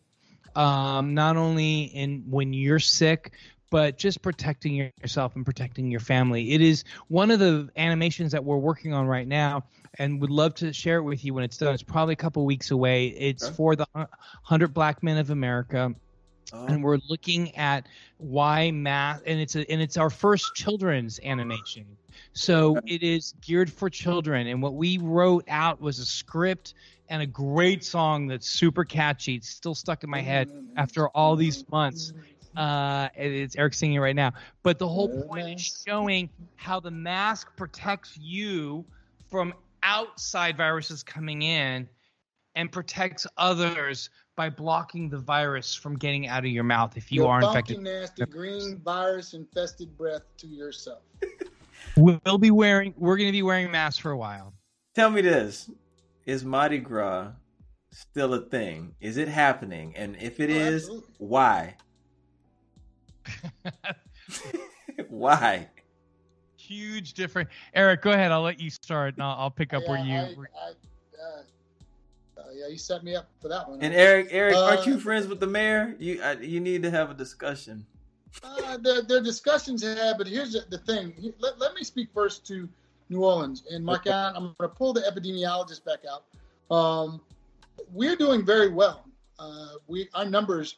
Um, 0.56 1.14
not 1.16 1.36
only 1.36 1.84
in 1.84 2.26
when 2.30 2.54
you're 2.54 2.80
sick, 2.80 3.34
but 3.72 3.98
just 3.98 4.22
protecting 4.22 4.92
yourself 5.02 5.36
and 5.36 5.46
protecting 5.46 5.90
your 5.90 6.00
family. 6.00 6.52
It 6.54 6.62
is 6.62 6.84
one 7.08 7.32
of 7.32 7.40
the 7.40 7.70
animations 7.76 8.34
that 8.34 8.44
we're 8.44 8.58
working 8.58 8.94
on 8.94 9.08
right 9.08 9.28
now, 9.28 9.66
and 9.98 10.22
would 10.22 10.30
love 10.30 10.54
to 10.56 10.72
share 10.74 10.98
it 10.98 11.04
with 11.04 11.26
you 11.26 11.34
when 11.34 11.44
it's 11.44 11.58
done. 11.58 11.74
It's 11.74 11.82
probably 11.84 12.14
a 12.14 12.18
couple 12.18 12.46
weeks 12.46 12.70
away. 12.72 13.08
It's 13.08 13.46
Okay. 13.46 13.56
for 13.56 13.76
the 13.76 13.88
hundred 14.44 14.74
Black 14.74 15.02
Men 15.02 15.18
of 15.18 15.30
America 15.32 15.94
Oh, 16.52 16.66
and 16.68 16.84
we're 16.84 17.00
looking 17.10 17.56
at 17.56 17.88
why 18.18 18.70
math 18.70 19.24
and 19.26 19.40
it's 19.40 19.56
a, 19.56 19.70
and 19.72 19.82
it's 19.82 19.98
our 19.98 20.12
first 20.12 20.54
children's 20.54 21.20
animation 21.24 21.86
so 22.34 22.78
it 22.86 23.04
is 23.04 23.34
geared 23.42 23.72
for 23.72 23.90
children 23.90 24.48
and 24.48 24.62
what 24.62 24.74
we 24.76 24.98
wrote 24.98 25.46
out 25.48 25.80
was 25.80 26.00
a 26.00 26.06
script 26.06 26.74
and 27.10 27.22
a 27.22 27.28
great 27.28 27.84
song 27.84 28.28
that's 28.28 28.50
super 28.50 28.84
catchy. 28.84 29.36
It's 29.36 29.50
still 29.50 29.76
stuck 29.76 30.04
in 30.04 30.10
my 30.10 30.22
head 30.22 30.50
after 30.78 31.10
all 31.10 31.36
these 31.36 31.68
months. 31.70 32.14
Uh 32.56 33.10
it's 33.16 33.56
eric 33.56 33.74
singing 33.74 34.00
right 34.00 34.16
now. 34.16 34.32
But 34.64 34.80
the 34.80 34.88
whole 34.88 35.10
point 35.24 35.60
is 35.60 35.84
showing 35.86 36.30
how 36.56 36.80
the 36.80 36.92
mask 36.92 37.56
protects 37.56 38.18
you 38.18 38.86
from 39.30 39.54
outside 39.84 40.56
viruses 40.58 41.04
coming 41.04 41.42
in 41.42 41.90
and 42.56 42.72
protects 42.72 43.26
others 43.38 44.10
by 44.36 44.50
blocking 44.50 45.10
the 45.10 45.18
virus 45.18 45.76
from 45.76 45.98
getting 45.98 46.28
out 46.28 46.40
of 46.46 46.52
your 46.52 46.64
mouth 46.64 46.96
if 46.98 47.12
you 47.12 47.24
Your 47.24 47.32
are 47.32 47.42
funky, 47.42 47.76
infected. 47.76 47.80
nasty 47.82 48.26
green 48.26 48.80
virus 48.80 49.34
infested 49.34 49.96
breath 49.98 50.24
to 50.38 50.48
yourself. 50.48 51.02
We'll 51.98 52.38
be 52.40 52.52
wearing. 52.52 52.94
We're 52.98 53.18
going 53.18 53.28
to 53.30 53.32
be 53.34 53.44
wearing 53.44 53.70
masks 53.72 54.00
for 54.00 54.12
a 54.12 54.18
while. 54.18 54.54
Tell 54.96 55.10
me 55.10 55.22
this: 55.22 55.70
Is 56.26 56.44
Mardi 56.44 56.80
Gras 56.80 57.32
still 57.92 58.34
a 58.34 58.42
thing? 58.42 58.96
Is 59.00 59.18
it 59.18 59.28
happening? 59.28 59.96
And 59.96 60.16
if 60.20 60.40
it 60.40 60.50
Oh, 60.50 60.54
is, 60.54 60.84
absolutely. 60.84 61.10
why? 61.20 61.76
why? 65.10 65.68
Huge 66.58 67.14
difference. 67.14 67.50
Eric, 67.74 68.02
go 68.02 68.12
ahead. 68.12 68.32
I'll 68.32 68.42
let 68.42 68.60
you 68.60 68.70
start, 68.70 69.16
and 69.16 69.24
I'll, 69.24 69.38
I'll 69.38 69.52
pick 69.52 69.74
up 69.74 69.88
where 69.88 70.00
you. 70.00 70.16
I, 70.16 70.20
I, 70.20 70.26
uh, 70.26 71.42
uh, 72.38 72.44
yeah, 72.54 72.68
you 72.70 72.78
set 72.78 73.04
me 73.04 73.16
up 73.16 73.30
for 73.42 73.50
that 73.50 73.70
one. 73.70 73.82
And 73.82 73.94
Eric, 73.94 74.28
Eric, 74.32 74.56
aren't 74.56 74.80
Uh, 74.82 74.84
you 74.92 75.00
friends 75.00 75.28
with 75.28 75.40
the 75.40 75.48
mayor? 75.48 75.96
You 76.00 76.22
uh, 76.22 76.36
you 76.42 76.60
need 76.60 76.82
to 76.84 76.92
have 76.92 77.12
a 77.12 77.14
discussion. 77.14 77.86
Uh, 78.42 78.78
there, 78.78 79.02
there 79.02 79.18
are 79.18 79.22
discussions 79.22 79.84
had, 79.84 80.18
but 80.18 80.28
here's 80.28 80.54
the, 80.54 80.66
the 80.70 80.78
thing. 80.80 81.34
Let, 81.40 81.60
let 81.60 81.74
me 81.76 81.84
speak 81.84 82.10
first 82.14 82.46
to 82.48 82.68
New 83.10 83.24
Orleans. 83.24 83.64
And 83.70 83.86
MarkAlain, 83.86 84.34
I'm 84.36 84.44
going 84.44 84.56
to 84.62 84.68
pull 84.70 84.94
the 84.94 85.02
epidemiologist 85.02 85.84
back 85.86 86.00
out. 86.10 86.24
Um, 86.76 87.22
we're 87.92 88.16
doing 88.16 88.46
very 88.46 88.70
well. 88.70 89.06
Uh, 89.40 89.74
we 89.88 90.10
Our 90.14 90.26
numbers 90.26 90.78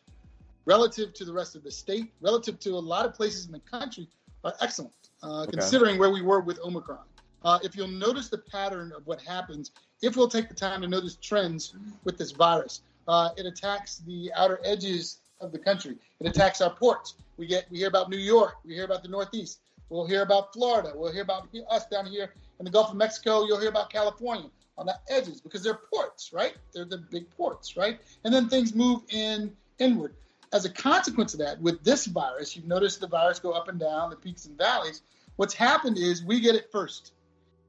relative 0.65 1.13
to 1.13 1.25
the 1.25 1.33
rest 1.33 1.55
of 1.55 1.63
the 1.63 1.71
state, 1.71 2.11
relative 2.21 2.59
to 2.61 2.71
a 2.71 2.79
lot 2.79 3.05
of 3.05 3.13
places 3.13 3.45
in 3.45 3.51
the 3.51 3.59
country, 3.59 4.07
are 4.43 4.53
excellent, 4.61 4.93
uh, 5.23 5.41
Okay. 5.43 5.51
considering 5.51 5.99
where 5.99 6.09
we 6.09 6.21
were 6.21 6.41
with 6.41 6.59
Omicron. 6.59 6.99
Uh, 7.43 7.59
if 7.63 7.75
you'll 7.75 7.87
notice 7.87 8.29
the 8.29 8.39
pattern 8.39 8.91
of 8.97 9.05
what 9.05 9.21
happens, 9.21 9.71
if 10.01 10.17
we'll 10.17 10.27
take 10.27 10.49
the 10.49 10.55
time 10.55 10.81
to 10.81 10.87
notice 10.87 11.15
trends 11.17 11.75
with 12.03 12.17
this 12.17 12.31
virus, 12.31 12.81
uh, 13.07 13.29
it 13.37 13.45
attacks 13.45 13.97
the 14.07 14.31
outer 14.35 14.59
edges 14.63 15.19
of 15.41 15.51
the 15.51 15.59
country. 15.59 15.97
It 16.19 16.27
attacks 16.27 16.61
our 16.61 16.69
ports. 16.69 17.15
We 17.37 17.47
get 17.47 17.69
we 17.69 17.77
hear 17.77 17.87
about 17.87 18.09
New 18.09 18.17
York. 18.17 18.55
We 18.65 18.73
hear 18.73 18.85
about 18.85 19.03
the 19.03 19.09
Northeast. 19.09 19.59
We'll 19.89 20.07
hear 20.07 20.23
about 20.23 20.53
Florida. 20.53 20.91
We'll 20.95 21.11
hear 21.11 21.21
about 21.21 21.47
us 21.69 21.85
down 21.87 22.05
here 22.07 22.33
in 22.59 22.65
the 22.65 22.71
Gulf 22.71 22.89
of 22.89 22.95
Mexico. 22.95 23.45
You'll 23.45 23.59
hear 23.59 23.69
about 23.69 23.89
California 23.89 24.49
on 24.77 24.85
the 24.85 24.97
edges 25.09 25.41
because 25.41 25.63
they're 25.63 25.79
ports, 25.93 26.33
right? 26.33 26.55
They're 26.73 26.85
the 26.85 26.97
big 26.97 27.29
ports, 27.37 27.77
right? 27.77 27.99
And 28.23 28.33
then 28.33 28.49
things 28.49 28.73
move 28.73 29.03
in 29.09 29.55
inward. 29.79 30.15
As 30.53 30.65
a 30.65 30.69
consequence 30.69 31.33
of 31.33 31.39
that, 31.39 31.61
with 31.61 31.83
this 31.83 32.05
virus, 32.05 32.55
you've 32.55 32.67
noticed 32.67 32.99
the 32.99 33.07
virus 33.07 33.39
go 33.39 33.51
up 33.51 33.67
and 33.67 33.79
down, 33.79 34.09
the 34.09 34.15
peaks 34.15 34.45
and 34.45 34.57
valleys. 34.57 35.01
What's 35.35 35.53
happened 35.53 35.97
is 35.97 36.23
we 36.23 36.39
get 36.39 36.55
it 36.55 36.71
first. 36.71 37.13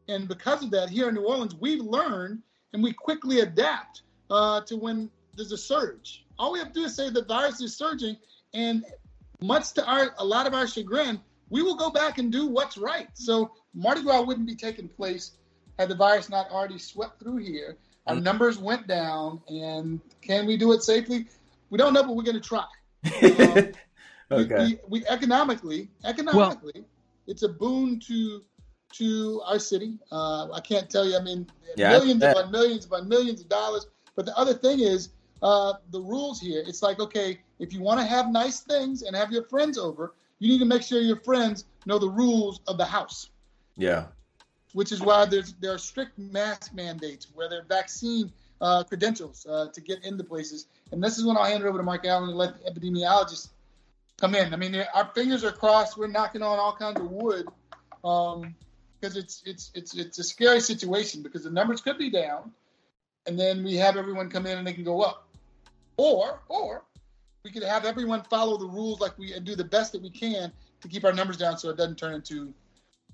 And 0.08 0.28
because 0.28 0.62
of 0.62 0.70
that, 0.70 0.88
here 0.88 1.08
in 1.08 1.14
New 1.14 1.26
Orleans, 1.26 1.54
we've 1.54 1.80
learned 1.80 2.42
and 2.72 2.82
we 2.82 2.92
quickly 2.92 3.40
adapt 3.40 4.02
uh, 4.30 4.60
to 4.62 4.76
when 4.76 5.10
there's 5.36 5.52
a 5.52 5.58
surge. 5.58 6.24
All 6.38 6.52
we 6.52 6.58
have 6.58 6.68
to 6.72 6.80
do 6.80 6.86
is 6.86 6.94
say 6.96 7.10
the 7.10 7.24
virus 7.24 7.60
is 7.60 7.76
surging, 7.76 8.16
and 8.54 8.84
much 9.40 9.72
to 9.74 9.86
our 9.86 10.14
a 10.18 10.24
lot 10.24 10.46
of 10.46 10.54
our 10.54 10.66
chagrin, 10.66 11.20
we 11.50 11.62
will 11.62 11.76
go 11.76 11.90
back 11.90 12.18
and 12.18 12.32
do 12.32 12.46
what's 12.46 12.76
right. 12.76 13.08
So 13.14 13.52
Mardi 13.74 14.02
Gras 14.02 14.22
wouldn't 14.22 14.46
be 14.46 14.54
taking 14.56 14.88
place 14.88 15.32
had 15.78 15.88
the 15.90 15.94
virus 15.94 16.30
not 16.30 16.50
already 16.50 16.78
swept 16.78 17.20
through 17.20 17.36
here. 17.36 17.76
Our 18.06 18.14
Mm. 18.16 18.22
numbers 18.22 18.56
went 18.58 18.86
down, 18.86 19.42
and 19.48 20.00
can 20.22 20.46
we 20.46 20.56
do 20.56 20.72
it 20.72 20.82
safely? 20.82 21.26
We 21.70 21.76
don't 21.76 21.92
know, 21.92 22.02
but 22.02 22.16
we're 22.16 22.22
going 22.22 22.40
to 22.40 22.48
try. 22.48 22.64
Um, 24.30 24.40
okay. 24.40 24.78
we, 24.88 25.00
we 25.00 25.06
economically, 25.06 25.88
economically, 26.04 26.84
it's 27.28 27.42
a 27.44 27.48
boon 27.48 28.00
to 28.08 28.42
to 28.94 29.42
our 29.46 29.58
city. 29.58 29.98
Uh, 30.10 30.50
I 30.52 30.60
can't 30.60 30.88
tell 30.90 31.04
you. 31.06 31.16
I 31.16 31.20
mean, 31.22 31.46
Yeah, 31.76 31.90
millions 31.90 32.20
bet. 32.20 32.36
upon 32.36 32.50
millions 32.50 32.86
upon 32.86 33.08
millions 33.08 33.40
of 33.40 33.48
dollars. 33.48 33.86
But 34.16 34.26
the 34.26 34.36
other 34.36 34.54
thing 34.54 34.80
is 34.80 35.10
uh, 35.46 35.74
the 35.92 36.00
rules 36.00 36.40
here. 36.40 36.62
It's 36.66 36.82
like 36.82 36.98
okay, 36.98 37.38
if 37.60 37.72
you 37.72 37.80
want 37.80 38.00
to 38.00 38.06
have 38.06 38.30
nice 38.30 38.60
things 38.60 39.02
and 39.02 39.14
have 39.14 39.30
your 39.30 39.44
friends 39.44 39.78
over, 39.78 40.12
you 40.40 40.48
need 40.48 40.58
to 40.58 40.64
make 40.64 40.82
sure 40.82 41.00
your 41.00 41.20
friends 41.20 41.64
know 41.86 41.98
the 41.98 42.10
rules 42.10 42.60
of 42.66 42.78
the 42.78 42.84
house. 42.84 43.30
yeah. 43.76 44.06
Which 44.72 44.92
is 44.92 45.00
why 45.00 45.24
there's 45.24 45.54
there 45.62 45.72
are 45.72 45.78
strict 45.78 46.18
mask 46.18 46.74
mandates, 46.74 47.28
where 47.34 47.48
there 47.48 47.60
are 47.60 47.68
vaccine 47.80 48.32
uh, 48.60 48.82
credentials 48.84 49.46
uh, 49.48 49.68
to 49.72 49.80
get 49.80 50.04
into 50.04 50.24
places. 50.24 50.66
And 50.92 51.02
this 51.02 51.16
is 51.16 51.24
when 51.24 51.36
I'll 51.36 51.44
hand 51.44 51.62
it 51.62 51.66
over 51.66 51.78
to 51.78 51.84
MarkAlain 51.84 52.28
and 52.28 52.36
let 52.36 52.62
the 52.62 52.70
epidemiologist 52.70 53.50
come 54.18 54.34
in. 54.34 54.52
I 54.52 54.56
mean, 54.56 54.74
our 54.94 55.10
fingers 55.14 55.44
are 55.44 55.52
crossed. 55.52 55.96
We're 55.96 56.08
knocking 56.08 56.42
on 56.42 56.58
all 56.58 56.74
kinds 56.74 57.00
of 57.00 57.10
wood 57.10 57.46
because 58.02 59.16
it's 59.16 59.42
it's 59.46 59.70
it's 59.74 59.94
it's 59.94 60.18
a 60.18 60.24
scary 60.24 60.60
situation 60.60 61.22
because 61.22 61.44
the 61.44 61.50
numbers 61.50 61.80
could 61.80 61.98
be 61.98 62.10
down, 62.10 62.52
and 63.26 63.38
then 63.38 63.64
we 63.64 63.76
have 63.76 63.96
everyone 63.96 64.28
come 64.28 64.44
in 64.46 64.58
and 64.58 64.66
they 64.66 64.72
can 64.74 64.84
go 64.84 65.02
up, 65.02 65.25
or 65.96 66.40
or 66.48 66.84
we 67.44 67.50
could 67.50 67.62
have 67.62 67.84
everyone 67.84 68.22
follow 68.24 68.56
the 68.56 68.66
rules 68.66 69.00
like 69.00 69.16
we 69.18 69.32
and 69.32 69.44
do 69.44 69.54
the 69.54 69.64
best 69.64 69.92
that 69.92 70.02
we 70.02 70.10
can 70.10 70.52
to 70.80 70.88
keep 70.88 71.04
our 71.04 71.12
numbers 71.12 71.36
down 71.36 71.56
so 71.58 71.70
it 71.70 71.76
doesn't 71.76 71.96
turn 71.96 72.14
into 72.14 72.52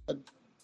a, 0.09 0.17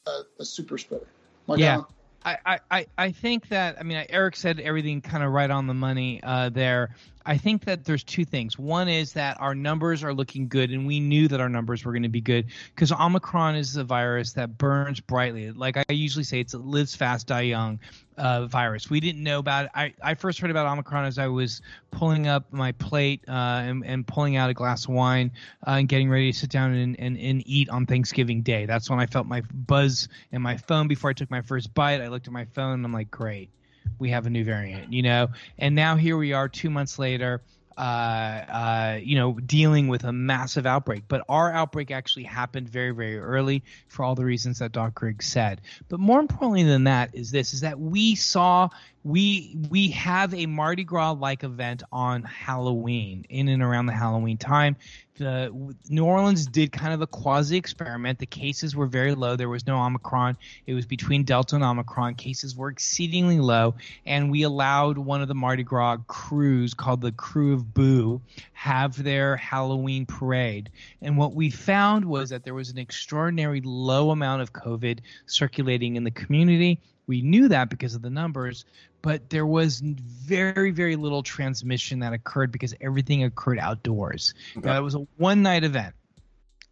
a, 0.07 0.23
a 0.41 0.45
super 0.45 0.79
spreader. 0.79 1.07
Mark 1.47 1.61
Yeah. 1.61 1.75
Allen? 1.75 1.87
I, 2.25 2.37
I, 2.45 2.61
I- 2.71 2.87
I 2.99 3.13
think 3.13 3.49
that 3.49 3.77
I 3.79 3.83
mean 3.85 4.05
Eric 4.09 4.37
said 4.37 4.59
everything 4.61 5.01
kind 5.01 5.23
of 5.23 5.33
right 5.33 5.51
on 5.51 5.67
the 5.67 5.75
money 5.75 6.21
uh, 6.23 6.49
there. 6.49 6.91
I 7.29 7.37
think 7.37 7.67
that 7.67 7.85
there's 7.85 8.03
two 8.03 8.25
things. 8.25 8.59
One 8.59 8.89
is 8.89 9.13
that 9.13 9.39
our 9.39 9.55
numbers 9.55 10.03
are 10.03 10.15
looking 10.15 10.49
good, 10.49 10.71
and 10.71 10.87
we 10.87 10.99
knew 10.99 11.29
that 11.29 11.41
our 11.41 11.51
numbers 11.51 11.85
were 11.85 11.93
going 11.93 12.03
to 12.05 12.09
be 12.09 12.23
good 12.23 12.47
because 12.75 12.91
Omicron 12.91 13.55
is 13.55 13.77
a 13.77 13.85
virus 13.85 14.33
that 14.33 14.57
burns 14.57 14.99
brightly. 15.01 15.51
Like 15.51 15.77
I 15.77 15.85
usually 15.93 16.25
say, 16.25 16.41
it's 16.41 16.55
a 16.55 16.59
lives 16.59 16.97
fast, 16.97 17.27
die 17.27 17.43
young 17.43 17.81
uh, 18.17 18.47
virus. 18.47 18.89
We 18.89 18.99
didn't 19.01 19.23
know 19.23 19.41
about 19.41 19.67
it. 19.67 19.71
I, 19.75 19.93
I 20.03 20.15
first 20.15 20.41
heard 20.41 20.51
about 20.51 20.67
Omicron 20.67 21.05
as 21.05 21.19
I 21.19 21.27
was 21.27 21.61
pulling 21.91 22.29
up 22.29 22.51
my 22.51 22.73
plate 22.73 23.23
uh, 23.29 23.33
and, 23.33 23.85
and 23.85 24.07
pulling 24.07 24.37
out 24.37 24.49
a 24.49 24.55
glass 24.55 24.87
of 24.87 24.95
wine 24.95 25.31
uh, 25.67 25.73
and 25.73 25.87
getting 25.87 26.09
ready 26.09 26.33
to 26.33 26.39
sit 26.39 26.49
down 26.49 26.73
and, 26.73 26.99
and, 26.99 27.19
and 27.19 27.43
eat 27.45 27.69
on 27.69 27.85
Thanksgiving 27.85 28.41
Day. 28.41 28.65
That's 28.65 28.89
when 28.89 29.01
I 29.01 29.07
felt 29.07 29.27
my 29.27 29.43
buzz 29.53 30.09
in 30.33 30.41
my 30.41 30.57
phone 30.57 30.89
before 30.89 31.11
I 31.11 31.13
took 31.13 31.31
my 31.31 31.43
first 31.43 31.75
bite. 31.75 32.01
I 32.01 32.09
looked 32.09 32.27
at 32.27 32.33
my 32.33 32.47
phone 32.47 32.73
and 32.73 32.87
I'm 32.87 32.93
like, 32.95 33.11
great. 33.11 33.51
We 33.99 34.11
have 34.11 34.27
a 34.27 34.31
new 34.31 34.45
variant, 34.45 34.93
you 34.93 35.03
know. 35.03 35.29
And 35.59 35.75
now 35.75 35.97
here 35.97 36.17
we 36.17 36.33
are, 36.33 36.49
two 36.49 36.71
months 36.71 36.99
later, 36.99 37.43
uh, 37.77 37.81
uh, 37.81 38.99
you 39.01 39.15
know, 39.15 39.35
dealing 39.35 39.87
with 39.87 40.03
a 40.05 40.13
massive 40.13 40.67
outbreak. 40.67 41.05
But 41.07 41.25
our 41.29 41.53
outbreak 41.53 41.91
actually 41.91 42.25
happened 42.25 42.69
very, 42.69 42.91
very 42.91 43.19
early 43.19 43.63
for 43.87 44.05
all 44.05 44.17
the 44.17 44.25
reasons 44.25 44.59
that 44.59 44.73
Doc 44.73 44.95
Griggs 44.95 45.27
said. 45.27 45.61
But 45.89 46.01
more 46.01 46.19
importantly 46.19 46.65
than 46.65 46.85
that 46.85 47.15
is 47.15 47.31
this: 47.31 47.55
is 47.55 47.61
that 47.61 47.79
we 47.79 48.17
saw 48.17 48.69
we 49.05 49.57
we 49.71 49.89
have 49.91 50.35
a 50.35 50.47
Mardi 50.47 50.85
Gras 50.85 51.13
like 51.13 51.45
event 51.45 51.83
on 51.93 52.23
Halloween, 52.23 53.27
in 53.29 53.49
and 53.49 53.63
around 53.63 53.87
the 53.87 53.93
Halloween 53.93 54.37
time. 54.37 54.77
The, 55.17 55.53
New 55.89 56.05
Orleans 56.05 56.47
did 56.47 56.71
kind 56.71 56.95
of 56.95 57.03
a 57.03 57.07
quasi 57.07 57.57
experiment. 57.57 58.21
The 58.21 58.27
cases 58.27 58.77
were 58.77 58.87
very 58.87 59.17
low. 59.17 59.35
There 59.35 59.49
was 59.49 59.67
no 59.67 59.77
Omicron. 59.77 60.37
It 60.67 60.75
was 60.75 60.87
between 60.87 61.25
Delta 61.25 61.57
and 61.57 61.65
Omicron. 61.65 62.15
Cases 62.15 62.55
were 62.55 62.69
exceedingly 62.69 63.41
low, 63.41 63.75
and 64.07 64.31
we 64.31 64.43
allowed 64.43 64.97
one 64.97 65.21
of 65.21 65.29
the 65.29 65.35
Mardi 65.35 65.65
Gras 65.65 65.99
crews 66.07 66.75
called 66.75 67.01
the 67.01 67.13
Krewe 67.13 67.55
of 67.55 67.75
Boo 67.75 68.21
have 68.53 69.03
their 69.03 69.37
Halloween 69.37 70.07
parade. 70.07 70.71
And 71.03 71.17
what 71.17 71.35
we 71.35 71.51
found 71.51 72.05
was 72.05 72.31
that 72.31 72.45
there 72.45 72.55
was 72.55 72.71
an 72.71 72.79
extraordinary 72.79 73.61
low 73.65 74.11
amount 74.11 74.43
of 74.43 74.53
COVID 74.53 75.01
circulating 75.27 75.97
in 75.97 76.05
the 76.05 76.11
community. 76.11 76.81
We 77.09 77.23
knew 77.23 77.49
that 77.49 77.71
because 77.71 77.95
of 77.95 78.03
the 78.03 78.11
numbers, 78.11 78.67
but 79.03 79.31
there 79.31 79.47
was 79.47 79.81
very, 79.81 80.71
very 80.71 80.95
little 80.95 81.23
transmission 81.23 82.01
that 82.01 82.13
occurred 82.13 82.53
because 82.53 82.75
everything 82.81 83.25
occurred 83.25 83.59
outdoors. 83.59 84.35
Okay. 84.57 84.69
Now, 84.69 84.79
it 84.79 84.83
was 84.83 84.95
a 84.95 85.07
one 85.17 85.43
night 85.43 85.65
event. 85.65 85.95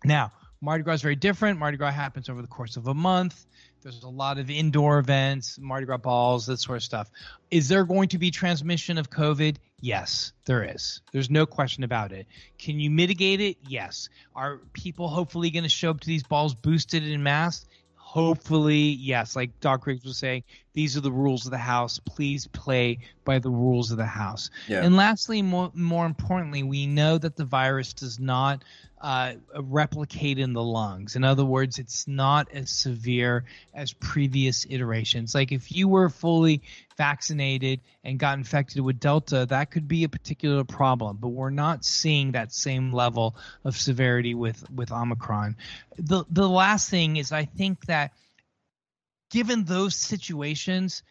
Now, 0.04 0.32
Mardi 0.60 0.84
Gras 0.84 0.94
is 0.94 1.02
very 1.02 1.16
different. 1.16 1.58
Mardi 1.58 1.78
Gras 1.78 1.90
happens 1.90 2.28
over 2.28 2.42
the 2.42 2.48
course 2.48 2.76
of 2.76 2.86
a 2.86 2.94
month. 2.94 3.46
There's 3.82 4.02
a 4.02 4.08
lot 4.08 4.38
of 4.38 4.50
indoor 4.50 4.98
events, 4.98 5.58
Mardi 5.60 5.86
Gras 5.86 5.98
balls, 5.98 6.46
that 6.46 6.58
sort 6.58 6.76
of 6.76 6.82
stuff. 6.82 7.10
Is 7.50 7.68
there 7.68 7.84
going 7.84 8.08
to 8.08 8.18
be 8.18 8.30
transmission 8.30 8.98
of 8.98 9.08
COVID? 9.08 9.56
Yes, 9.80 10.32
there 10.44 10.64
is. 10.64 11.02
There's 11.12 11.30
no 11.30 11.46
question 11.46 11.84
about 11.84 12.12
it. 12.12 12.26
Can 12.58 12.80
you 12.80 12.90
mitigate 12.90 13.40
it? 13.40 13.58
Yes. 13.66 14.08
Are 14.34 14.60
people 14.72 15.08
hopefully 15.08 15.50
going 15.50 15.62
to 15.62 15.68
show 15.70 15.90
up 15.90 16.00
to 16.00 16.06
these 16.06 16.24
balls 16.24 16.54
boosted 16.54 17.04
and 17.04 17.22
masked? 17.22 17.68
Hopefully, 18.16 18.78
yes, 18.78 19.36
like 19.36 19.60
Doc 19.60 19.82
Griggs 19.82 20.06
was 20.06 20.16
saying, 20.16 20.42
these 20.76 20.94
are 20.94 21.00
the 21.00 21.10
rules 21.10 21.46
of 21.46 21.52
the 21.52 21.58
house. 21.58 21.98
Please 21.98 22.46
play 22.48 22.98
by 23.24 23.38
the 23.38 23.48
rules 23.48 23.90
of 23.90 23.96
the 23.96 24.04
house. 24.04 24.50
Yeah. 24.68 24.84
And 24.84 24.94
lastly, 24.94 25.40
more, 25.40 25.70
more 25.72 26.04
importantly, 26.04 26.62
we 26.62 26.86
know 26.86 27.16
that 27.16 27.34
the 27.34 27.46
virus 27.46 27.94
does 27.94 28.20
not 28.20 28.62
uh, 29.00 29.32
replicate 29.58 30.38
in 30.38 30.52
the 30.52 30.62
lungs. 30.62 31.16
In 31.16 31.24
other 31.24 31.46
words, 31.46 31.78
it's 31.78 32.06
not 32.06 32.52
as 32.52 32.68
severe 32.70 33.46
as 33.72 33.94
previous 33.94 34.66
iterations. 34.68 35.34
Like 35.34 35.50
if 35.50 35.72
you 35.72 35.88
were 35.88 36.10
fully 36.10 36.60
vaccinated 36.98 37.80
and 38.04 38.18
got 38.18 38.36
infected 38.36 38.82
with 38.82 39.00
Delta, 39.00 39.46
that 39.46 39.70
could 39.70 39.88
be 39.88 40.04
a 40.04 40.10
particular 40.10 40.62
problem. 40.62 41.16
But 41.18 41.28
we're 41.28 41.48
not 41.48 41.86
seeing 41.86 42.32
that 42.32 42.52
same 42.52 42.92
level 42.92 43.34
of 43.64 43.78
severity 43.78 44.34
with 44.34 44.70
with 44.70 44.92
Omicron. 44.92 45.56
The 45.96 46.24
the 46.28 46.48
last 46.48 46.90
thing 46.90 47.16
is, 47.16 47.32
I 47.32 47.46
think 47.46 47.86
that 47.86 48.12
given 49.36 49.64
those 49.64 49.94
situations, 49.94 51.02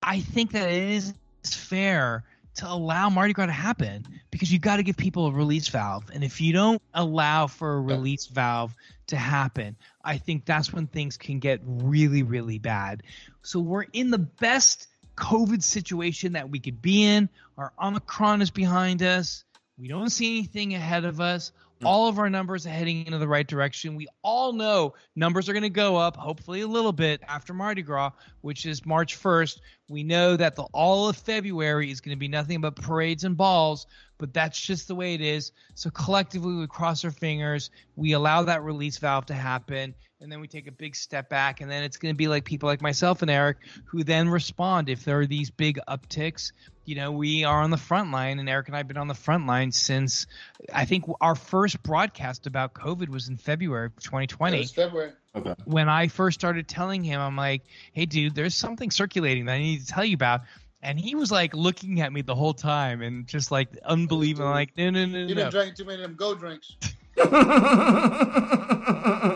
I 0.00 0.20
think 0.20 0.52
that 0.52 0.70
it 0.70 0.90
is 0.92 1.12
fair 1.44 2.22
to 2.54 2.70
allow 2.70 3.08
Mardi 3.08 3.32
Gras 3.32 3.46
to 3.46 3.52
happen 3.52 4.06
because 4.30 4.52
you 4.52 4.60
got 4.60 4.76
to 4.76 4.84
give 4.84 4.96
people 4.96 5.26
a 5.26 5.32
release 5.32 5.66
valve. 5.66 6.04
And 6.14 6.22
if 6.22 6.40
you 6.40 6.52
don't 6.52 6.80
allow 6.94 7.48
for 7.48 7.74
a 7.74 7.80
release 7.80 8.26
valve 8.26 8.72
to 9.08 9.16
happen, 9.16 9.74
I 10.04 10.18
think 10.18 10.44
that's 10.44 10.72
when 10.72 10.86
things 10.86 11.16
can 11.16 11.40
get 11.40 11.62
really, 11.64 12.22
really 12.22 12.60
bad. 12.60 13.02
So 13.42 13.58
we're 13.58 13.86
in 13.92 14.12
the 14.12 14.18
best 14.18 14.86
COVID 15.16 15.64
situation 15.64 16.34
that 16.34 16.50
we 16.50 16.60
could 16.60 16.80
be 16.80 17.02
in. 17.02 17.28
Our 17.58 17.72
Omicron 17.76 18.40
is 18.40 18.52
behind 18.52 19.02
us. 19.02 19.42
We 19.76 19.88
don't 19.88 20.10
see 20.10 20.38
anything 20.38 20.74
ahead 20.74 21.04
of 21.04 21.20
us. 21.20 21.50
Mm. 21.80 21.86
All 21.86 22.08
of 22.08 22.18
our 22.18 22.30
numbers 22.30 22.66
are 22.66 22.70
heading 22.70 23.06
into 23.06 23.18
the 23.18 23.28
right 23.28 23.46
direction. 23.46 23.96
We 23.96 24.06
all 24.22 24.52
know 24.52 24.94
numbers 25.16 25.48
are 25.48 25.52
going 25.52 25.62
to 25.62 25.70
go 25.70 25.96
up, 25.96 26.16
hopefully 26.16 26.60
a 26.60 26.66
little 26.66 26.92
bit 26.92 27.22
after 27.26 27.52
Mardi 27.52 27.82
Gras, 27.82 28.10
which 28.42 28.66
is 28.66 28.86
March 28.86 29.20
1st. 29.20 29.60
We 29.88 30.02
know 30.02 30.36
that 30.36 30.56
the 30.56 30.62
all 30.72 31.08
of 31.08 31.16
February 31.16 31.90
is 31.90 32.00
going 32.00 32.16
to 32.16 32.20
be 32.20 32.28
nothing 32.28 32.60
but 32.60 32.76
parades 32.76 33.24
and 33.24 33.36
balls, 33.36 33.86
but 34.18 34.32
that's 34.32 34.60
just 34.60 34.88
the 34.88 34.94
way 34.94 35.14
it 35.14 35.20
is. 35.20 35.52
So 35.74 35.90
collectively, 35.90 36.54
we 36.54 36.66
cross 36.66 37.04
our 37.04 37.10
fingers. 37.10 37.70
We 37.96 38.12
allow 38.12 38.44
that 38.44 38.62
release 38.62 38.96
valve 38.98 39.26
to 39.26 39.34
happen, 39.34 39.94
and 40.20 40.32
then 40.32 40.40
we 40.40 40.48
take 40.48 40.66
a 40.66 40.72
big 40.72 40.96
step 40.96 41.28
back, 41.28 41.60
and 41.60 41.70
then 41.70 41.82
it's 41.82 41.98
going 41.98 42.14
to 42.14 42.16
be 42.16 42.28
like 42.28 42.44
people 42.44 42.68
like 42.68 42.80
myself 42.80 43.20
and 43.20 43.30
Eric 43.30 43.58
who 43.84 44.04
then 44.04 44.28
respond 44.28 44.88
if 44.88 45.04
there 45.04 45.20
are 45.20 45.26
these 45.26 45.50
big 45.50 45.78
upticks 45.88 46.52
you 46.84 46.94
know, 46.94 47.12
we 47.12 47.44
are 47.44 47.60
on 47.60 47.70
the 47.70 47.76
front 47.76 48.12
line, 48.12 48.38
and 48.38 48.48
Eric 48.48 48.68
and 48.68 48.76
I 48.76 48.78
have 48.78 48.88
been 48.88 48.96
on 48.96 49.08
the 49.08 49.14
front 49.14 49.46
line 49.46 49.72
since 49.72 50.26
I 50.72 50.84
think 50.84 51.04
our 51.20 51.34
first 51.34 51.82
broadcast 51.82 52.46
about 52.46 52.74
COVID 52.74 53.08
was 53.08 53.28
in 53.28 53.36
February 53.36 53.86
of 53.86 53.96
2020. 53.96 54.58
Yeah, 54.58 54.64
February. 54.66 55.12
Okay. 55.36 55.54
When 55.64 55.88
I 55.88 56.08
first 56.08 56.38
started 56.38 56.68
telling 56.68 57.02
him, 57.02 57.20
I'm 57.20 57.36
like, 57.36 57.62
hey, 57.92 58.06
dude, 58.06 58.34
there's 58.34 58.54
something 58.54 58.90
circulating 58.90 59.46
that 59.46 59.54
I 59.54 59.58
need 59.58 59.80
to 59.80 59.86
tell 59.86 60.04
you 60.04 60.14
about. 60.14 60.42
And 60.82 61.00
he 61.00 61.14
was 61.14 61.32
like 61.32 61.54
looking 61.54 62.02
at 62.02 62.12
me 62.12 62.20
the 62.20 62.34
whole 62.34 62.52
time 62.52 63.00
and 63.00 63.26
just 63.26 63.50
like 63.50 63.68
unbelievable. 63.84 64.50
Like, 64.50 64.76
no, 64.76 64.90
no, 64.90 65.06
no, 65.06 65.18
You've 65.20 65.36
been 65.36 65.50
drinking 65.50 65.76
too 65.76 65.84
many 65.84 66.02
of 66.02 66.10
them 66.10 66.16
go 66.16 66.34
drinks. 66.34 66.76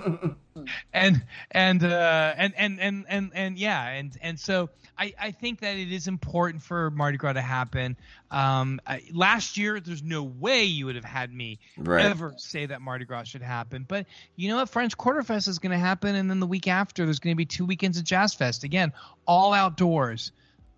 and 0.92 1.24
and 1.50 1.82
uh, 1.84 2.34
and 2.36 2.54
and 2.56 2.80
and 2.80 3.04
and 3.08 3.30
and 3.34 3.58
yeah, 3.58 3.88
and 3.88 4.16
and 4.22 4.38
so 4.38 4.70
I 4.98 5.12
I 5.20 5.30
think 5.30 5.60
that 5.60 5.76
it 5.76 5.92
is 5.92 6.08
important 6.08 6.62
for 6.62 6.90
Mardi 6.90 7.18
Gras 7.18 7.34
to 7.34 7.40
happen. 7.40 7.96
Um, 8.30 8.80
I, 8.86 9.02
last 9.12 9.56
year, 9.56 9.80
there's 9.80 10.02
no 10.02 10.22
way 10.22 10.64
you 10.64 10.86
would 10.86 10.96
have 10.96 11.04
had 11.04 11.32
me 11.32 11.58
right. 11.76 12.04
ever 12.04 12.34
say 12.36 12.66
that 12.66 12.82
Mardi 12.82 13.04
Gras 13.04 13.24
should 13.24 13.42
happen. 13.42 13.84
But 13.88 14.06
you 14.36 14.48
know 14.48 14.56
what? 14.56 14.68
French 14.68 14.96
Quarter 14.96 15.22
Fest 15.22 15.48
is 15.48 15.58
going 15.58 15.72
to 15.72 15.78
happen, 15.78 16.14
and 16.14 16.28
then 16.28 16.40
the 16.40 16.46
week 16.46 16.68
after, 16.68 17.04
there's 17.04 17.20
going 17.20 17.34
to 17.34 17.38
be 17.38 17.46
two 17.46 17.64
weekends 17.64 17.98
of 17.98 18.04
Jazz 18.04 18.34
Fest 18.34 18.64
again, 18.64 18.92
all 19.26 19.52
outdoors. 19.52 20.32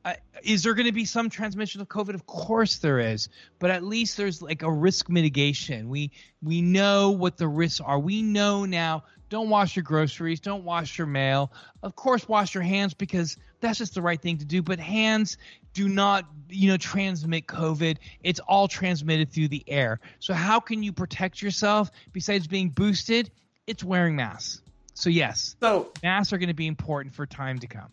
Uh, 0.05 0.14
is 0.42 0.62
there 0.62 0.74
going 0.74 0.86
to 0.86 0.92
be 0.92 1.05
some 1.05 1.28
transmission 1.28 1.80
of 1.80 1.88
COVID? 1.88 2.14
Of 2.14 2.26
course 2.26 2.78
there 2.78 2.98
is, 2.98 3.28
but 3.59 3.70
at 3.70 3.84
least 3.84 4.16
there's 4.16 4.40
like 4.40 4.62
a 4.62 4.70
risk 4.70 5.11
mitigation. 5.11 5.88
We 5.90 6.11
we 6.42 6.62
know 6.62 7.11
what 7.11 7.36
the 7.36 7.48
risks 7.48 7.80
are. 7.80 7.98
We 7.98 8.22
know 8.22 8.64
now. 8.64 9.05
Don't 9.28 9.48
wash 9.48 9.76
your 9.76 9.84
groceries. 9.84 10.40
Don't 10.40 10.64
wash 10.64 10.98
your 10.98 11.07
mail. 11.07 11.53
Of 11.82 11.94
course, 11.94 12.28
wash 12.28 12.55
your 12.55 12.64
hands 12.64 12.94
because 12.94 13.36
that's 13.61 13.78
just 13.78 13.94
the 13.94 14.03
right 14.03 14.20
thing 14.20 14.38
to 14.38 14.44
do. 14.44 14.61
But 14.61 14.80
hands 14.80 15.38
do 15.72 15.88
not, 15.88 16.24
you 16.48 16.68
know, 16.68 16.76
transmit 16.76 17.46
COVID. 17.46 17.98
It's 18.24 18.40
all 18.40 18.66
transmitted 18.66 19.30
through 19.30 19.48
the 19.48 19.62
air. 19.68 20.01
So 20.18 20.34
how 20.34 20.59
can 20.59 20.82
you 20.82 20.92
protect 20.92 21.42
yourself 21.42 21.90
besides 22.12 22.48
being 22.48 22.70
boosted? 22.70 23.30
It's 23.66 23.84
wearing 23.84 24.16
masks. 24.16 24.62
So 24.94 25.11
yes, 25.11 25.57
so 25.61 25.92
masks 26.03 26.32
are 26.32 26.38
going 26.38 26.48
to 26.48 26.55
be 26.55 26.66
important 26.66 27.14
for 27.14 27.24
time 27.24 27.61
to 27.61 27.66
come. 27.66 27.88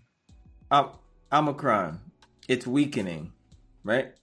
Um, 0.72 0.90
Omicron, 1.32 2.00
it's 2.48 2.66
weakening, 2.66 3.34
right? 3.84 4.14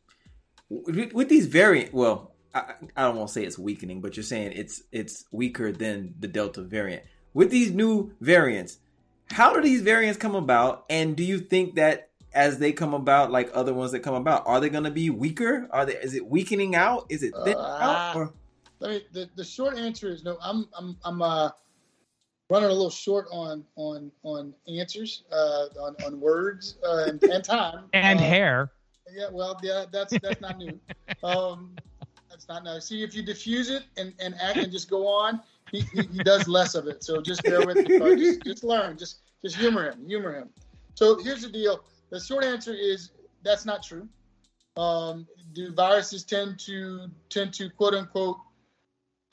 With, 0.70 1.28
these 1.28 1.46
variant, 1.46 1.92
well, 1.92 2.34
I, 2.54 2.74
I 2.96 3.02
don't 3.02 3.16
want 3.16 3.28
to 3.28 3.34
say 3.34 3.44
it's 3.44 3.58
weakening, 3.58 4.00
but 4.00 4.16
you're 4.16 4.24
saying 4.24 4.52
it's 4.52 4.82
it's 4.92 5.24
weaker 5.30 5.72
than 5.72 6.14
the 6.18 6.28
Delta 6.28 6.62
variant. 6.62 7.04
With 7.34 7.50
these 7.50 7.72
new 7.72 8.12
variants, 8.20 8.78
how 9.30 9.54
do 9.54 9.60
these 9.60 9.82
variants 9.82 10.18
come 10.18 10.34
about? 10.34 10.84
And 10.88 11.16
do 11.16 11.24
you 11.24 11.38
think 11.38 11.74
that 11.74 12.10
as 12.32 12.58
they 12.58 12.72
come 12.72 12.94
about, 12.94 13.30
like 13.30 13.50
other 13.54 13.74
ones 13.74 13.92
that 13.92 14.00
come 14.00 14.14
about, 14.14 14.46
are 14.46 14.60
they 14.60 14.68
going 14.68 14.84
to 14.84 14.90
be 14.90 15.10
weaker? 15.10 15.68
Are 15.70 15.86
they? 15.86 15.94
Is 15.94 16.14
it 16.14 16.26
weakening 16.26 16.74
out? 16.74 17.06
Is 17.08 17.22
it 17.22 17.34
thin 17.44 17.56
uh, 17.56 17.60
out? 17.60 18.16
Or? 18.16 18.32
Mean, 18.80 19.00
the, 19.12 19.30
the 19.34 19.44
short 19.44 19.78
answer 19.78 20.08
is 20.08 20.24
no. 20.24 20.36
I'm 20.42 20.68
I'm 20.76 20.96
I'm 21.04 21.22
uh 21.22 21.50
running 22.54 22.70
a 22.70 22.72
little 22.72 22.90
short 22.90 23.26
on 23.32 23.64
on 23.74 24.12
on 24.22 24.54
answers, 24.68 25.24
uh, 25.32 25.66
on 25.80 25.96
on 26.06 26.20
words 26.20 26.76
uh, 26.86 27.06
and, 27.08 27.22
and 27.24 27.42
time 27.42 27.86
and 27.92 28.18
uh, 28.18 28.22
hair. 28.22 28.70
Yeah, 29.12 29.26
well, 29.32 29.58
yeah, 29.62 29.84
that's 29.90 30.16
that's 30.22 30.40
not 30.40 30.58
new. 30.58 30.78
Um, 31.22 31.74
that's 32.30 32.48
not 32.48 32.64
new. 32.64 32.80
See, 32.80 33.02
if 33.02 33.14
you 33.14 33.22
diffuse 33.22 33.70
it 33.70 33.84
and, 33.96 34.12
and 34.20 34.34
act 34.40 34.58
and 34.58 34.70
just 34.70 34.90
go 34.90 35.06
on, 35.06 35.40
he, 35.70 35.80
he, 35.80 36.02
he 36.02 36.22
does 36.22 36.48
less 36.48 36.74
of 36.74 36.86
it. 36.86 37.02
So 37.02 37.22
just 37.22 37.42
bear 37.44 37.64
with 37.64 37.76
me. 37.76 37.98
Just, 38.16 38.42
just 38.44 38.64
learn. 38.64 38.98
Just 38.98 39.20
just 39.42 39.56
humor 39.56 39.90
him. 39.90 40.06
Humor 40.06 40.34
him. 40.34 40.50
So 40.94 41.18
here's 41.22 41.42
the 41.42 41.48
deal. 41.48 41.84
The 42.10 42.20
short 42.20 42.44
answer 42.44 42.74
is 42.74 43.10
that's 43.42 43.64
not 43.64 43.82
true. 43.82 44.08
Um, 44.76 45.26
do 45.52 45.72
viruses 45.72 46.24
tend 46.24 46.58
to 46.60 47.08
tend 47.30 47.52
to 47.54 47.70
quote 47.70 47.94
unquote? 47.94 48.38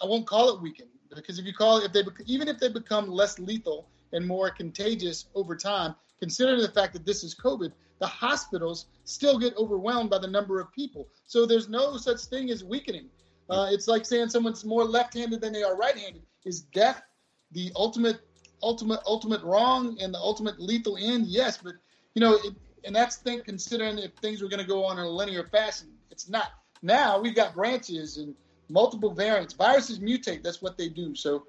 I 0.02 0.06
won't 0.06 0.26
call 0.26 0.56
it 0.56 0.62
weaken 0.62 0.88
because 1.16 1.40
if 1.40 1.46
you 1.46 1.54
call 1.54 1.78
if 1.78 1.92
they 1.92 2.04
even 2.26 2.48
if 2.48 2.60
they 2.60 2.70
become 2.70 3.10
less 3.10 3.40
lethal 3.40 3.88
and 4.14 4.26
more 4.26 4.50
contagious 4.50 5.28
over 5.36 5.56
time, 5.56 5.96
considering 6.20 6.62
the 6.62 6.70
fact 6.70 6.94
that 6.94 7.06
this 7.06 7.24
is 7.24 7.36
COVID, 7.36 7.72
the 8.00 8.08
hospitals 8.08 8.88
still 9.04 9.38
get 9.38 9.56
overwhelmed 9.58 10.10
by 10.10 10.18
the 10.18 10.28
number 10.28 10.60
of 10.60 10.72
people. 10.72 11.08
So 11.26 11.46
there's 11.46 11.70
no 11.70 11.98
such 11.98 12.22
thing 12.22 12.50
as 12.50 12.64
weakening. 12.64 13.10
Uh, 13.50 13.68
it's 13.72 13.88
like 13.88 14.06
saying 14.06 14.30
someone's 14.30 14.64
more 14.64 14.84
left-handed 14.84 15.42
than 15.42 15.54
they 15.54 15.64
are 15.64 15.76
right-handed. 15.76 16.22
Is 16.46 16.62
death 16.62 17.04
the 17.52 17.72
ultimate, 17.76 18.20
ultimate, 18.64 19.02
ultimate 19.06 19.44
wrong 19.44 19.98
and 20.02 20.14
the 20.14 20.20
ultimate 20.20 20.60
lethal 20.60 20.98
end? 20.98 21.28
Yes, 21.28 21.58
but 21.58 21.74
you 22.16 22.22
know, 22.22 22.36
it, 22.44 22.54
and 22.86 22.96
that's 22.96 23.18
think 23.18 23.46
considering 23.46 24.00
if 24.00 24.12
things 24.22 24.42
were 24.42 24.50
going 24.50 24.62
to 24.62 24.68
go 24.68 24.84
on 24.86 24.98
in 24.98 25.06
a 25.06 25.10
linear 25.10 25.44
fashion. 25.44 25.90
It's 26.10 26.30
not. 26.30 26.52
Now 26.82 27.20
we've 27.20 27.36
got 27.36 27.54
branches 27.54 28.18
and 28.18 28.34
multiple 28.72 29.14
variants. 29.14 29.54
Viruses 29.54 30.00
mutate. 30.00 30.44
That's 30.44 30.62
what 30.62 30.78
they 30.78 30.90
do. 30.90 31.16
So, 31.16 31.44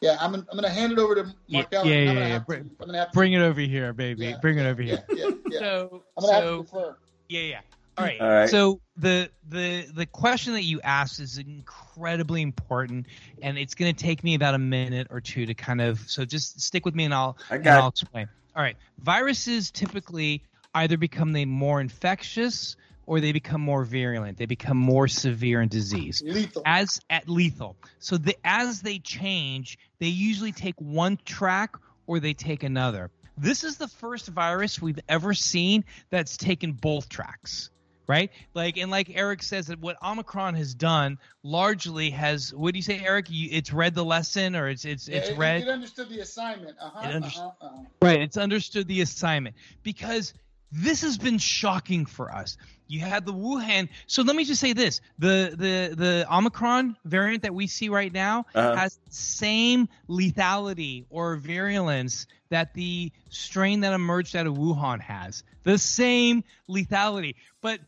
yeah, 0.00 0.16
I'm, 0.20 0.34
I'm 0.34 0.44
going 0.52 0.62
to 0.62 0.70
hand 0.70 0.92
it 0.92 0.98
over 0.98 1.14
to 1.14 1.24
Mark 1.24 1.34
yeah, 1.48 1.64
Allen. 1.72 1.88
Yeah, 1.88 1.96
I'm 1.96 2.06
yeah, 2.06 2.12
yeah. 2.12 2.28
have 2.28 2.46
Bring, 2.46 2.70
I'm 2.80 2.86
gonna 2.86 2.98
have 2.98 3.10
to- 3.10 3.14
bring 3.14 3.32
it 3.32 3.40
over 3.40 3.60
here, 3.60 3.92
baby. 3.92 4.26
Yeah, 4.26 4.38
bring 4.40 4.58
it 4.58 4.66
over 4.66 4.82
here. 4.82 5.04
Yeah, 5.08 5.16
yeah, 5.16 5.30
yeah. 5.48 5.58
So, 5.58 6.02
I'm 6.16 6.22
gonna 6.22 6.34
have 6.34 6.44
so 6.44 6.56
to 6.56 6.62
defer. 6.62 6.96
Yeah, 7.28 7.40
yeah. 7.40 7.60
All 7.98 8.04
right. 8.04 8.20
All 8.20 8.28
right. 8.28 8.48
So 8.48 8.80
the 8.98 9.30
the 9.48 9.86
the 9.94 10.06
question 10.06 10.52
that 10.52 10.64
you 10.64 10.80
asked 10.82 11.18
is 11.18 11.38
incredibly 11.38 12.42
important, 12.42 13.06
and 13.40 13.56
it's 13.56 13.74
going 13.74 13.94
to 13.94 13.98
take 14.04 14.22
me 14.22 14.34
about 14.34 14.54
a 14.54 14.58
minute 14.58 15.06
or 15.10 15.20
two 15.20 15.46
to 15.46 15.54
kind 15.54 15.80
of. 15.80 16.00
So 16.00 16.24
just 16.24 16.60
stick 16.60 16.84
with 16.84 16.94
me, 16.94 17.04
and 17.04 17.14
I'll 17.14 17.38
I 17.50 17.56
and 17.56 17.68
I'll 17.68 17.88
explain. 17.88 18.28
All 18.54 18.62
right. 18.62 18.76
Viruses 18.98 19.70
typically 19.70 20.42
either 20.74 20.98
become 20.98 21.32
they 21.32 21.46
more 21.46 21.80
infectious 21.80 22.76
or 23.06 23.20
they 23.20 23.32
become 23.32 23.60
more 23.60 23.84
virulent. 23.84 24.36
They 24.36 24.46
become 24.46 24.76
more 24.76 25.08
severe 25.08 25.62
in 25.62 25.68
disease 25.68 26.22
Lethal. 26.24 26.62
as 26.66 27.00
at 27.08 27.28
lethal. 27.28 27.76
So 28.00 28.18
the, 28.18 28.36
as 28.44 28.82
they 28.82 28.98
change, 28.98 29.78
they 29.98 30.08
usually 30.08 30.52
take 30.52 30.74
one 30.80 31.18
track 31.24 31.76
or 32.06 32.20
they 32.20 32.34
take 32.34 32.62
another. 32.62 33.10
This 33.38 33.64
is 33.64 33.76
the 33.76 33.88
first 33.88 34.28
virus 34.28 34.80
we've 34.80 34.98
ever 35.08 35.34
seen 35.34 35.84
that's 36.10 36.36
taken 36.36 36.72
both 36.72 37.08
tracks, 37.08 37.70
right? 38.06 38.30
Like 38.54 38.78
and 38.78 38.90
like 38.90 39.10
Eric 39.14 39.42
says 39.42 39.66
that 39.66 39.78
what 39.78 39.96
Omicron 40.02 40.54
has 40.54 40.74
done 40.74 41.18
largely 41.42 42.10
has. 42.10 42.54
What 42.54 42.72
do 42.72 42.78
you 42.78 42.82
say, 42.82 42.98
Eric? 43.04 43.26
You, 43.28 43.50
it's 43.52 43.72
read 43.74 43.94
the 43.94 44.04
lesson 44.04 44.56
or 44.56 44.68
it's 44.68 44.86
it's 44.86 45.06
Yeah, 45.06 45.18
it's 45.18 45.28
it, 45.30 45.36
read. 45.38 45.62
It 45.62 45.68
understood 45.68 46.08
the 46.08 46.20
assignment. 46.20 46.76
Uh-huh, 46.80 47.08
It 47.08 47.14
understood- 47.14 47.42
uh-huh, 47.42 47.66
uh-huh. 47.66 47.82
Right, 48.00 48.20
it's 48.22 48.38
understood 48.38 48.88
the 48.88 49.02
assignment 49.02 49.54
because 49.82 50.32
this 50.72 51.02
has 51.02 51.16
been 51.18 51.38
shocking 51.38 52.06
for 52.06 52.32
us. 52.32 52.56
You 52.88 53.00
had 53.00 53.26
the 53.26 53.32
Wuhan. 53.32 53.88
So 54.06 54.22
let 54.22 54.36
me 54.36 54.44
just 54.44 54.60
say 54.60 54.72
this: 54.72 55.00
the 55.18 55.54
the 55.56 55.94
the 55.96 56.26
Omicron 56.32 56.96
variant 57.04 57.42
that 57.42 57.54
we 57.54 57.66
see 57.66 57.88
right 57.88 58.12
now 58.12 58.46
Uh-huh. 58.54 58.76
has 58.76 58.96
the 59.08 59.12
same 59.14 59.88
lethality 60.08 61.04
or 61.10 61.36
virulence 61.36 62.26
that 62.50 62.74
the 62.74 63.10
strain 63.30 63.80
that 63.80 63.92
emerged 63.92 64.36
out 64.36 64.46
of 64.46 64.54
Wuhan 64.54 65.00
has. 65.00 65.42
The 65.64 65.78
same 65.78 66.44
lethality, 66.68 67.34
but. 67.60 67.80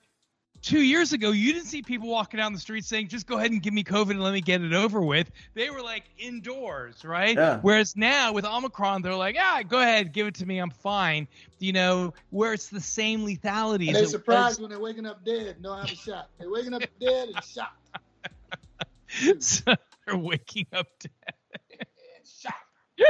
Two 0.68 0.82
years 0.82 1.14
ago, 1.14 1.30
you 1.30 1.54
didn't 1.54 1.64
see 1.64 1.80
people 1.80 2.10
walking 2.10 2.36
down 2.36 2.52
the 2.52 2.58
street 2.58 2.84
saying, 2.84 3.08
"Just 3.08 3.26
go 3.26 3.38
ahead 3.38 3.52
and 3.52 3.62
give 3.62 3.72
me 3.72 3.82
COVID 3.82 4.10
and 4.10 4.22
let 4.22 4.34
me 4.34 4.42
get 4.42 4.60
it 4.60 4.74
over 4.74 5.00
with." 5.00 5.30
They 5.54 5.70
were 5.70 5.80
like 5.80 6.04
indoors, 6.18 7.06
right? 7.06 7.34
Yeah. 7.34 7.60
Whereas 7.62 7.96
now 7.96 8.34
with 8.34 8.44
Omicron, 8.44 9.00
they're 9.00 9.14
like, 9.14 9.36
"Ah, 9.40 9.62
go 9.66 9.80
ahead, 9.80 10.12
give 10.12 10.26
it 10.26 10.34
to 10.34 10.46
me, 10.46 10.58
I'm 10.58 10.68
fine." 10.68 11.26
You 11.58 11.72
know, 11.72 12.12
where 12.28 12.52
it's 12.52 12.68
the 12.68 12.82
same 12.82 13.24
lethality. 13.24 13.86
And 13.86 13.96
they're 13.96 14.02
it 14.02 14.10
surprised 14.10 14.60
when 14.60 14.68
they're 14.68 14.78
waking 14.78 15.06
up 15.06 15.24
dead. 15.24 15.56
No, 15.62 15.72
I 15.72 15.80
have 15.80 15.90
a 15.90 15.96
shot. 15.96 16.28
They're 16.38 16.50
waking 16.50 16.74
up 16.74 16.82
dead 17.00 17.30
and 17.30 17.42
shot. 17.42 17.72
so 19.38 19.74
they're 20.06 20.18
waking 20.18 20.66
up 20.74 20.86
dead. 20.98 21.32
And 21.78 22.28
shot. 22.42 22.52
Yeah. 22.98 23.06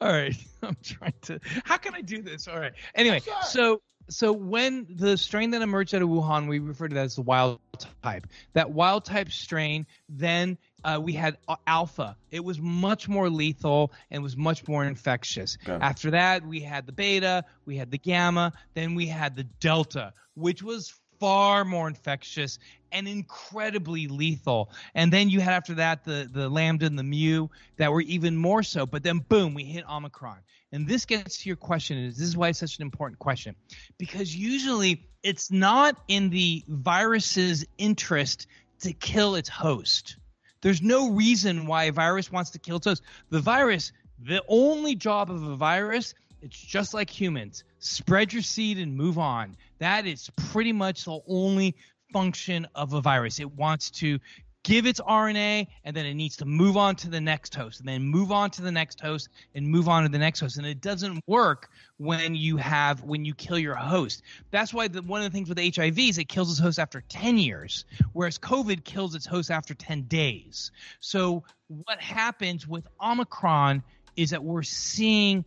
All 0.00 0.10
right, 0.10 0.34
I'm 0.64 0.76
trying 0.82 1.14
to. 1.22 1.38
How 1.64 1.76
can 1.76 1.94
I 1.94 2.00
do 2.00 2.20
this? 2.20 2.48
All 2.48 2.58
right. 2.58 2.72
Anyway, 2.96 3.20
Sure. 3.20 3.34
so 3.44 3.82
so 4.08 4.32
when 4.32 4.86
the 4.88 5.16
strain 5.16 5.50
that 5.50 5.62
emerged 5.62 5.94
out 5.94 6.02
of 6.02 6.08
Wuhan, 6.08 6.48
we 6.48 6.58
refer 6.58 6.88
to 6.88 6.94
that 6.94 7.04
as 7.04 7.16
the 7.16 7.22
wild 7.22 7.60
type. 8.02 8.26
That 8.52 8.70
wild 8.70 9.04
type 9.04 9.30
strain, 9.30 9.86
then 10.08 10.58
uh, 10.84 11.00
we 11.02 11.12
had 11.12 11.38
alpha. 11.66 12.16
It 12.30 12.44
was 12.44 12.60
much 12.60 13.08
more 13.08 13.30
lethal 13.30 13.92
and 14.10 14.22
was 14.22 14.36
much 14.36 14.66
more 14.68 14.84
infectious. 14.84 15.56
Okay. 15.66 15.82
After 15.82 16.10
that, 16.10 16.46
we 16.46 16.60
had 16.60 16.86
the 16.86 16.92
beta, 16.92 17.44
we 17.64 17.76
had 17.76 17.90
the 17.90 17.98
gamma, 17.98 18.52
then 18.74 18.94
we 18.94 19.06
had 19.06 19.36
the 19.36 19.44
delta, 19.44 20.12
which 20.34 20.62
was 20.62 20.92
far 21.18 21.64
more 21.64 21.88
infectious 21.88 22.58
and 22.92 23.08
incredibly 23.08 24.08
lethal. 24.08 24.70
And 24.94 25.12
then 25.12 25.30
you 25.30 25.40
had 25.40 25.54
after 25.54 25.74
that 25.74 26.04
the 26.04 26.28
the 26.30 26.48
lambda 26.48 26.86
and 26.86 26.98
the 26.98 27.02
mu 27.02 27.48
that 27.76 27.92
were 27.92 28.02
even 28.02 28.36
more 28.36 28.62
so. 28.62 28.86
But 28.86 29.02
then 29.02 29.18
boom, 29.18 29.54
we 29.54 29.64
hit 29.64 29.88
omicron. 29.88 30.38
And 30.74 30.88
this 30.88 31.06
gets 31.06 31.38
to 31.38 31.48
your 31.48 31.54
question. 31.54 31.96
Is 31.98 32.16
this 32.18 32.26
is 32.26 32.36
why 32.36 32.48
it's 32.48 32.58
such 32.58 32.78
an 32.78 32.82
important 32.82 33.20
question? 33.20 33.54
Because 33.96 34.34
usually 34.34 35.06
it's 35.22 35.52
not 35.52 36.02
in 36.08 36.30
the 36.30 36.64
virus's 36.66 37.64
interest 37.78 38.48
to 38.80 38.92
kill 38.92 39.36
its 39.36 39.48
host. 39.48 40.16
There's 40.62 40.82
no 40.82 41.12
reason 41.12 41.68
why 41.68 41.84
a 41.84 41.92
virus 41.92 42.32
wants 42.32 42.50
to 42.50 42.58
kill 42.58 42.78
its 42.78 42.86
host. 42.86 43.04
The 43.30 43.38
virus, 43.38 43.92
the 44.18 44.42
only 44.48 44.96
job 44.96 45.30
of 45.30 45.44
a 45.44 45.54
virus, 45.54 46.12
it's 46.42 46.58
just 46.58 46.92
like 46.92 47.08
humans. 47.08 47.62
Spread 47.78 48.32
your 48.32 48.42
seed 48.42 48.78
and 48.78 48.96
move 48.96 49.16
on. 49.16 49.56
That 49.78 50.06
is 50.06 50.28
pretty 50.50 50.72
much 50.72 51.04
the 51.04 51.20
only 51.28 51.76
function 52.12 52.66
of 52.74 52.94
a 52.94 53.00
virus. 53.00 53.38
It 53.38 53.52
wants 53.52 53.92
to 53.92 54.18
give 54.64 54.86
its 54.86 54.98
RNA 55.00 55.68
and 55.84 55.94
then 55.94 56.06
it 56.06 56.14
needs 56.14 56.38
to 56.38 56.44
move 56.44 56.76
on 56.76 56.96
to 56.96 57.08
the 57.08 57.20
next 57.20 57.54
host 57.54 57.78
and 57.78 57.88
then 57.88 58.02
move 58.02 58.32
on 58.32 58.50
to 58.50 58.62
the 58.62 58.72
next 58.72 58.98
host 58.98 59.28
and 59.54 59.68
move 59.68 59.88
on 59.88 60.02
to 60.02 60.08
the 60.08 60.18
next 60.18 60.40
host. 60.40 60.56
And 60.56 60.66
it 60.66 60.80
doesn't 60.80 61.22
work 61.28 61.70
when 61.98 62.34
you 62.34 62.56
have 62.56 63.04
when 63.04 63.24
you 63.24 63.34
kill 63.34 63.58
your 63.58 63.76
host. 63.76 64.22
That's 64.50 64.74
why 64.74 64.88
the, 64.88 65.02
one 65.02 65.22
of 65.22 65.30
the 65.30 65.36
things 65.36 65.48
with 65.48 65.58
HIV 65.58 65.98
is 65.98 66.18
it 66.18 66.28
kills 66.28 66.50
its 66.50 66.58
host 66.58 66.78
after 66.78 67.02
10 67.08 67.38
years, 67.38 67.84
whereas 68.14 68.38
COVID 68.38 68.82
kills 68.82 69.14
its 69.14 69.26
host 69.26 69.50
after 69.50 69.74
10 69.74 70.02
days. 70.02 70.72
So 70.98 71.44
what 71.68 72.00
happens 72.00 72.66
with 72.66 72.86
Omicron 73.00 73.82
is 74.16 74.30
that 74.30 74.42
we're 74.42 74.62
seeing 74.62 75.44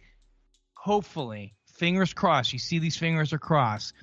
hopefully 0.74 1.54
fingers 1.66 2.14
crossed 2.14 2.54
you 2.54 2.60
see 2.60 2.80
these 2.80 2.96
fingers 2.96 3.34
are 3.34 3.40
crossed 3.40 3.94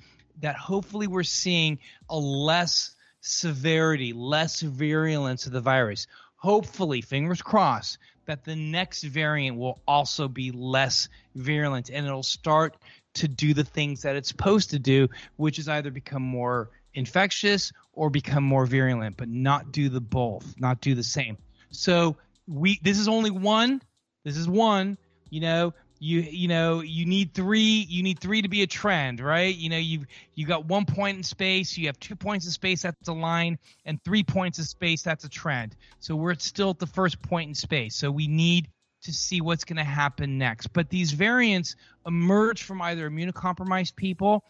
that 0.41 0.55
hopefully 0.55 1.07
we're 1.07 1.23
seeing 1.23 1.79
a 2.09 2.17
less 2.17 2.94
severity 3.25 4.13
less 4.13 4.61
virulence 4.61 5.47
of 5.47 5.51
the 5.51 5.61
virus. 5.61 6.07
Hopefully 6.35 7.01
fingers 7.01 7.41
crossed 7.41 7.97
that 8.25 8.43
the 8.43 8.55
next 8.55 9.03
variant 9.03 9.57
will 9.57 9.81
also 9.87 10.27
be 10.27 10.51
less 10.51 11.09
virulent 11.35 11.89
and 11.89 12.05
it'll 12.05 12.23
start 12.23 12.77
to 13.15 13.27
do 13.27 13.53
the 13.53 13.63
things 13.63 14.01
that 14.01 14.15
it's 14.15 14.29
supposed 14.29 14.69
to 14.71 14.79
do 14.79 15.07
which 15.37 15.57
is 15.57 15.67
either 15.67 15.89
become 15.89 16.21
more 16.21 16.69
infectious 16.93 17.71
or 17.93 18.09
become 18.09 18.43
more 18.43 18.65
virulent 18.65 19.17
but 19.17 19.29
not 19.29 19.71
do 19.71 19.89
the 19.89 20.01
both 20.01 20.53
not 20.59 20.81
do 20.81 20.93
the 20.93 21.03
same. 21.03 21.37
So 21.71 22.17
we 22.47 22.79
this 22.83 22.99
is 22.99 23.07
only 23.07 23.31
one 23.31 23.81
this 24.23 24.37
is 24.37 24.47
one 24.47 24.97
you 25.31 25.41
know 25.41 25.73
you 26.05 26.21
you 26.21 26.47
know 26.47 26.81
you 26.81 27.05
need 27.05 27.33
three 27.33 27.85
you 27.89 28.03
need 28.03 28.19
three 28.19 28.41
to 28.43 28.47
be 28.47 28.61
a 28.61 28.67
trend 28.67 29.19
right? 29.19 29.55
You 29.55 29.69
know 29.69 29.77
you've 29.77 30.05
you 30.35 30.45
got 30.45 30.65
one 30.65 30.85
point 30.85 31.17
in 31.17 31.23
space 31.23 31.77
you 31.77 31.87
have 31.87 31.99
two 31.99 32.15
points 32.15 32.45
in 32.45 32.51
space 32.51 32.83
that's 32.83 33.07
a 33.07 33.13
line 33.13 33.57
and 33.85 34.01
three 34.03 34.23
points 34.23 34.59
in 34.59 34.65
space 34.65 35.01
that's 35.01 35.23
a 35.23 35.29
trend. 35.29 35.75
So 35.99 36.15
we're 36.15 36.35
still 36.35 36.69
at 36.69 36.79
the 36.79 36.87
first 36.87 37.21
point 37.21 37.49
in 37.49 37.55
space. 37.55 37.95
So 37.95 38.11
we 38.11 38.27
need 38.27 38.69
to 39.03 39.13
see 39.13 39.41
what's 39.41 39.63
going 39.63 39.77
to 39.77 39.83
happen 39.83 40.37
next. 40.37 40.67
But 40.67 40.89
these 40.89 41.11
variants 41.11 41.75
emerge 42.05 42.63
from 42.63 42.81
either 42.81 43.09
immunocompromised 43.09 43.95
people 43.95 44.43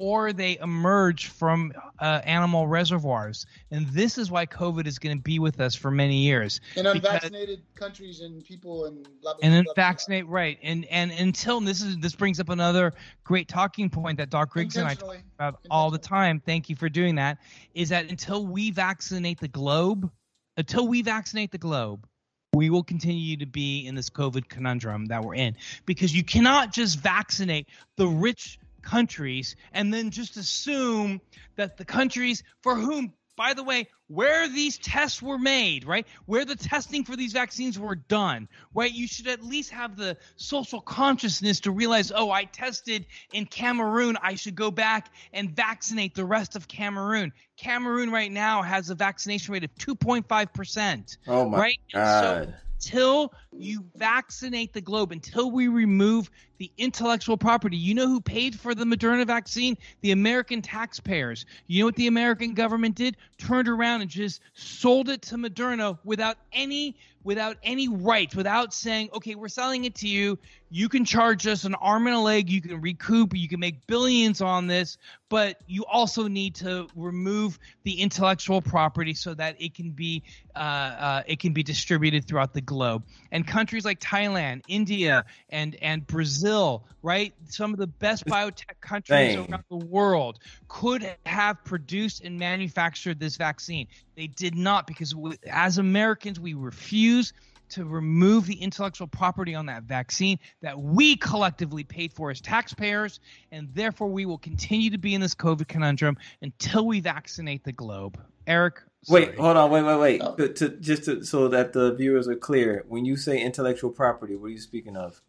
or 0.00 0.32
they 0.32 0.56
emerge 0.62 1.26
from 1.26 1.74
uh, 1.98 2.22
animal 2.24 2.66
reservoirs. 2.66 3.44
And 3.70 3.86
this 3.88 4.16
is 4.16 4.30
why 4.30 4.46
covid 4.46 4.86
is 4.86 4.98
going 4.98 5.14
to 5.14 5.22
be 5.22 5.38
with 5.38 5.60
us 5.60 5.74
for 5.74 5.90
many 5.90 6.16
years. 6.16 6.62
In 6.74 6.86
unvaccinated 6.86 7.60
countries 7.74 8.22
and 8.22 8.42
people 8.42 8.86
and 8.86 9.06
blah, 9.20 9.34
blah, 9.34 9.40
and 9.42 9.52
then 9.52 9.64
blah, 9.64 9.74
blah, 9.74 9.84
vaccinate 9.84 10.26
right. 10.26 10.58
And 10.62 10.86
and 10.86 11.12
until 11.12 11.58
and 11.58 11.68
this 11.68 11.82
is 11.82 11.98
this 11.98 12.14
brings 12.14 12.40
up 12.40 12.48
another 12.48 12.94
great 13.24 13.46
talking 13.46 13.90
point 13.90 14.16
that 14.16 14.30
doc 14.30 14.50
griggs 14.50 14.76
and 14.76 14.88
i 14.88 14.94
talk 14.94 15.18
about 15.38 15.60
all 15.70 15.90
the 15.90 15.98
time. 15.98 16.40
Thank 16.40 16.70
you 16.70 16.76
for 16.76 16.88
doing 16.88 17.16
that. 17.16 17.36
Is 17.74 17.90
that 17.90 18.08
until 18.08 18.46
we 18.46 18.70
vaccinate 18.70 19.38
the 19.38 19.48
globe 19.48 20.10
until 20.56 20.88
we 20.88 21.02
vaccinate 21.02 21.52
the 21.52 21.58
globe 21.58 22.06
we 22.54 22.70
will 22.70 22.82
continue 22.82 23.36
to 23.36 23.46
be 23.46 23.86
in 23.86 23.94
this 23.94 24.08
covid 24.08 24.48
conundrum 24.48 25.06
that 25.06 25.22
we're 25.22 25.34
in. 25.34 25.56
Because 25.86 26.16
you 26.16 26.24
cannot 26.24 26.72
just 26.72 26.98
vaccinate 26.98 27.68
the 27.96 28.08
rich 28.08 28.58
countries 28.82 29.56
and 29.72 29.92
then 29.92 30.10
just 30.10 30.36
assume 30.36 31.20
that 31.56 31.76
the 31.76 31.84
countries 31.84 32.42
for 32.62 32.74
whom 32.74 33.12
by 33.36 33.54
the 33.54 33.62
way 33.64 33.88
where 34.08 34.48
these 34.48 34.76
tests 34.76 35.22
were 35.22 35.38
made 35.38 35.86
right? 35.86 36.06
Where 36.26 36.44
the 36.44 36.56
testing 36.56 37.04
for 37.04 37.16
these 37.16 37.32
vaccines 37.32 37.78
were 37.78 37.94
done 37.94 38.48
right? 38.74 38.92
You 38.92 39.06
should 39.06 39.28
at 39.28 39.42
least 39.42 39.70
have 39.70 39.96
the 39.96 40.16
social 40.36 40.80
consciousness 40.80 41.60
to 41.60 41.70
realize 41.70 42.12
oh 42.14 42.30
i 42.30 42.44
tested 42.44 43.06
in 43.32 43.46
cameroon. 43.46 44.18
I 44.22 44.34
should 44.34 44.56
go 44.56 44.70
back 44.70 45.10
and 45.32 45.50
vaccinate 45.54 46.14
the 46.14 46.24
rest 46.24 46.56
of 46.56 46.68
cameroon. 46.68 47.32
Cameroon 47.56 48.10
right 48.10 48.32
now 48.32 48.62
has 48.62 48.90
a 48.90 48.94
vaccination 48.94 49.52
rate 49.54 49.64
of 49.64 49.74
2.5% 49.76 51.16
Oh 51.28 51.48
my 51.48 51.58
right? 51.58 51.80
God. 51.92 52.46
so 52.48 52.54
until 52.80 53.32
you 53.52 53.84
vaccinate 53.96 54.72
the 54.72 54.80
globe, 54.80 55.12
until 55.12 55.50
we 55.50 55.68
remove 55.68 56.30
the 56.58 56.70
intellectual 56.78 57.36
property. 57.36 57.76
You 57.76 57.94
know 57.94 58.06
who 58.06 58.20
paid 58.20 58.58
for 58.58 58.74
the 58.74 58.84
Moderna 58.84 59.26
vaccine? 59.26 59.76
The 60.02 60.12
American 60.12 60.62
taxpayers. 60.62 61.46
You 61.66 61.80
know 61.80 61.86
what 61.86 61.96
the 61.96 62.06
American 62.06 62.54
government 62.54 62.96
did? 62.96 63.16
Turned 63.38 63.68
around 63.68 64.02
and 64.02 64.10
just 64.10 64.40
sold 64.54 65.08
it 65.08 65.22
to 65.22 65.36
Moderna 65.36 65.98
without 66.04 66.36
any 66.52 66.96
without 67.22 67.58
any 67.62 67.86
rights, 67.86 68.34
without 68.34 68.72
saying, 68.72 69.10
okay, 69.12 69.34
we're 69.34 69.48
selling 69.48 69.84
it 69.84 69.94
to 69.94 70.08
you. 70.08 70.38
You 70.70 70.88
can 70.88 71.04
charge 71.04 71.46
us 71.46 71.64
an 71.64 71.74
arm 71.74 72.06
and 72.06 72.16
a 72.16 72.18
leg. 72.18 72.48
You 72.48 72.62
can 72.62 72.80
recoup. 72.80 73.36
You 73.36 73.48
can 73.48 73.60
make 73.60 73.86
billions 73.86 74.40
on 74.40 74.66
this, 74.66 74.96
but 75.28 75.60
you 75.66 75.84
also 75.84 76.28
need 76.28 76.54
to 76.56 76.88
remove 76.94 77.58
the 77.82 78.00
intellectual 78.00 78.62
property 78.62 79.12
so 79.12 79.34
that 79.34 79.60
it 79.60 79.74
can 79.74 79.90
be 79.90 80.22
uh, 80.54 80.58
uh, 80.58 81.22
it 81.26 81.40
can 81.40 81.52
be 81.52 81.62
distributed 81.62 82.26
throughout 82.26 82.54
the 82.54 82.60
globe. 82.60 83.04
And 83.32 83.39
countries 83.44 83.84
like 83.84 84.00
Thailand, 84.00 84.62
India, 84.68 85.24
and 85.48 85.74
and 85.76 86.06
Brazil, 86.06 86.84
right, 87.02 87.32
some 87.48 87.72
of 87.72 87.78
the 87.78 87.86
best 87.86 88.26
biotech 88.26 88.80
countries 88.80 89.36
Dang. 89.36 89.50
around 89.50 89.64
the 89.70 89.76
world 89.76 90.38
could 90.68 91.16
have 91.26 91.64
produced 91.64 92.22
and 92.22 92.38
manufactured 92.38 93.18
this 93.18 93.36
vaccine. 93.36 93.86
They 94.16 94.26
did 94.26 94.54
not 94.54 94.86
because 94.86 95.14
we, 95.14 95.36
as 95.50 95.78
Americans 95.78 96.38
we 96.38 96.54
refuse 96.54 97.32
to 97.70 97.84
remove 97.84 98.46
the 98.46 98.54
intellectual 98.54 99.06
property 99.06 99.54
on 99.54 99.66
that 99.66 99.84
vaccine 99.84 100.38
that 100.60 100.78
we 100.78 101.16
collectively 101.16 101.84
paid 101.84 102.12
for 102.12 102.30
as 102.30 102.40
taxpayers, 102.40 103.20
and 103.50 103.68
therefore 103.74 104.08
we 104.08 104.26
will 104.26 104.38
continue 104.38 104.90
to 104.90 104.98
be 104.98 105.14
in 105.14 105.20
this 105.20 105.34
COVID 105.34 105.68
conundrum 105.68 106.16
until 106.42 106.86
we 106.86 107.00
vaccinate 107.00 107.64
the 107.64 107.72
globe. 107.72 108.20
Eric, 108.46 108.82
Wait, 109.08 109.34
hold 109.36 109.56
on, 109.56 109.70
wait, 109.70 109.82
wait, 109.82 109.98
wait. 109.98 110.20
Oh. 110.22 110.34
To, 110.36 110.48
to, 110.48 110.68
just 110.68 111.04
to, 111.04 111.24
so 111.24 111.48
that 111.48 111.72
the 111.72 111.94
viewers 111.94 112.28
are 112.28 112.36
clear, 112.36 112.84
when 112.88 113.04
you 113.04 113.16
say 113.16 113.40
intellectual 113.40 113.90
property, 113.90 114.36
what 114.36 114.46
are 114.46 114.50
you 114.50 114.60
speaking 114.60 114.96
of? 114.96 115.20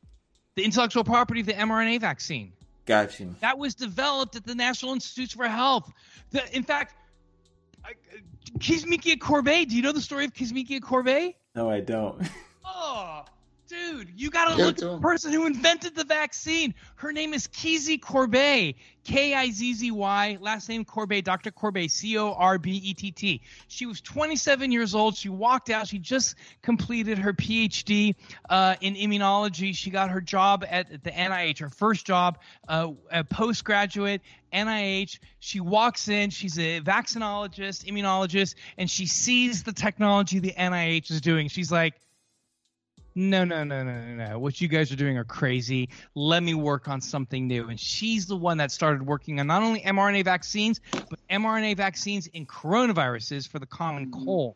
the 0.55 0.63
intellectual 0.65 1.03
property 1.05 1.39
of 1.39 1.45
the 1.45 1.53
mRNA 1.53 2.01
vaccine. 2.01 2.51
Got 2.85 3.19
you. 3.21 3.33
That 3.39 3.57
was 3.57 3.73
developed 3.73 4.35
at 4.35 4.45
the 4.45 4.53
National 4.53 4.91
Institutes 4.91 5.33
for 5.33 5.47
Health. 5.47 5.89
The, 6.31 6.43
in 6.53 6.63
fact, 6.63 6.93
I- 7.85 7.93
Kizzmekia 8.59 9.17
Corbett. 9.19 9.69
Do 9.69 9.75
you 9.77 9.81
know 9.81 9.93
the 9.93 10.01
story 10.01 10.25
of 10.25 10.33
Kizzmekia 10.33 10.81
Corbett? 10.81 11.35
No, 11.55 11.69
I 11.69 11.79
don't. 11.79 12.21
Oh, 12.73 13.23
dude, 13.71 14.09
you 14.17 14.29
gotta 14.29 14.57
Give 14.57 14.65
look 14.65 14.75
at 14.75 14.81
the 14.81 14.99
person 14.99 15.31
who 15.31 15.45
invented 15.45 15.95
the 15.95 16.03
vaccine. 16.03 16.73
Her 16.95 17.13
name 17.13 17.33
is 17.33 17.47
Kizzy 17.47 17.97
Corbett, 17.97 18.75
K 19.05 19.33
I 19.33 19.49
Z 19.49 19.73
Z 19.75 19.91
Y, 19.91 20.37
last 20.41 20.67
name 20.67 20.83
Corbett, 20.83 21.23
Dr. 21.23 21.51
Corbett, 21.51 21.89
C 21.89 22.17
O 22.17 22.33
R 22.33 22.57
B 22.57 22.71
E 22.71 22.93
T 22.93 23.11
T. 23.11 23.41
She 23.69 23.85
was 23.85 24.01
27 24.01 24.73
years 24.73 24.93
old. 24.93 25.15
She 25.15 25.29
walked 25.29 25.69
out. 25.69 25.87
She 25.87 25.99
just 25.99 26.35
completed 26.61 27.17
her 27.19 27.31
PhD 27.33 28.15
uh, 28.49 28.75
in 28.81 28.95
immunology. 28.95 29.73
She 29.73 29.89
got 29.89 30.09
her 30.09 30.21
job 30.21 30.65
at 30.69 31.03
the 31.03 31.11
NIH, 31.11 31.59
her 31.59 31.69
first 31.69 32.05
job, 32.05 32.39
uh, 32.67 32.91
a 33.09 33.23
postgraduate. 33.23 34.21
NIH. 34.51 35.19
She 35.39 35.61
walks 35.61 36.09
in. 36.09 36.29
She's 36.29 36.59
a 36.59 36.81
vaccinologist, 36.81 37.85
immunologist, 37.85 38.55
and 38.77 38.89
she 38.89 39.05
sees 39.05 39.63
the 39.63 39.71
technology 39.71 40.39
the 40.39 40.51
NIH 40.51 41.09
is 41.09 41.21
doing. 41.21 41.47
She's 41.47 41.71
like, 41.71 41.93
no, 43.15 43.43
no, 43.43 43.63
no, 43.63 43.83
no, 43.83 44.01
no, 44.01 44.29
no. 44.29 44.39
What 44.39 44.61
you 44.61 44.67
guys 44.67 44.91
are 44.91 44.95
doing 44.95 45.17
are 45.17 45.23
crazy. 45.23 45.89
Let 46.15 46.43
me 46.43 46.53
work 46.53 46.87
on 46.87 47.01
something 47.01 47.47
new. 47.47 47.67
And 47.69 47.79
she's 47.79 48.25
the 48.25 48.37
one 48.37 48.57
that 48.57 48.71
started 48.71 49.05
working 49.05 49.39
on 49.39 49.47
not 49.47 49.63
only 49.63 49.81
mRNA 49.81 50.23
vaccines, 50.23 50.79
but 50.91 51.19
mRNA 51.29 51.77
vaccines 51.77 52.27
in 52.27 52.45
coronaviruses 52.45 53.47
for 53.47 53.59
the 53.59 53.65
common 53.65 54.07
mm. 54.11 54.25
cold. 54.25 54.55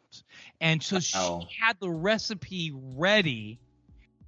And 0.62 0.82
so 0.82 1.00
she 1.00 1.18
Wow. 1.18 1.48
had 1.62 1.80
the 1.80 1.90
recipe 1.90 2.72
ready 2.74 3.60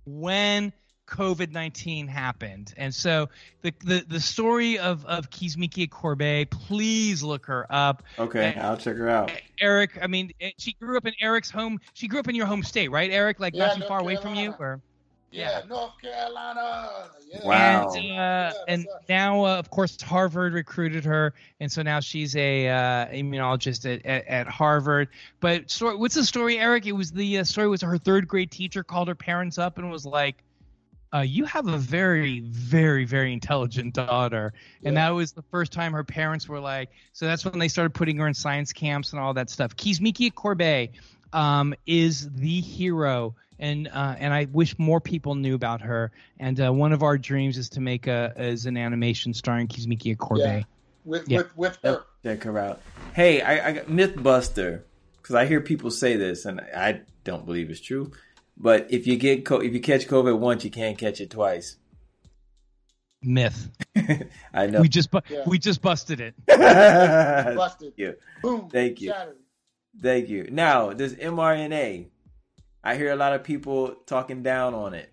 when 0.05 0.73
COVID 1.07 1.51
nineteen 1.51 2.07
happened. 2.07 2.73
And 2.77 2.93
so 2.93 3.29
the 3.61 3.73
the, 3.85 4.05
the 4.07 4.19
story 4.19 4.77
of 4.77 5.05
of 5.05 5.29
Kizzmekia 5.29 5.89
Corbett, 5.89 6.49
please 6.51 7.23
look 7.23 7.45
her 7.47 7.65
up. 7.69 8.03
Okay, 8.19 8.53
Eh, 8.55 8.61
I'll 8.61 8.77
check 8.77 8.97
her 8.97 9.09
out. 9.09 9.31
Eric, 9.59 9.97
I 10.01 10.07
mean, 10.07 10.31
eh, 10.41 10.51
she 10.57 10.73
grew 10.73 10.97
up 10.97 11.05
in 11.07 11.13
Eric's 11.21 11.49
home. 11.49 11.79
She 11.93 12.07
grew 12.07 12.19
up 12.19 12.27
in 12.27 12.35
your 12.35 12.45
home 12.45 12.63
state, 12.63 12.89
right, 12.91 13.09
Eric? 13.09 13.39
Like 13.39 13.55
Yeah, 13.55 13.67
not 13.67 13.73
too 13.73 13.79
North 13.79 13.87
far 13.89 13.99
away 14.01 14.17
from 14.17 14.35
you, 14.35 14.53
or 14.59 14.81
Yeah, 15.31 15.61
North 15.67 15.93
Carolina. 16.01 17.09
Yeah. 17.29 17.45
Wow. 17.45 17.93
and 17.93 17.97
uh, 17.97 18.03
Yeah, 18.05 18.51
and 18.67 18.85
right. 18.85 19.09
now, 19.09 19.45
uh, 19.45 19.57
of 19.57 19.69
course, 19.69 19.99
Harvard 20.01 20.53
recruited 20.53 21.03
her, 21.05 21.33
and 21.59 21.69
so 21.71 21.81
now 21.81 21.99
she's 21.99 22.35
a 22.35 22.67
uh, 22.69 23.05
immunologist 23.07 23.91
at, 23.91 24.05
at, 24.05 24.27
at 24.27 24.47
Harvard. 24.47 25.09
But 25.39 25.69
story, 25.69 25.95
what's 25.95 26.15
the 26.15 26.23
story, 26.23 26.59
Eric? 26.59 26.85
It 26.85 26.93
was 26.93 27.11
the 27.11 27.39
uh, 27.39 27.43
story 27.43 27.67
was 27.67 27.81
her 27.81 27.97
third 27.97 28.27
grade 28.27 28.51
teacher 28.51 28.83
called 28.83 29.07
her 29.07 29.15
parents 29.15 29.57
up 29.57 29.77
and 29.77 29.89
was 29.91 30.05
like. 30.05 30.43
Uh, 31.13 31.19
you 31.19 31.45
have 31.45 31.67
a 31.67 31.77
very, 31.77 32.41
very, 32.41 33.05
very 33.05 33.31
intelligent 33.31 33.93
daughter, 33.93 34.53
and 34.83 34.95
Yeah. 34.95 35.07
that 35.07 35.15
was 35.15 35.31
the 35.31 35.41
first 35.43 35.71
time 35.71 35.93
her 35.93 36.03
parents 36.03 36.49
were 36.49 36.59
like. 36.59 36.89
So 37.13 37.25
that's 37.25 37.45
when 37.45 37.59
they 37.59 37.69
started 37.69 37.93
putting 37.93 38.17
her 38.17 38.27
in 38.27 38.33
science 38.33 38.73
camps 38.73 39.13
and 39.13 39.21
all 39.21 39.33
that 39.35 39.49
stuff. 39.49 39.75
Kizzmekia 39.75 40.33
Corbett 40.33 40.91
um, 41.33 41.73
is 41.85 42.29
the 42.31 42.59
hero, 42.59 43.35
and 43.57 43.87
uh, 43.87 44.15
and 44.19 44.33
I 44.33 44.47
wish 44.51 44.77
more 44.77 44.99
people 44.99 45.35
knew 45.35 45.55
about 45.55 45.81
her. 45.81 46.11
And 46.39 46.59
uh, 46.59 46.73
one 46.73 46.91
of 46.91 47.03
our 47.03 47.17
dreams 47.17 47.57
is 47.57 47.69
to 47.69 47.79
make 47.81 48.07
a 48.07 48.33
is 48.37 48.65
an 48.65 48.75
animation 48.75 49.33
starring 49.33 49.67
Kizzmekia 49.67 50.17
Corbett. 50.17 50.45
Yeah. 50.45 50.63
With, 51.05 51.29
Yeah. 51.29 51.37
with, 51.37 51.57
with 51.57 51.79
her. 51.83 52.03
Check 52.23 52.43
her 52.43 52.57
out. 52.59 52.81
Hey, 53.13 53.41
I, 53.41 53.69
I 53.69 53.71
got 53.71 53.85
MythBuster 53.85 54.81
because 55.21 55.35
I 55.35 55.45
hear 55.45 55.61
people 55.61 55.89
say 55.89 56.17
this, 56.17 56.43
and 56.43 56.59
I 56.59 57.01
don't 57.23 57.45
believe 57.45 57.69
it's 57.69 57.79
true. 57.79 58.11
But 58.59 58.87
if 58.89 59.05
you 59.05 59.17
get 59.17 59.45
co- 59.45 59.59
if 59.59 59.73
you 59.73 59.79
catch 59.79 60.07
COVID 60.07 60.39
once, 60.39 60.63
you 60.63 60.71
can't 60.71 60.97
catch 60.97 61.21
it 61.21 61.29
twice. 61.29 61.77
Myth. 63.21 63.69
I 64.53 64.67
know. 64.67 64.81
We 64.81 64.89
just 64.89 65.11
bu- 65.11 65.21
Yeah. 65.29 65.43
we 65.45 65.59
just 65.59 65.81
busted 65.81 66.19
it. 66.21 66.33
Busted. 66.47 67.93
Yeah. 67.97 68.11
Boom. 68.41 68.69
Thank 68.71 69.01
you. 69.01 69.09
Shattered. 69.09 69.37
Thank 70.01 70.29
you. 70.29 70.47
Now, 70.51 70.93
this 70.93 71.13
mRNA, 71.13 72.07
I 72.83 72.95
hear 72.95 73.11
a 73.11 73.15
lot 73.15 73.33
of 73.33 73.43
people 73.43 73.95
talking 74.05 74.43
down 74.43 74.73
on 74.75 74.93
it. 74.93 75.11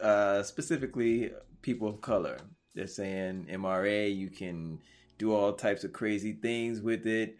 Uh, 0.00 0.42
specifically, 0.42 1.32
people 1.62 1.88
of 1.88 2.00
color. 2.00 2.36
They're 2.74 2.86
saying 2.86 3.46
MRA, 3.50 4.14
you 4.14 4.28
can 4.30 4.78
do 5.18 5.32
all 5.34 5.52
types 5.52 5.84
of 5.84 5.92
crazy 5.92 6.32
things 6.32 6.80
with 6.80 7.06
it, 7.06 7.36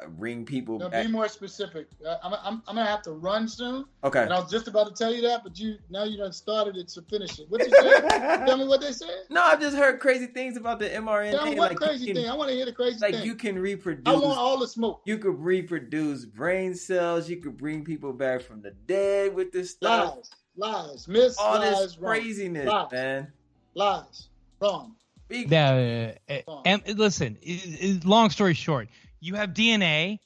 uh, 0.00 0.06
bring 0.08 0.44
people 0.44 0.78
Now, 0.78 0.88
back. 0.88 1.06
be 1.06 1.12
more 1.12 1.28
specific. 1.28 1.86
Uh, 2.06 2.16
I'm, 2.22 2.32
I'm, 2.34 2.62
I'm 2.66 2.76
gonna 2.76 2.84
have 2.86 3.02
to 3.02 3.12
run 3.12 3.46
soon, 3.48 3.84
Okay. 4.04 4.22
and 4.22 4.32
I 4.32 4.40
was 4.40 4.50
just 4.50 4.68
about 4.68 4.86
to 4.88 4.94
tell 4.94 5.12
you 5.14 5.20
that, 5.22 5.42
but 5.44 5.58
you 5.58 5.76
now 5.90 6.04
you 6.04 6.16
done 6.16 6.32
started 6.32 6.76
it, 6.76 6.90
so 6.90 7.02
finish 7.10 7.38
it. 7.38 7.46
What 7.50 7.60
did 7.60 7.70
you 7.70 7.76
say? 7.82 8.00
tell 8.46 8.56
me 8.56 8.66
what 8.66 8.80
they 8.80 8.92
said. 8.92 9.10
No, 9.28 9.42
I've 9.42 9.60
just 9.60 9.76
heard 9.76 10.00
crazy 10.00 10.26
things 10.26 10.56
about 10.56 10.78
the 10.78 10.88
mRNA. 10.88 11.32
Tell 11.32 11.44
me 11.46 11.56
what 11.56 11.70
like 11.70 11.78
crazy 11.78 12.06
can, 12.06 12.16
thing. 12.16 12.28
I 12.30 12.34
want 12.34 12.50
to 12.50 12.56
hear 12.56 12.64
the 12.64 12.72
crazy 12.72 12.98
like 13.00 13.10
thing. 13.12 13.20
Like 13.20 13.24
you 13.26 13.34
can 13.34 13.58
reproduce. 13.58 14.02
I 14.06 14.12
want 14.14 14.38
all 14.38 14.58
the 14.58 14.68
smoke. 14.68 15.02
you 15.04 15.18
could 15.18 15.38
reproduce 15.38 16.24
brain 16.24 16.74
cells. 16.74 17.28
You 17.28 17.36
could 17.38 17.56
bring 17.56 17.84
people 17.84 18.12
back 18.12 18.42
from 18.42 18.62
the 18.62 18.70
dead 18.86 19.34
with 19.34 19.52
this 19.52 19.70
stuff. 19.72 20.16
Lies, 20.16 20.30
lies, 20.56 21.08
miss, 21.08 21.36
All 21.38 21.58
lies, 21.58 21.78
this 21.78 21.98
wrong. 21.98 22.10
craziness, 22.20 22.66
Lies. 22.66 22.88
man. 22.92 23.32
lies, 23.74 24.28
wrong. 24.60 24.94
Big 25.28 25.50
Now, 25.50 25.76
uh, 25.78 26.12
Fine. 26.46 26.62
and 26.66 26.98
listen, 26.98 27.38
i 27.46 27.60
i 27.82 28.00
long 28.04 28.28
story 28.30 28.52
short, 28.54 28.88
you 29.22 29.36
have 29.36 29.50
DNA, 29.50 30.18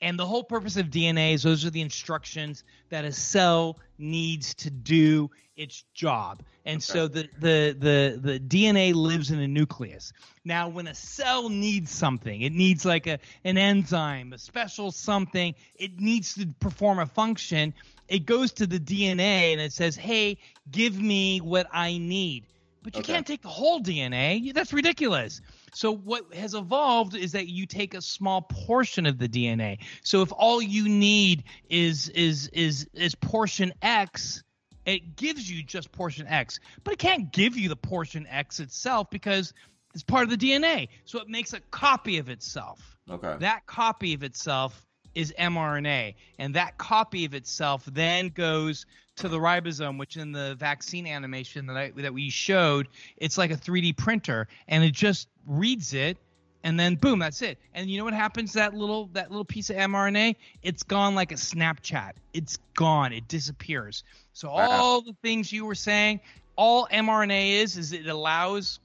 and 0.00 0.18
the 0.18 0.24
whole 0.24 0.44
purpose 0.44 0.76
of 0.76 0.86
DNA 0.86 1.34
is 1.34 1.42
those 1.42 1.64
are 1.64 1.70
the 1.70 1.80
instructions 1.80 2.62
that 2.90 3.04
a 3.04 3.10
cell 3.10 3.78
needs 3.98 4.54
to 4.54 4.70
do 4.70 5.30
its 5.56 5.84
job. 5.94 6.42
And 6.64 6.80
so 6.82 7.08
the, 7.08 7.28
the 7.40 7.76
the 7.78 8.20
the 8.20 8.38
DNA 8.38 8.94
lives 8.94 9.30
in 9.30 9.40
a 9.40 9.48
nucleus. 9.48 10.12
Now, 10.44 10.68
when 10.68 10.86
a 10.86 10.94
cell 10.94 11.48
needs 11.48 11.90
something, 11.90 12.42
it 12.42 12.52
needs 12.52 12.84
like 12.84 13.06
a 13.08 13.18
an 13.44 13.58
enzyme, 13.58 14.32
a 14.32 14.38
special 14.38 14.92
something. 14.92 15.54
It 15.74 15.98
needs 15.98 16.34
to 16.34 16.46
perform 16.60 17.00
a 17.00 17.06
function. 17.06 17.74
It 18.08 18.26
goes 18.26 18.52
to 18.54 18.66
the 18.66 18.78
DNA 18.78 19.52
and 19.52 19.60
it 19.60 19.72
says, 19.72 19.96
"Hey, 19.96 20.38
give 20.70 21.00
me 21.00 21.40
what 21.40 21.66
I 21.72 21.98
need." 21.98 22.46
But 22.86 22.94
you 22.94 23.00
Okay. 23.00 23.14
can't 23.14 23.26
take 23.26 23.42
the 23.42 23.48
whole 23.48 23.80
DNA. 23.80 24.54
That's 24.54 24.72
ridiculous. 24.72 25.40
So 25.74 25.90
what 25.90 26.32
has 26.32 26.54
evolved 26.54 27.16
is 27.16 27.32
that 27.32 27.48
you 27.48 27.66
take 27.66 27.94
a 27.94 28.00
small 28.00 28.42
portion 28.42 29.06
of 29.06 29.18
the 29.18 29.28
DNA. 29.28 29.78
So 30.04 30.22
if 30.22 30.30
all 30.32 30.62
you 30.62 30.88
need 30.88 31.42
is 31.68 32.10
is 32.10 32.46
is 32.52 32.88
is 32.94 33.16
portion 33.16 33.72
X, 33.82 34.44
it 34.84 35.16
gives 35.16 35.50
you 35.50 35.64
just 35.64 35.90
portion 35.90 36.28
X. 36.28 36.60
But 36.84 36.94
it 36.94 37.00
can't 37.00 37.32
give 37.32 37.56
you 37.56 37.68
the 37.68 37.74
portion 37.74 38.24
X 38.28 38.60
itself 38.60 39.10
because 39.10 39.52
it's 39.92 40.04
part 40.04 40.22
of 40.22 40.30
the 40.30 40.36
DNA. 40.36 40.88
So 41.06 41.18
it 41.18 41.28
makes 41.28 41.54
a 41.54 41.60
copy 41.72 42.18
of 42.18 42.28
itself. 42.28 42.96
Okay. 43.10 43.34
That 43.40 43.66
copy 43.66 44.14
of 44.14 44.22
itself 44.22 44.85
is 45.16 45.32
mRNA, 45.38 46.14
and 46.38 46.54
that 46.54 46.76
copy 46.78 47.24
of 47.24 47.34
itself 47.34 47.82
then 47.86 48.28
goes 48.28 48.84
to 49.16 49.28
the 49.28 49.38
ribosome, 49.38 49.98
which 49.98 50.18
in 50.18 50.30
the 50.30 50.54
vaccine 50.56 51.06
animation 51.06 51.66
that 51.66 51.76
I, 51.76 51.90
that 51.96 52.12
we 52.12 52.28
showed, 52.28 52.86
it's 53.16 53.38
like 53.38 53.50
a 53.50 53.56
3D 53.56 53.96
printer, 53.96 54.46
and 54.68 54.84
it 54.84 54.92
just 54.92 55.28
reads 55.46 55.94
it, 55.94 56.18
and 56.64 56.78
then 56.78 56.96
boom, 56.96 57.18
that's 57.18 57.40
it. 57.40 57.58
And 57.72 57.88
you 57.88 57.96
know 57.96 58.04
what 58.04 58.12
happens? 58.12 58.52
to 58.52 58.58
That 58.58 58.74
little 58.74 59.06
that 59.14 59.30
little 59.30 59.44
piece 59.44 59.70
of 59.70 59.76
mRNA, 59.76 60.36
it's 60.62 60.82
gone 60.82 61.14
like 61.14 61.32
a 61.32 61.36
Snapchat. 61.36 62.12
It's 62.34 62.58
gone. 62.74 63.12
It 63.14 63.26
disappears. 63.26 64.04
So 64.34 64.50
Wow. 64.50 64.68
all 64.70 65.00
the 65.00 65.14
things 65.22 65.50
you 65.50 65.64
were 65.64 65.74
saying, 65.74 66.20
all 66.56 66.86
mRNA 66.92 67.52
is 67.62 67.78
is 67.78 67.92
it 67.92 68.06
allows 68.06 68.80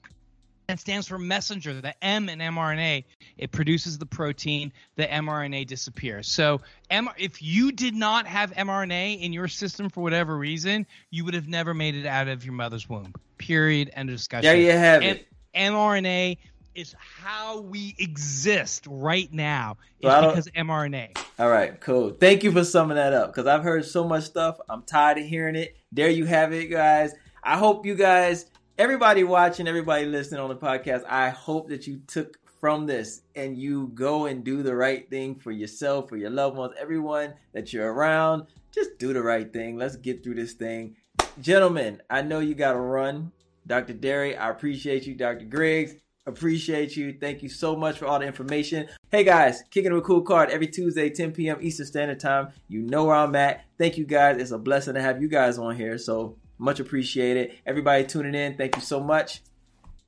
and 0.68 0.78
stands 0.78 1.08
for 1.08 1.18
messenger. 1.18 1.80
The 1.80 1.94
M 2.04 2.28
in 2.28 2.38
mRNA, 2.38 3.04
it 3.38 3.50
produces 3.52 3.98
the 3.98 4.06
protein, 4.06 4.72
the 4.96 5.04
mRNA 5.06 5.66
disappears. 5.66 6.28
So, 6.28 6.60
if 6.90 7.42
you 7.42 7.72
did 7.72 7.94
not 7.94 8.26
have 8.26 8.52
mRNA 8.52 9.20
in 9.20 9.32
your 9.32 9.48
system 9.48 9.88
for 9.90 10.02
whatever 10.02 10.36
reason, 10.36 10.86
you 11.10 11.24
would 11.24 11.34
have 11.34 11.48
never 11.48 11.74
made 11.74 11.94
it 11.94 12.06
out 12.06 12.28
of 12.28 12.44
your 12.44 12.54
mother's 12.54 12.88
womb. 12.88 13.12
Period. 13.38 13.90
End 13.94 14.08
of 14.08 14.16
discussion. 14.16 14.44
There 14.44 14.56
you 14.56 14.72
have 14.72 15.02
M- 15.02 15.16
it. 15.16 15.26
mRNA 15.54 16.38
is 16.74 16.94
how 16.98 17.60
we 17.60 17.94
exist 17.98 18.86
right 18.88 19.30
now. 19.32 19.76
Is 20.00 20.08
So 20.10 20.16
I 20.16 20.20
don't- 20.20 20.30
because 20.30 20.48
mRNA. 20.48 21.18
All 21.38 21.50
right, 21.50 21.78
cool. 21.80 22.10
Thank 22.10 22.44
you 22.44 22.52
for 22.52 22.64
summing 22.64 22.96
that 22.96 23.12
up 23.12 23.28
because 23.34 23.46
I've 23.46 23.62
heard 23.62 23.84
so 23.84 24.04
much 24.04 24.24
stuff. 24.24 24.58
I'm 24.70 24.82
tired 24.82 25.18
of 25.18 25.24
hearing 25.26 25.56
it. 25.56 25.76
There 25.90 26.08
you 26.08 26.24
have 26.24 26.52
it, 26.52 26.66
guys. 26.70 27.12
I 27.42 27.58
hope 27.58 27.84
you 27.84 27.94
guys, 27.94 28.46
everybody 28.78 29.22
watching, 29.22 29.68
everybody 29.68 30.06
listening 30.06 30.40
on 30.40 30.48
the 30.48 30.56
podcast, 30.56 31.04
I 31.06 31.28
hope 31.28 31.68
that 31.68 31.86
you 31.86 32.00
took 32.06 32.38
from 32.60 32.86
this 32.86 33.22
and 33.34 33.58
you 33.58 33.90
go 33.94 34.26
and 34.26 34.44
do 34.44 34.62
the 34.62 34.74
right 34.74 35.08
thing 35.10 35.34
for 35.34 35.50
yourself, 35.50 36.08
for 36.08 36.16
your 36.16 36.30
loved 36.30 36.56
ones, 36.56 36.74
everyone 36.80 37.34
that 37.52 37.72
you're 37.72 37.92
around. 37.92 38.46
Just 38.72 38.98
do 38.98 39.12
the 39.12 39.22
right 39.22 39.52
thing. 39.52 39.76
Let's 39.76 39.96
get 39.96 40.24
through 40.24 40.36
this 40.36 40.54
thing. 40.54 40.96
Gentlemen, 41.40 42.00
I 42.08 42.22
know 42.22 42.40
you 42.40 42.54
got 42.54 42.72
to 42.72 42.80
run. 42.80 43.32
Dr. 43.66 43.94
Dery, 43.94 44.38
I 44.38 44.50
appreciate 44.50 45.06
you. 45.06 45.14
Dr. 45.14 45.44
Griggs, 45.44 45.94
appreciate 46.26 46.96
you. 46.96 47.16
Thank 47.20 47.42
you 47.42 47.48
so 47.48 47.76
much 47.76 47.98
for 47.98 48.06
all 48.06 48.18
the 48.18 48.26
information. 48.26 48.88
Hey 49.10 49.24
guys, 49.24 49.62
kicking 49.70 49.92
it 49.92 49.94
with 49.94 50.04
cool 50.04 50.22
card 50.22 50.50
every 50.50 50.66
Tuesday, 50.66 51.10
10 51.10 51.32
p.m. 51.32 51.58
Eastern 51.60 51.86
Standard 51.86 52.20
Time. 52.20 52.48
You 52.68 52.82
know 52.82 53.04
where 53.04 53.16
I'm 53.16 53.36
at. 53.36 53.64
Thank 53.78 53.98
you 53.98 54.06
guys. 54.06 54.40
It's 54.40 54.50
a 54.50 54.58
blessing 54.58 54.94
to 54.94 55.02
have 55.02 55.20
you 55.20 55.28
guys 55.28 55.58
on 55.58 55.76
here. 55.76 55.98
So 55.98 56.38
much 56.58 56.80
appreciated. 56.80 57.52
Everybody 57.66 58.04
tuning 58.04 58.34
in, 58.34 58.56
thank 58.56 58.76
you 58.76 58.82
so 58.82 59.00
much. 59.00 59.42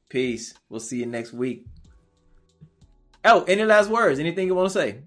Peace. 0.08 0.54
We'll 0.68 0.80
see 0.80 0.98
you 0.98 1.06
next 1.06 1.32
week. 1.32 1.66
Oh, 3.24 3.42
any 3.44 3.64
last 3.64 3.88
words? 3.88 4.18
Anything 4.20 4.46
you 4.46 4.54
want 4.54 4.70
to 4.70 4.78
say? 4.78 4.98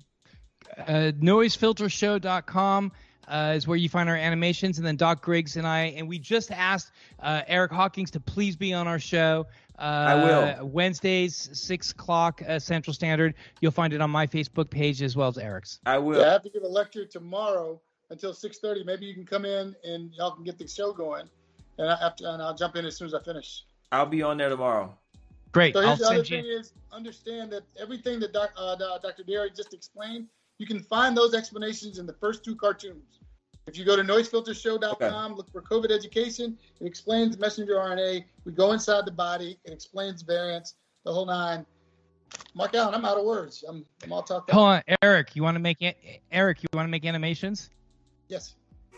uh, 0.78 1.12
noisefiltershow.com 1.20 2.92
uh, 3.28 3.54
is 3.56 3.68
where 3.68 3.78
you 3.78 3.90
find 3.90 4.10
our 4.10 4.16
animations 4.16 4.78
and 4.78 4.88
then 4.88 4.96
doc 4.96 5.22
griggs 5.22 5.58
and 5.58 5.68
i 5.68 5.86
and 5.98 6.08
we 6.08 6.20
just 6.20 6.52
asked 6.52 6.92
uh, 7.22 7.42
eric 7.48 7.72
hawkins 7.72 8.12
to 8.12 8.20
please 8.20 8.56
be 8.56 8.74
on 8.74 8.88
our 8.88 9.00
show 9.00 9.46
uh, 9.80 9.82
I 9.82 10.16
will. 10.16 10.68
wednesdays 10.68 11.50
6 11.54 11.92
o'clock 11.92 12.42
uh, 12.48 12.60
central 12.60 12.94
standard 12.94 13.34
you'll 13.60 13.72
find 13.72 13.92
it 13.94 14.02
on 14.02 14.10
my 14.10 14.28
facebook 14.28 14.70
page 14.70 15.02
as 15.02 15.16
well 15.16 15.28
as 15.30 15.38
eric's 15.38 15.80
I 15.86 15.98
will. 15.98 16.20
Yeah, 16.22 16.28
I 16.28 16.32
have 16.34 16.44
to 16.44 16.50
give 16.50 16.64
a 16.64 16.68
lecture 16.68 17.06
tomorrow 17.06 17.82
until 18.10 18.34
6:30. 18.34 18.86
Maybe 18.86 19.06
you 19.06 19.14
can 19.14 19.26
come 19.26 19.46
in 19.46 19.76
and 19.84 20.14
y'all 20.14 20.32
can 20.32 20.44
get 20.44 20.58
the 20.58 20.68
show 20.68 20.94
going, 20.94 21.30
and 21.78 21.90
I, 21.90 21.94
after 22.02 22.28
and 22.28 22.42
I'll 22.42 22.56
jump 22.56 22.76
in 22.76 22.86
as 22.86 22.98
soon 22.98 23.08
as 23.08 23.14
I 23.14 23.22
finish. 23.22 23.64
I'll 23.92 24.06
be 24.06 24.22
on 24.22 24.38
there 24.38 24.50
tomorrow. 24.50 24.98
great 25.52 25.74
So 25.74 25.80
i'll 25.80 25.88
here's 25.88 26.00
the 26.00 26.06
other 26.06 26.16
send 26.18 26.28
thing: 26.28 26.46
you 26.46 26.60
is 26.60 26.74
understand 26.92 27.52
that 27.52 27.64
everything 27.80 28.20
that 28.22 28.34
doc, 28.34 28.52
uh, 28.58 28.76
Dr. 28.76 29.24
Dery 29.24 29.56
just 29.56 29.74
explained, 29.74 30.28
you 30.58 30.66
can 30.66 30.80
find 30.80 31.16
those 31.16 31.34
explanations 31.34 32.00
in 32.00 32.06
the 32.06 32.14
first 32.14 32.44
two 32.44 32.56
cartoons. 32.56 33.20
If 33.68 33.78
you 33.78 33.84
go 33.84 33.98
to 33.98 34.04
noisefiltershow.com, 34.04 35.36
look 35.36 35.52
for 35.52 35.62
COVID 35.62 35.92
education. 35.92 36.58
It 36.80 36.88
explains 36.88 37.38
messenger 37.38 37.76
RNA. 37.76 38.24
We 38.46 38.54
go 38.54 38.72
inside 38.72 39.06
the 39.06 39.12
body. 39.12 39.60
It 39.66 39.74
explains 39.74 40.22
variants, 40.22 40.76
the 41.04 41.12
whole 41.12 41.26
nine. 41.26 41.66
MarkAlain, 42.58 42.94
I'm 42.94 43.04
out 43.04 43.18
of 43.18 43.26
words. 43.26 43.66
I'm, 43.68 43.86
I'm 44.04 44.14
all 44.14 44.24
talked 44.24 44.50
hold 44.52 44.68
on 44.68 44.82
eric 45.02 45.36
you 45.36 45.44
want 45.44 45.56
to 45.56 45.60
make 45.60 45.82
a- 45.82 46.22
eric 46.32 46.64
you 46.64 46.68
want 46.74 46.88
to 46.88 46.90
make 46.90 47.06
animations 47.06 47.70
Yes. 48.28 48.56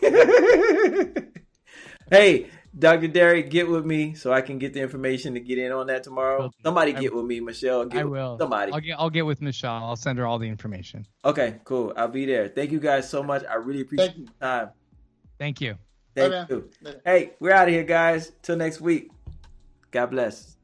hey, 2.10 2.46
Dr. 2.78 3.08
Dery, 3.08 3.48
get 3.48 3.68
with 3.68 3.84
me 3.84 4.14
so 4.14 4.32
I 4.32 4.40
can 4.40 4.58
get 4.58 4.72
the 4.72 4.80
information 4.80 5.34
to 5.34 5.40
get 5.40 5.58
in 5.58 5.72
on 5.72 5.86
that 5.88 6.04
tomorrow. 6.04 6.42
Will 6.42 6.48
do. 6.48 6.56
Somebody 6.64 6.94
I 6.94 7.00
get 7.00 7.14
with 7.14 7.24
me, 7.24 7.40
Michelle. 7.40 7.84
Get 7.84 8.00
i 8.00 8.04
with- 8.04 8.12
will 8.12 8.38
Somebody. 8.38 8.72
I'll 8.72 8.80
get, 8.80 8.96
I'll 8.98 9.10
get 9.10 9.26
with 9.26 9.42
michelle 9.42 9.74
i'll 9.74 9.96
send 9.96 10.18
her 10.18 10.26
all 10.26 10.38
the 10.38 10.48
information 10.48 11.06
Okay, 11.24 11.56
cool. 11.64 11.92
I'll 11.96 12.08
be 12.08 12.26
there. 12.26 12.48
Thank 12.48 12.70
you 12.70 12.80
guys 12.80 13.08
so 13.08 13.22
much. 13.22 13.44
I 13.48 13.54
really 13.54 13.82
appreciate 13.82 14.08
Thank 14.08 14.18
you. 14.18 14.26
the 14.26 14.46
time. 14.46 14.70
thank 15.38 15.60
you 15.60 15.76
Thank 16.14 16.32
Bye, 16.32 16.46
you. 16.48 16.70
Later. 16.82 17.00
Hey, 17.04 17.32
we're 17.38 17.52
out 17.52 17.68
of 17.68 17.74
here, 17.74 17.84
guys. 17.84 18.32
Till 18.42 18.56
next 18.56 18.80
week. 18.80 19.10
God 19.90 20.06
bless. 20.06 20.56